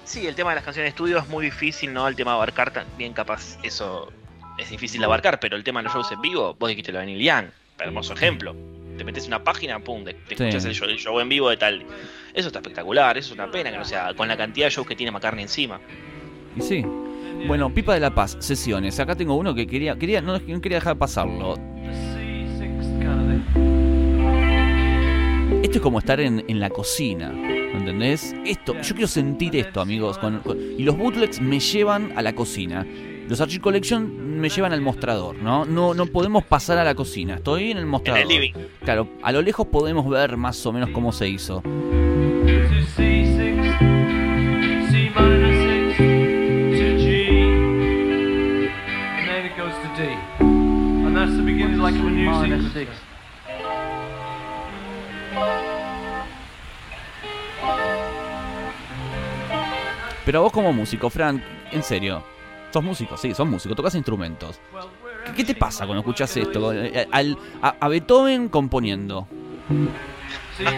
Sí, 0.09 0.25
el 0.25 0.33
tema 0.33 0.49
de 0.49 0.55
las 0.55 0.63
canciones 0.63 0.87
de 0.87 0.89
estudio 0.89 1.19
es 1.19 1.27
muy 1.29 1.45
difícil, 1.45 1.93
¿no? 1.93 2.07
El 2.07 2.15
tema 2.15 2.31
de 2.31 2.37
abarcar 2.37 2.73
también 2.73 3.13
capaz 3.13 3.59
eso 3.61 4.11
es 4.57 4.67
difícil 4.71 4.99
de 5.01 5.05
abarcar, 5.05 5.39
pero 5.39 5.55
el 5.55 5.63
tema 5.63 5.81
de 5.81 5.83
los 5.83 5.93
shows 5.93 6.11
en 6.11 6.19
vivo, 6.19 6.55
vos 6.59 6.67
dijiste 6.67 6.91
lo 6.91 6.97
de 6.97 7.05
Neil 7.05 7.21
Young, 7.23 7.45
hermoso 7.79 8.13
ejemplo. 8.13 8.55
Te 8.97 9.03
metes 9.03 9.25
en 9.25 9.29
una 9.29 9.43
página, 9.43 9.77
pum, 9.79 10.03
te, 10.03 10.15
te 10.15 10.35
Sí. 10.35 10.43
escuchas 10.45 10.65
el 10.65 10.73
show, 10.73 10.89
el 10.89 10.97
show 10.97 11.19
en 11.19 11.29
vivo 11.29 11.47
de 11.51 11.57
tal. 11.57 11.85
Eso 12.33 12.47
está 12.47 12.57
espectacular, 12.57 13.19
eso 13.19 13.27
es 13.33 13.33
una 13.39 13.51
pena 13.51 13.69
que 13.71 13.77
no 13.77 13.85
sea 13.85 14.15
con 14.15 14.27
la 14.27 14.35
cantidad 14.35 14.65
de 14.65 14.71
shows 14.71 14.87
que 14.87 14.95
tiene 14.95 15.11
McCartney 15.11 15.43
encima. 15.43 15.79
Y 16.57 16.61
sí. 16.61 16.83
Bueno, 17.45 17.71
Pipa 17.71 17.93
de 17.93 17.99
la 17.99 18.09
Paz, 18.15 18.35
sesiones. 18.39 18.99
Acá 18.99 19.15
tengo 19.15 19.35
uno 19.35 19.53
que 19.53 19.67
quería, 19.67 19.95
quería, 19.95 20.21
no, 20.21 20.39
no 20.39 20.61
quería 20.61 20.79
dejar 20.79 20.97
pasarlo. 20.97 21.53
Esto 25.63 25.77
es 25.77 25.81
como 25.81 25.99
estar 25.99 26.19
en, 26.19 26.43
en 26.47 26.59
la 26.59 26.69
cocina, 26.71 27.31
¿entendés? 27.73 28.35
Esto, 28.45 28.73
yo 28.81 28.93
quiero 28.95 29.07
sentir 29.07 29.55
esto, 29.55 29.81
amigos. 29.81 30.17
con- 30.17 30.39
con- 30.39 30.57
y 30.77 30.83
los 30.83 30.97
bootlegs 30.97 31.39
me 31.41 31.59
llevan 31.59 32.13
a 32.15 32.21
la 32.21 32.33
cocina. 32.33 32.85
Los 33.27 33.39
Archive 33.41 33.61
Collection 33.61 34.39
me 34.39 34.49
llevan 34.49 34.73
al 34.73 34.81
mostrador, 34.81 35.35
¿no? 35.35 35.63
No, 35.65 35.93
no 35.93 36.05
podemos 36.07 36.43
pasar 36.45 36.77
a 36.79 36.83
la 36.83 36.95
cocina. 36.95 37.35
Estoy 37.35 37.71
en 37.71 37.77
el 37.77 37.83
En 37.83 37.89
mostrador. 37.89 38.21
el 38.23 38.27
living. 38.27 38.53
Claro, 38.83 39.07
a 39.21 39.31
lo 39.31 39.41
lejos 39.43 39.67
podemos 39.67 40.09
ver 40.09 40.35
más 40.35 40.65
o 40.65 40.73
menos 40.73 40.89
cómo 40.89 41.11
se 41.11 41.27
hizo. 41.29 41.61
to 41.61 41.69
C6, 42.95 43.77
C 44.89 45.11
minor 45.15 45.53
6, 45.53 45.97
to 45.97 46.97
G, 46.97 47.05
and 49.19 49.27
then 49.27 49.45
it 49.45 49.55
goes 49.57 49.73
to 49.73 49.89
D. 50.01 50.09
And 50.39 51.15
that's 51.15 51.35
the 51.35 51.43
beginning 51.43 51.77
like 51.79 51.95
of 51.99 52.05
a 52.05 52.09
new 52.09 52.29
Pero 60.29 60.43
vos 60.43 60.51
como 60.51 60.71
músico, 60.71 61.09
Frank, 61.09 61.41
en 61.71 61.81
serio, 61.81 62.23
sos 62.71 62.83
músico, 62.83 63.17
sí, 63.17 63.33
sos 63.33 63.47
músico, 63.47 63.73
tocas 63.73 63.95
instrumentos. 63.95 64.59
¿Qué, 65.25 65.31
qué 65.33 65.43
te 65.43 65.55
pasa 65.55 65.87
cuando 65.87 66.01
escuchas 66.01 66.37
esto? 66.37 66.71
Eh, 66.71 67.07
al- 67.11 67.35
a, 67.63 67.69
a 67.79 67.87
Beethoven 67.87 68.47
componiendo. 68.47 69.27
Dad? 70.63 70.71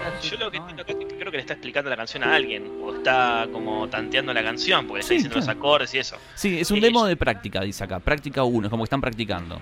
That's 0.00 0.30
Yo 0.30 0.36
lo 0.36 0.48
que 0.48 0.58
entiendo 0.58 0.84
que 0.84 0.94
creo 0.94 1.32
que 1.32 1.38
le 1.38 1.40
está 1.40 1.54
explicando 1.54 1.90
la 1.90 1.96
canción 1.96 2.22
a 2.22 2.36
alguien, 2.36 2.70
o 2.84 2.94
está 2.94 3.48
como 3.52 3.88
tanteando 3.88 4.32
la 4.32 4.44
canción, 4.44 4.86
porque 4.86 4.98
le 4.98 5.00
está 5.00 5.08
Sí, 5.08 5.14
diciendo 5.16 5.34
los 5.38 5.44
claro. 5.46 5.58
acordes 5.58 5.94
y 5.94 5.98
eso. 5.98 6.16
Sí, 6.36 6.60
es 6.60 6.70
un 6.70 6.78
Eh, 6.78 6.82
demo 6.82 7.04
de 7.04 7.16
práctica, 7.16 7.62
dice 7.62 7.82
acá. 7.82 7.98
Práctica 7.98 8.44
1, 8.44 8.68
es 8.68 8.70
como 8.70 8.84
que 8.84 8.86
están 8.86 9.00
practicando. 9.00 9.60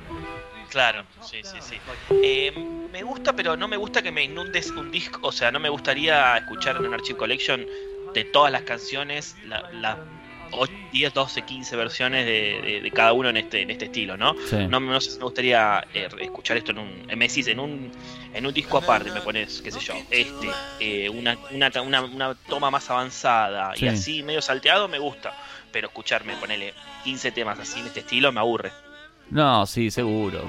Claro, 0.69 1.05
sí, 1.23 1.39
sí, 1.43 1.57
sí. 1.61 1.77
Eh, 2.23 2.53
me 2.93 3.03
gusta, 3.03 3.33
pero 3.35 3.57
no 3.57 3.67
me 3.67 3.79
gusta 3.79 4.03
que 4.03 4.13
me 4.13 4.25
inundes 4.25 4.71
un 4.73 4.91
disco. 4.91 5.21
O 5.23 5.33
sea, 5.33 5.51
no 5.51 5.59
me 5.59 5.71
gustaría 5.71 6.37
escuchar 6.37 6.77
en 6.77 6.85
un 6.87 6.93
Archive 6.93 7.17
Collection 7.19 7.65
de 8.15 8.25
todas 8.25 8.51
las 8.53 8.63
canciones, 8.63 9.37
las 9.47 9.73
la 9.75 9.99
10, 10.93 11.13
12, 11.13 11.43
15 11.43 11.75
versiones 11.75 12.25
de, 12.27 12.61
de- 12.63 12.81
de 12.81 12.91
cada 12.93 13.13
uno 13.13 13.29
en 13.29 13.37
este, 13.39 13.63
en 13.63 13.71
este 13.73 13.87
estilo, 13.87 14.17
¿no? 14.17 14.37
Sí. 14.49 14.57
No, 14.69 14.79
no 14.79 15.01
sé 15.01 15.11
si 15.11 15.19
me 15.19 15.25
gustaría 15.25 15.85
eh, 15.93 16.09
escuchar 16.21 16.57
esto 16.57 16.71
en 16.71 16.79
un. 16.79 17.11
eh, 17.11 17.17
Me 17.17 17.27
decís, 17.27 17.49
en 17.49 17.59
un, 17.59 17.91
en 18.33 18.47
un 18.47 18.55
disco 18.55 18.79
aparte, 18.79 19.11
me 19.11 19.21
pones, 19.21 19.61
qué 19.63 19.73
sé 19.73 19.81
yo, 19.81 19.95
este, 20.11 20.49
eh, 20.79 21.09
una, 21.09 21.37
una, 21.51 21.71
una, 21.83 22.03
una 22.03 22.35
toma 22.49 22.71
más 22.71 22.89
avanzada 22.89 23.73
Sí. 23.75 23.87
y 23.87 23.89
así 23.89 24.23
medio 24.23 24.41
salteado, 24.41 24.87
me 24.87 25.01
gusta. 25.01 25.33
Pero 25.73 25.89
escucharme, 25.89 26.37
ponerle 26.37 26.73
15 27.03 27.33
temas 27.33 27.59
así 27.59 27.81
en 27.81 27.87
este 27.89 28.01
estilo, 28.01 28.31
me 28.31 28.39
aburre. 28.39 28.71
No, 29.31 29.67
sí, 29.67 29.91
seguro. 29.91 30.45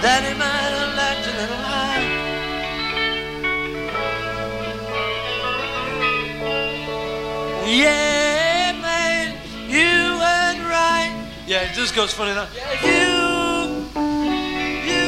That 0.00 0.22
he 0.22 0.32
might 0.38 0.46
have 0.46 0.94
liked 0.94 1.26
a 1.26 1.32
little 1.40 1.56
high? 1.56 2.06
Yeah, 7.66 8.78
man, 8.80 9.34
you 9.68 10.16
went 10.20 10.60
right. 10.70 11.12
Yeah, 11.48 11.68
it 11.68 11.74
just 11.74 11.96
goes 11.96 12.12
funny 12.12 12.32
now. 12.32 12.46
You, 12.84 13.88
you, 14.86 15.06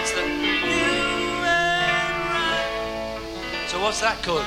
it's 0.00 0.12
the 0.14 0.22
you 0.22 1.34
went 1.42 2.16
right. 2.30 3.66
So 3.66 3.82
what's 3.82 4.00
that 4.00 4.22
called? 4.22 4.46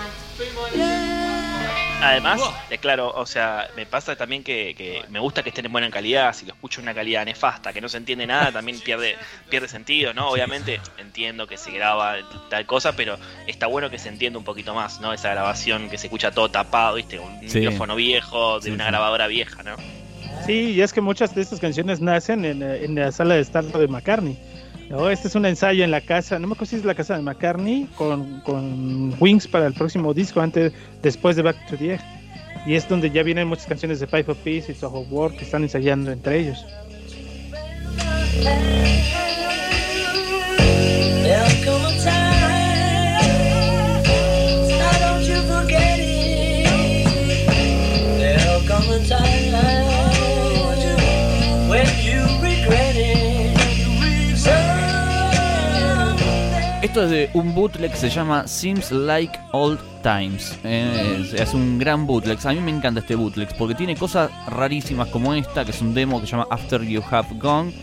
Además, 2.02 2.41
eh, 2.70 2.78
claro, 2.78 3.12
o 3.16 3.26
sea, 3.26 3.68
me 3.76 3.86
pasa 3.88 4.16
también 4.16 4.43
que, 4.43 4.76
que 4.76 5.02
me 5.10 5.20
gusta 5.20 5.41
que 5.41 5.50
estén 5.50 5.66
en 5.66 5.72
buena 5.72 5.89
calidad. 5.89 6.34
Si 6.34 6.45
lo 6.45 6.54
escucho 6.54 6.80
en 6.80 6.86
una 6.86 6.93
calidad 6.93 7.26
nefasta, 7.26 7.74
que 7.74 7.82
no 7.82 7.89
se 7.89 7.98
entiende 7.98 8.28
nada, 8.28 8.52
también 8.52 8.80
pierde 8.80 9.16
pierde 9.50 9.68
sentido, 9.68 10.14
¿no? 10.14 10.30
Obviamente 10.30 10.80
entiendo 10.98 11.48
que 11.48 11.58
se 11.58 11.72
graba 11.72 12.18
tal 12.50 12.66
cosa, 12.68 12.93
pero 12.95 13.18
está 13.48 13.66
bueno 13.68 13.89
que 13.89 13.98
se 13.98 14.10
entienda 14.10 14.38
un 14.38 14.45
poquito 14.45 14.76
más, 14.76 15.00
¿no? 15.02 15.12
Esa 15.12 15.30
grabación 15.32 15.89
que 15.89 15.98
se 15.98 16.08
escucha 16.08 16.32
todo 16.32 16.50
tapado, 16.50 16.95
¿viste? 16.95 17.18
Un 17.20 17.39
Sí. 17.50 17.60
micrófono 17.60 17.95
viejo, 17.95 18.60
de 18.60 18.66
Sí, 18.66 18.72
una 18.72 18.86
sí. 18.86 18.89
grabadora 18.91 19.28
vieja, 19.28 19.64
¿no? 19.64 19.76
Sí, 20.45 20.74
y 20.74 20.82
es 20.82 20.93
que 20.93 21.02
muchas 21.02 21.34
de 21.34 21.41
estas 21.41 21.60
canciones 21.60 22.00
nacen 22.00 22.45
en, 22.45 22.62
eh, 22.62 22.86
en 22.86 22.95
la 22.95 23.12
sala 23.12 23.36
de 23.36 23.41
estar 23.41 23.64
de 23.66 23.88
McCartney. 23.88 24.38
¿No? 24.90 25.10
Este 25.10 25.28
es 25.28 25.36
un 25.36 25.46
ensayo 25.46 25.84
en 25.84 25.92
la 25.92 26.02
casa, 26.02 26.40
no 26.40 26.48
me 26.48 26.54
acuerdo 26.54 26.70
si 26.72 26.76
es 26.78 26.86
la 26.86 26.96
casa 26.96 27.16
de 27.16 27.22
McCartney, 27.22 27.88
con, 27.96 28.42
con 28.42 29.14
Wings 29.20 29.48
para 29.48 29.68
el 29.68 29.74
próximo 29.74 30.14
disco, 30.14 30.42
antes, 30.42 30.74
después 31.02 31.36
de 31.36 31.42
Back 31.42 31.68
to 31.70 31.78
the 31.78 31.96
Egg. 31.96 32.02
Y 32.66 32.76
es 32.76 32.88
donde 32.88 33.10
ya 33.10 33.24
vienen 33.24 33.48
muchas 33.48 33.66
canciones 33.66 34.00
de 34.00 34.08
Pipe 34.08 34.32
of 34.32 34.38
Peace 34.40 34.72
y 34.72 34.76
Soho 34.76 35.02
War 35.10 35.32
que 35.32 35.46
están 35.46 35.64
ensayando 35.64 36.12
entre 36.12 36.40
ellos. 36.40 36.66
Esto 56.88 57.04
es 57.04 57.10
de 57.10 57.30
un 57.34 57.54
bootleg 57.54 57.92
que 57.92 57.98
se 57.98 58.10
llama 58.10 58.48
Seems 58.48 58.92
Like 58.92 59.38
Old 59.52 59.78
Times. 60.04 60.58
Eh, 60.64 61.34
es, 61.34 61.54
un 61.54 61.78
gran 61.78 62.08
bootleg. 62.08 62.40
A 62.48 62.54
mí 62.54 62.62
me 62.62 62.72
encanta 62.72 63.02
este 63.02 63.14
bootleg 63.14 63.54
porque 63.58 63.76
tiene 63.76 63.98
cosas 63.98 64.32
rarísimas 64.48 65.10
como 65.10 65.34
esta, 65.34 65.66
que 65.66 65.72
es 65.72 65.82
un 65.82 65.94
demo 65.94 66.22
que 66.22 66.28
se 66.28 66.32
llama 66.32 66.48
After 66.50 66.82
You 66.82 67.04
Have 67.12 67.28
Gone. 67.42 67.74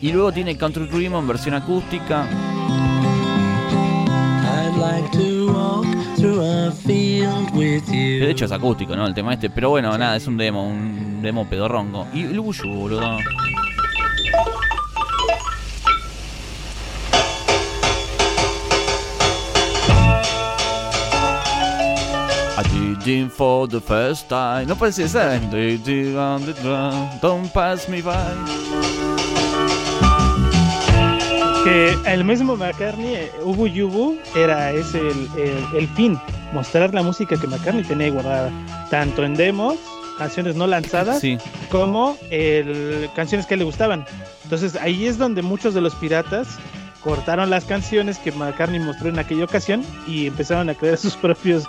Y 0.00 0.12
luego 0.12 0.30
tiene 0.30 0.56
Country 0.56 0.86
Dream 0.86 1.12
en 1.16 1.26
versión 1.26 1.56
acústica. 1.56 2.24
I'd 4.44 4.76
like 4.78 5.10
to 5.10 5.52
walk 5.52 5.86
through 6.16 6.40
a 6.40 6.70
field 6.70 7.50
with 7.56 7.82
Que 7.90 8.18
you. 8.20 8.24
de 8.26 8.30
hecho 8.30 8.44
es 8.44 8.52
acústico, 8.52 8.94
¿no? 8.94 9.08
El 9.08 9.12
tema 9.12 9.34
este. 9.34 9.50
Pero 9.50 9.70
bueno, 9.70 9.98
nada, 9.98 10.14
es 10.14 10.28
un 10.28 10.36
demo, 10.36 10.68
un 10.68 11.20
demo 11.20 11.48
pedorrongo. 11.48 12.06
Y 12.14 12.22
el 12.22 12.38
Bushu, 12.38 12.72
boludo. 12.72 13.18
It 23.04 23.30
for 23.32 23.66
the 23.68 23.80
first 23.80 24.28
time. 24.28 24.66
No 24.66 24.76
esa. 24.98 25.38
The 25.50 25.78
ground, 26.62 27.20
Don't 27.20 27.52
pass 27.52 27.88
me 27.88 28.00
by. 28.02 28.14
Que 31.64 31.96
el 32.06 32.24
mismo 32.24 32.56
McCartney, 32.56 33.14
eh, 33.14 33.30
Ubu 33.44 33.66
Yubu, 33.68 34.18
era 34.36 34.72
ese 34.72 34.98
el, 34.98 35.28
el- 35.38 35.76
el 35.78 35.88
fin, 35.88 36.18
mostrar 36.52 36.92
la 36.92 37.02
música 37.02 37.36
que 37.40 37.46
McCartney 37.46 37.84
tenía 37.84 38.10
guardada, 38.10 38.50
tanto 38.90 39.24
en 39.24 39.34
demos 39.34 39.76
canciones 40.18 40.54
no 40.56 40.66
lanzadas 40.66 41.20
Sí, 41.20 41.38
como 41.70 42.16
el, 42.30 43.08
canciones 43.16 43.46
que 43.46 43.56
le 43.56 43.64
gustaban. 43.64 44.04
Entonces 44.44 44.74
ahí 44.76 45.06
es 45.06 45.18
donde 45.18 45.42
muchos 45.42 45.72
de 45.74 45.80
los 45.80 45.94
piratas 45.94 46.48
cortaron 47.02 47.48
las 47.50 47.64
canciones 47.64 48.18
que 48.18 48.30
McCartney 48.32 48.80
mostró 48.80 49.08
en 49.08 49.18
aquella 49.20 49.44
ocasión 49.44 49.84
y 50.06 50.26
empezaron 50.26 50.68
a 50.68 50.74
crear 50.74 50.96
sus 50.98 51.16
propios 51.16 51.64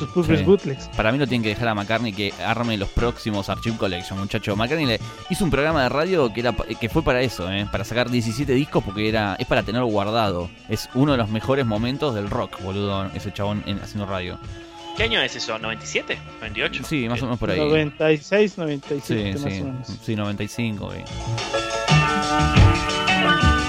sus 0.00 0.08
propios 0.10 0.38
Sí. 0.40 0.44
bootlegs. 0.44 0.88
para 0.96 1.12
mí 1.12 1.18
no 1.18 1.26
tienen 1.26 1.42
que 1.44 1.50
dejar 1.50 1.68
a 1.68 1.74
McCartney 1.74 2.12
que 2.12 2.32
arme 2.44 2.76
los 2.76 2.88
próximos 2.88 3.48
Archive 3.48 3.76
Collection, 3.76 4.18
muchacho. 4.18 4.56
McCartney 4.56 4.86
le 4.86 5.00
hizo 5.30 5.44
un 5.44 5.50
programa 5.50 5.84
de 5.84 5.88
radio 5.88 6.32
que 6.32 6.40
era 6.40 6.52
que 6.80 6.88
fue 6.88 7.02
para 7.02 7.20
eso, 7.22 7.50
¿eh? 7.50 7.66
para 7.70 7.84
sacar 7.84 8.10
17 8.10 8.52
discos 8.52 8.82
porque 8.82 9.08
era 9.08 9.36
es 9.38 9.46
para 9.46 9.62
tenerlo 9.62 9.86
guardado. 9.86 10.50
Es 10.68 10.88
uno 10.94 11.12
de 11.12 11.18
los 11.18 11.28
mejores 11.28 11.64
momentos 11.64 12.14
del 12.14 12.28
rock, 12.28 12.60
boludo, 12.62 13.06
ese 13.14 13.32
chabón 13.32 13.62
en- 13.66 13.78
haciendo 13.80 14.06
radio. 14.06 14.38
¿Qué 14.96 15.04
año 15.04 15.20
es 15.22 15.36
eso? 15.36 15.56
¿97? 15.58 16.18
¿98? 16.42 16.84
Sí, 16.84 17.08
más 17.08 17.22
o 17.22 17.26
menos 17.26 17.38
por 17.38 17.50
ahí. 17.50 17.58
96, 17.58 18.52
Sí, 18.52 18.60
97 18.60 19.32
más 19.32 19.40
sí, 19.52 19.60
o 19.60 19.64
menos. 19.64 19.88
sí, 20.02 20.16
95. 20.16 20.86
güey. 20.86 21.04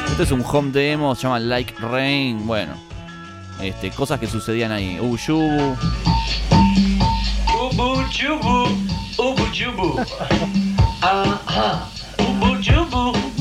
Este 0.09 0.23
es 0.23 0.32
un 0.32 0.43
home 0.45 0.71
demo, 0.71 1.15
se 1.15 1.23
llama 1.23 1.39
Like 1.39 1.73
Rain. 1.79 2.45
Bueno, 2.45 2.73
este, 3.62 3.91
cosas 3.91 4.20
que 4.20 4.28
sucedían 4.28 4.72
ahí. 4.72 4.99
Uh, 4.99 5.18
Yubu. 5.18 5.78
Ubu 7.62 8.03
jubu, 8.12 8.68
ubu. 9.18 9.99
Ajá. 11.01 11.88
Ubu 12.20 12.57
jubu. 12.62 13.40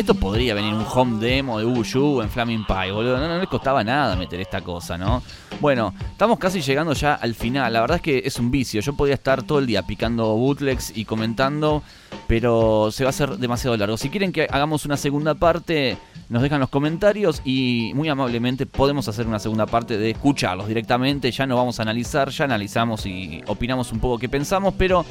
Esto 0.00 0.14
podría 0.14 0.54
venir 0.54 0.72
un 0.72 0.86
home 0.90 1.20
demo 1.20 1.58
de 1.58 1.66
Yubu 1.66 2.22
en 2.22 2.30
Flaming 2.30 2.64
Pie, 2.64 2.90
boludo. 2.90 3.18
No, 3.18 3.28
no 3.28 3.38
les 3.38 3.48
costaba 3.50 3.84
nada 3.84 4.16
meter 4.16 4.40
esta 4.40 4.62
cosa, 4.62 4.96
¿no? 4.96 5.22
Bueno, 5.60 5.92
estamos 6.10 6.38
casi 6.38 6.62
llegando 6.62 6.94
ya 6.94 7.16
al 7.16 7.34
final. 7.34 7.70
La 7.70 7.82
verdad 7.82 7.96
es 7.96 8.02
que 8.02 8.22
es 8.24 8.38
un 8.38 8.50
vicio. 8.50 8.80
Yo 8.80 8.94
podría 8.94 9.16
estar 9.16 9.42
todo 9.42 9.58
el 9.58 9.66
día 9.66 9.82
picando 9.82 10.34
bootlegs 10.36 10.96
y 10.96 11.04
comentando, 11.04 11.82
pero 12.26 12.90
se 12.90 13.04
va 13.04 13.08
a 13.08 13.10
hacer 13.10 13.36
demasiado 13.36 13.76
largo. 13.76 13.98
Si 13.98 14.08
quieren 14.08 14.32
que 14.32 14.46
hagamos 14.50 14.86
una 14.86 14.96
segunda 14.96 15.34
parte, 15.34 15.98
nos 16.30 16.40
dejan 16.40 16.60
los 16.60 16.70
comentarios 16.70 17.42
y 17.44 17.92
muy 17.94 18.08
amablemente 18.08 18.64
podemos 18.64 19.06
hacer 19.06 19.26
una 19.26 19.38
segunda 19.38 19.66
parte 19.66 19.98
de 19.98 20.12
escucharlos 20.12 20.66
directamente. 20.66 21.30
Ya 21.30 21.46
no 21.46 21.56
vamos 21.56 21.78
a 21.78 21.82
analizar, 21.82 22.30
ya 22.30 22.46
analizamos 22.46 23.04
y 23.04 23.42
opinamos 23.48 23.92
un 23.92 24.00
poco 24.00 24.16
qué 24.16 24.30
pensamos, 24.30 24.72
pero 24.78 25.04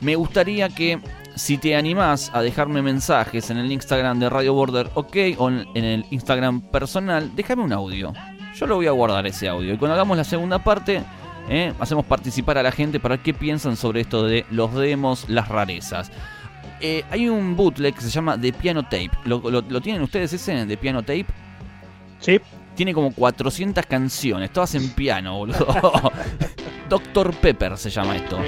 me 0.00 0.14
gustaría 0.16 0.68
que 0.68 0.98
si 1.36 1.58
te 1.58 1.76
animás 1.76 2.30
a 2.34 2.42
dejarme 2.42 2.82
mensajes 2.82 3.50
en 3.50 3.58
el 3.58 3.70
Instagram 3.72 4.18
de 4.18 4.28
Radio 4.30 4.52
Border 4.54 4.90
OK 4.94 5.16
o 5.38 5.48
en 5.48 5.66
el 5.84 6.04
Instagram 6.10 6.60
personal, 6.60 7.30
déjame 7.34 7.62
un 7.62 7.72
audio. 7.72 8.12
Yo 8.56 8.66
lo 8.66 8.76
voy 8.76 8.86
a 8.86 8.90
guardar 8.90 9.26
ese 9.26 9.48
audio. 9.48 9.72
Y 9.74 9.78
cuando 9.78 9.94
hagamos 9.94 10.16
la 10.16 10.24
segunda 10.24 10.58
parte, 10.62 11.02
eh, 11.48 11.72
hacemos 11.80 12.04
participar 12.04 12.58
a 12.58 12.62
la 12.62 12.72
gente 12.72 13.00
para 13.00 13.16
qué 13.22 13.32
piensan 13.32 13.76
sobre 13.76 14.00
esto 14.02 14.24
de 14.24 14.44
los 14.50 14.74
demos, 14.74 15.28
las 15.28 15.48
rarezas. 15.48 16.10
Eh, 16.82 17.04
hay 17.10 17.28
un 17.28 17.56
bootleg 17.56 17.94
que 17.94 18.00
se 18.00 18.10
llama 18.10 18.38
The 18.40 18.52
Piano 18.52 18.82
Tape. 18.82 19.10
¿Lo, 19.24 19.38
lo- 19.50 19.62
lo 19.62 19.80
tienen 19.80 20.02
ustedes 20.02 20.32
ese 20.32 20.66
de 20.66 20.76
Piano 20.76 21.00
Tape? 21.02 21.26
Sí, 22.18 22.38
Tiene 22.74 22.92
como 22.94 23.12
400 23.14 23.86
canciones, 23.86 24.50
todas 24.52 24.74
en 24.74 24.90
piano, 24.90 25.36
boludo. 25.38 25.66
Dr. 26.88 27.32
Pepper 27.34 27.76
se 27.78 27.88
llama 27.90 28.16
esto. 28.16 28.38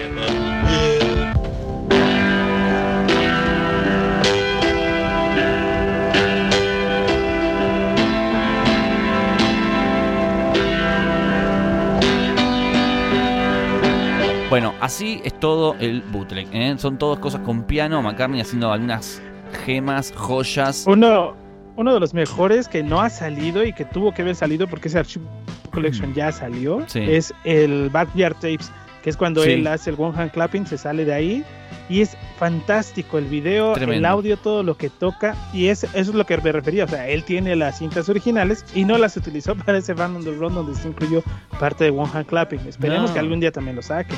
Bueno, 14.53 14.75
así 14.83 15.19
es 15.25 15.33
todo 15.41 15.77
el 15.81 16.03
bootleg. 16.03 16.47
¿eh? 16.53 16.75
Son 16.77 16.99
todas 16.99 17.19
cosas 17.21 17.41
con 17.41 17.63
piano, 17.63 18.03
McCartney 18.03 18.39
haciendo 18.43 18.71
algunas 18.71 19.23
gemas, 19.65 20.13
joyas. 20.15 20.85
uno, 20.87 21.35
uno 21.77 21.95
de 21.95 21.99
los 22.01 22.13
mejores 22.13 22.69
que 22.69 22.83
no 22.83 23.01
ha 23.01 23.09
salido 23.09 23.65
y 23.65 23.73
que 23.73 23.87
tuvo 23.87 24.13
que 24.13 24.21
haber 24.21 24.35
salido 24.35 24.67
porque 24.69 24.89
ese 24.89 24.99
Archive 24.99 25.25
Collection 25.73 26.13
ya 26.13 26.31
salió 26.33 26.81
Mm. 26.81 26.85
Sí. 26.87 26.99
es 27.01 27.33
el 27.45 27.89
Backyard 27.89 28.35
Tapes, 28.35 28.71
que 29.03 29.09
es 29.09 29.17
cuando 29.17 29.43
Sí. 29.43 29.53
él 29.53 29.67
hace 29.67 29.89
el 29.89 29.97
One 29.99 30.13
Hand 30.21 30.33
Clapping, 30.33 30.67
se 30.67 30.77
sale 30.77 31.07
de 31.07 31.15
ahí 31.15 31.45
y 31.89 32.03
es 32.03 32.15
fantástico 32.39 33.17
el 33.17 33.25
video, 33.25 33.71
el 33.73 33.77
Tremendo. 33.79 34.07
audio, 34.09 34.37
todo 34.37 34.63
lo 34.63 34.77
que 34.77 34.91
toca 34.91 35.35
y 35.55 35.69
es, 35.69 35.85
eso 35.85 35.97
es 35.97 36.09
lo 36.15 36.27
que 36.27 36.37
me 36.37 36.53
refería, 36.53 36.85
o 36.85 36.89
sea, 36.89 37.09
él 37.09 37.25
tiene 37.25 37.57
las 37.57 37.79
cintas 37.79 38.07
originales 38.11 38.67
y 38.75 38.85
no 38.85 38.99
las 38.99 39.17
utilizó 39.17 39.55
para 39.65 39.79
ese 39.79 39.95
Fan 39.95 40.15
on 40.17 40.25
the 40.25 40.33
Run 40.33 40.55
donde 40.55 40.75
se 40.75 40.89
incluyó 40.89 41.23
parte 41.59 41.85
de 41.85 41.91
One 41.91 42.11
Hand 42.13 42.27
Clapping. 42.27 42.61
Esperemos 42.69 43.09
No. 43.09 43.15
que 43.15 43.19
algún 43.21 43.41
día 43.41 43.51
también 43.51 43.77
lo 43.77 43.83
saque. 43.83 44.15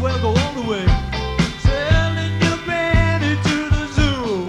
Well 0.00 0.18
go 0.20 0.28
all 0.28 0.54
the 0.54 0.62
way. 0.70 0.84
Selling 1.62 2.32
your 2.40 2.56
granny 2.64 3.36
to 3.48 3.56
the 3.74 3.86
zoo. 3.96 4.46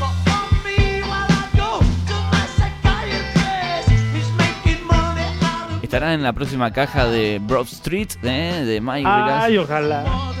But 0.00 0.14
for 0.26 0.44
me, 0.66 1.02
while 1.02 1.30
I 1.30 1.46
go 1.56 1.78
to 2.10 2.16
my 2.32 2.46
psychiatrist, 2.56 3.90
he's 4.14 4.30
making 4.36 4.84
money 4.86 5.22
out 5.42 5.70
of 5.76 5.84
Estará 5.84 6.14
en 6.14 6.22
la 6.22 6.32
próxima 6.32 6.72
caja 6.72 7.06
de 7.06 7.38
Broad 7.40 7.66
Street 7.66 8.10
¿eh? 8.24 8.64
de 8.66 8.80
Mike 8.80 9.06
Ay, 9.08 9.52
Vegas. 9.56 9.64
ojalá. 9.64 10.04
Oh. 10.06 10.34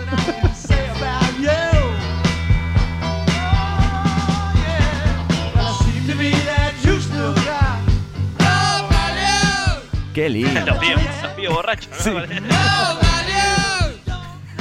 Qué 10.14 10.28
lindo. 10.28 10.60
Los 10.66 10.78
pibes, 10.78 11.22
los 11.22 11.32
pibes 11.32 11.50
borrachos, 11.54 12.06
¿no? 12.06 13.09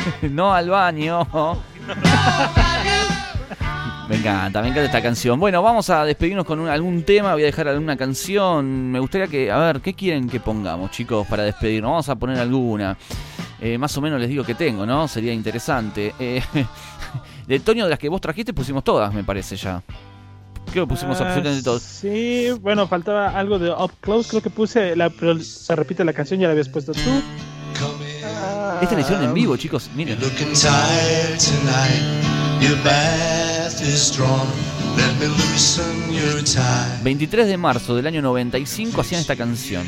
no 0.30 0.54
al 0.54 0.70
baño. 0.70 1.28
Me 4.08 4.16
encanta, 4.16 4.62
me 4.62 4.70
encanta 4.70 4.86
esta 4.86 5.02
canción. 5.04 5.40
Bueno, 5.40 5.62
vamos 5.62 5.90
a 5.92 6.04
despedirnos 6.04 6.46
con 6.46 6.60
un- 6.60 6.68
algún 6.68 7.04
tema. 7.04 7.34
Voy 7.34 7.44
a 7.44 7.46
dejar 7.46 7.68
alguna 7.68 7.96
canción. 7.96 8.92
Me 8.92 9.00
gustaría 9.00 9.28
que, 9.28 9.52
a 9.52 9.58
ver, 9.60 9.82
¿qué 9.82 9.94
quieren 9.94 10.28
que 10.28 10.40
pongamos, 10.40 10.90
chicos, 10.92 11.28
para 11.28 11.44
despedirnos? 11.44 11.92
Vamos 11.92 12.10
a 12.10 12.16
poner 12.16 12.40
alguna. 12.40 12.98
Eh, 13.62 13.78
más 13.78 13.96
o 13.98 14.02
menos 14.02 14.20
les 14.20 14.30
digo 14.30 14.44
que 14.44 14.56
tengo, 14.56 14.86
¿no? 14.86 15.08
Sería 15.08 15.32
interesante. 15.34 16.16
Eh, 16.20 16.42
de 17.48 17.60
Toño, 17.60 17.84
de 17.84 17.92
las 17.92 18.00
que 18.00 18.10
vos 18.10 18.20
trajiste, 18.22 18.52
pusimos 18.54 18.84
todas, 18.84 19.14
me 19.14 19.24
parece 19.24 19.56
ya. 19.56 19.84
Creo 20.72 20.86
que 20.86 20.90
pusimos 20.94 21.20
Ah, 21.22 21.26
absolutamente 21.26 21.64
todas. 21.64 21.82
Sí, 21.82 22.48
bueno, 22.62 22.88
faltaba 22.88 23.30
algo 23.38 23.60
de 23.60 23.70
Up 23.72 23.92
Close, 24.02 24.30
creo 24.30 24.42
que 24.42 24.50
puse, 24.50 24.96
la, 24.96 25.10
pero 25.10 25.40
se 25.40 25.76
repite 25.76 26.04
la 26.06 26.14
canción, 26.14 26.40
ya 26.40 26.48
la 26.48 26.52
habías 26.54 26.70
puesto 26.70 26.94
tú. 26.94 27.00
Esta 28.82 28.96
la 28.96 29.02
hicieron 29.02 29.24
en 29.24 29.34
vivo, 29.34 29.58
chicos. 29.58 29.90
Miren. 29.96 30.18
You're 30.20 30.30
looking 30.30 30.54
tired 30.54 31.40
tonight. 31.40 32.62
Your 32.62 32.78
bath 32.84 33.82
is 33.82 34.12
drawn. 34.16 34.48
Let 34.98 35.16
me 35.20 35.28
loosen 35.28 36.14
your 36.14 36.44
tie. 36.44 37.00
23 37.04 37.48
de 37.48 37.58
marzo 37.58 37.96
del 37.96 38.08
año 38.08 38.22
95 38.22 39.02
hacían 39.02 39.22
esta 39.22 39.36
canción. 39.36 39.86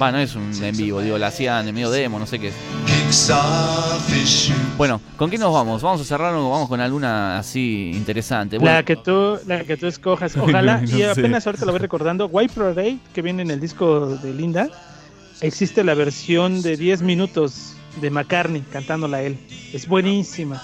Va, 0.00 0.10
no 0.12 0.18
es 0.18 0.34
un 0.34 0.52
en 0.62 0.76
vivo, 0.76 1.00
digo, 1.00 1.18
la 1.18 1.28
hacían 1.28 1.68
en 1.68 1.74
medio 1.74 1.90
demo, 1.90 2.18
no 2.18 2.26
sé 2.26 2.38
qué 2.38 2.48
es. 2.48 2.54
Bueno, 4.78 5.00
¿con 5.16 5.30
qué 5.30 5.36
nos 5.38 5.52
vamos? 5.52 5.82
Vamos 5.82 6.00
a 6.00 6.04
cerrar 6.04 6.34
o 6.34 6.50
vamos 6.50 6.68
con 6.68 6.80
alguna 6.80 7.38
así 7.38 7.90
interesante. 7.94 8.58
Bueno, 8.58 8.74
La 8.76 8.82
que 8.84 8.96
tú, 8.96 9.38
la 9.46 9.64
que 9.64 9.76
tú 9.76 9.86
escojas, 9.86 10.36
ojalá, 10.38 10.78
No 10.80 10.84
y 10.84 10.88
sé. 10.88 11.10
apenas 11.10 11.46
ahorita 11.46 11.66
lo 11.66 11.72
voy 11.72 11.80
recordando, 11.80 12.26
White 12.26 12.54
Parade, 12.54 12.98
que 13.12 13.22
viene 13.22 13.42
en 13.42 13.50
el 13.50 13.60
disco 13.60 14.16
de 14.16 14.32
Linda, 14.32 14.68
existe 15.40 15.84
la 15.84 15.94
versión 15.94 16.62
de 16.62 16.76
10 16.76 17.02
minutos 17.02 17.74
de 18.00 18.10
McCartney 18.10 18.62
cantándola 18.72 19.18
a 19.18 19.22
él. 19.22 19.38
Es 19.72 19.86
buenísima. 19.86 20.62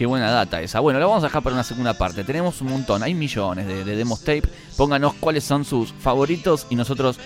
Qué 0.00 0.06
buena 0.06 0.30
data 0.30 0.62
esa. 0.62 0.80
Bueno, 0.80 0.98
la 0.98 1.04
vamos 1.04 1.22
a 1.24 1.26
dejar 1.26 1.42
para 1.42 1.52
una 1.52 1.62
segunda 1.62 1.92
parte. 1.92 2.24
Tenemos 2.24 2.62
un 2.62 2.68
montón, 2.68 3.02
hay 3.02 3.12
millones 3.12 3.66
de, 3.66 3.84
de 3.84 3.96
demos 3.96 4.20
tape. 4.20 4.44
Pónganos 4.74 5.12
cuáles 5.20 5.44
son 5.44 5.62
sus 5.62 5.92
favoritos 5.92 6.66
y 6.70 6.74
nosotros 6.74 7.18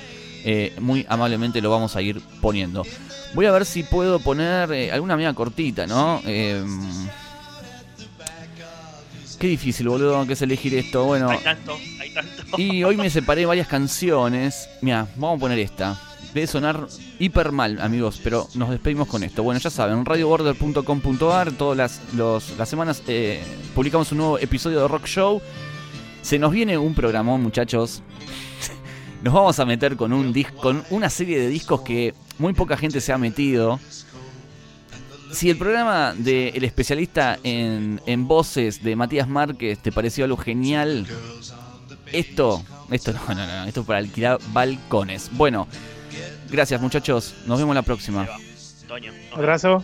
eh, 0.44 0.74
muy 0.80 1.06
amablemente 1.08 1.60
lo 1.60 1.70
vamos 1.70 1.94
a 1.94 2.02
ir 2.02 2.20
poniendo. 2.40 2.84
Voy 3.32 3.46
a 3.46 3.52
ver 3.52 3.64
si 3.64 3.84
puedo 3.84 4.18
poner 4.18 4.72
eh, 4.72 4.90
alguna 4.90 5.16
media 5.16 5.32
cortita, 5.34 5.86
¿no? 5.86 6.20
Eh, 6.24 6.64
qué 9.38 9.46
difícil, 9.46 9.88
boludo, 9.88 10.26
que 10.26 10.32
es 10.32 10.42
elegir 10.42 10.74
esto. 10.74 11.04
Bueno, 11.04 11.28
Hay 11.30 11.38
tanto, 11.44 11.76
hay 12.00 12.12
tanto. 12.12 12.60
Y 12.60 12.82
hoy 12.82 12.96
me 12.96 13.08
separé 13.08 13.46
varias 13.46 13.68
canciones. 13.68 14.68
Mira, 14.82 15.06
vamos 15.14 15.36
a 15.36 15.40
poner 15.42 15.60
esta. 15.60 15.96
Debe 16.34 16.48
sonar 16.48 16.88
hiper 17.20 17.52
mal, 17.52 17.80
amigos, 17.80 18.20
pero 18.22 18.48
nos 18.56 18.68
despedimos 18.70 19.06
con 19.06 19.22
esto. 19.22 19.44
Bueno, 19.44 19.60
ya 19.60 19.70
saben, 19.70 20.04
radioborder.com.ar, 20.04 21.52
todas 21.52 22.00
las, 22.12 22.58
las 22.58 22.68
semanas 22.68 23.04
eh, 23.06 23.40
publicamos 23.72 24.10
un 24.10 24.18
nuevo 24.18 24.38
episodio 24.40 24.80
de 24.80 24.88
Rock 24.88 25.06
Show. 25.06 25.40
Se 26.22 26.40
nos 26.40 26.50
viene 26.50 26.76
un 26.76 26.92
programón, 26.92 27.40
muchachos. 27.40 28.02
Nos 29.22 29.32
vamos 29.32 29.60
a 29.60 29.64
meter 29.64 29.96
con 29.96 30.12
un 30.12 30.32
disco, 30.32 30.56
con 30.56 30.84
una 30.90 31.08
serie 31.08 31.38
de 31.38 31.46
discos 31.48 31.82
que 31.82 32.14
muy 32.38 32.52
poca 32.52 32.76
gente 32.76 33.00
se 33.00 33.12
ha 33.12 33.18
metido. 33.18 33.78
si 35.32 35.50
el 35.50 35.56
programa 35.56 36.14
del 36.14 36.64
especialista 36.64 37.38
en, 37.44 38.00
en 38.06 38.26
voces 38.26 38.82
de 38.82 38.96
Matías 38.96 39.28
Márquez 39.28 39.78
te 39.78 39.92
pareció 39.92 40.24
algo 40.24 40.36
genial, 40.36 41.06
esto, 42.12 42.64
esto 42.90 43.12
no, 43.12 43.34
no, 43.34 43.46
no, 43.46 43.64
esto 43.64 43.80
es 43.82 43.86
para 43.86 44.00
alquilar 44.00 44.38
balcones. 44.52 45.30
Bueno, 45.32 45.68
gracias 46.50 46.80
muchachos, 46.80 47.34
nos 47.46 47.58
vemos 47.58 47.74
la 47.74 47.82
próxima. 47.82 48.24
Vemos. 48.24 48.84
Abrazo. 49.32 49.82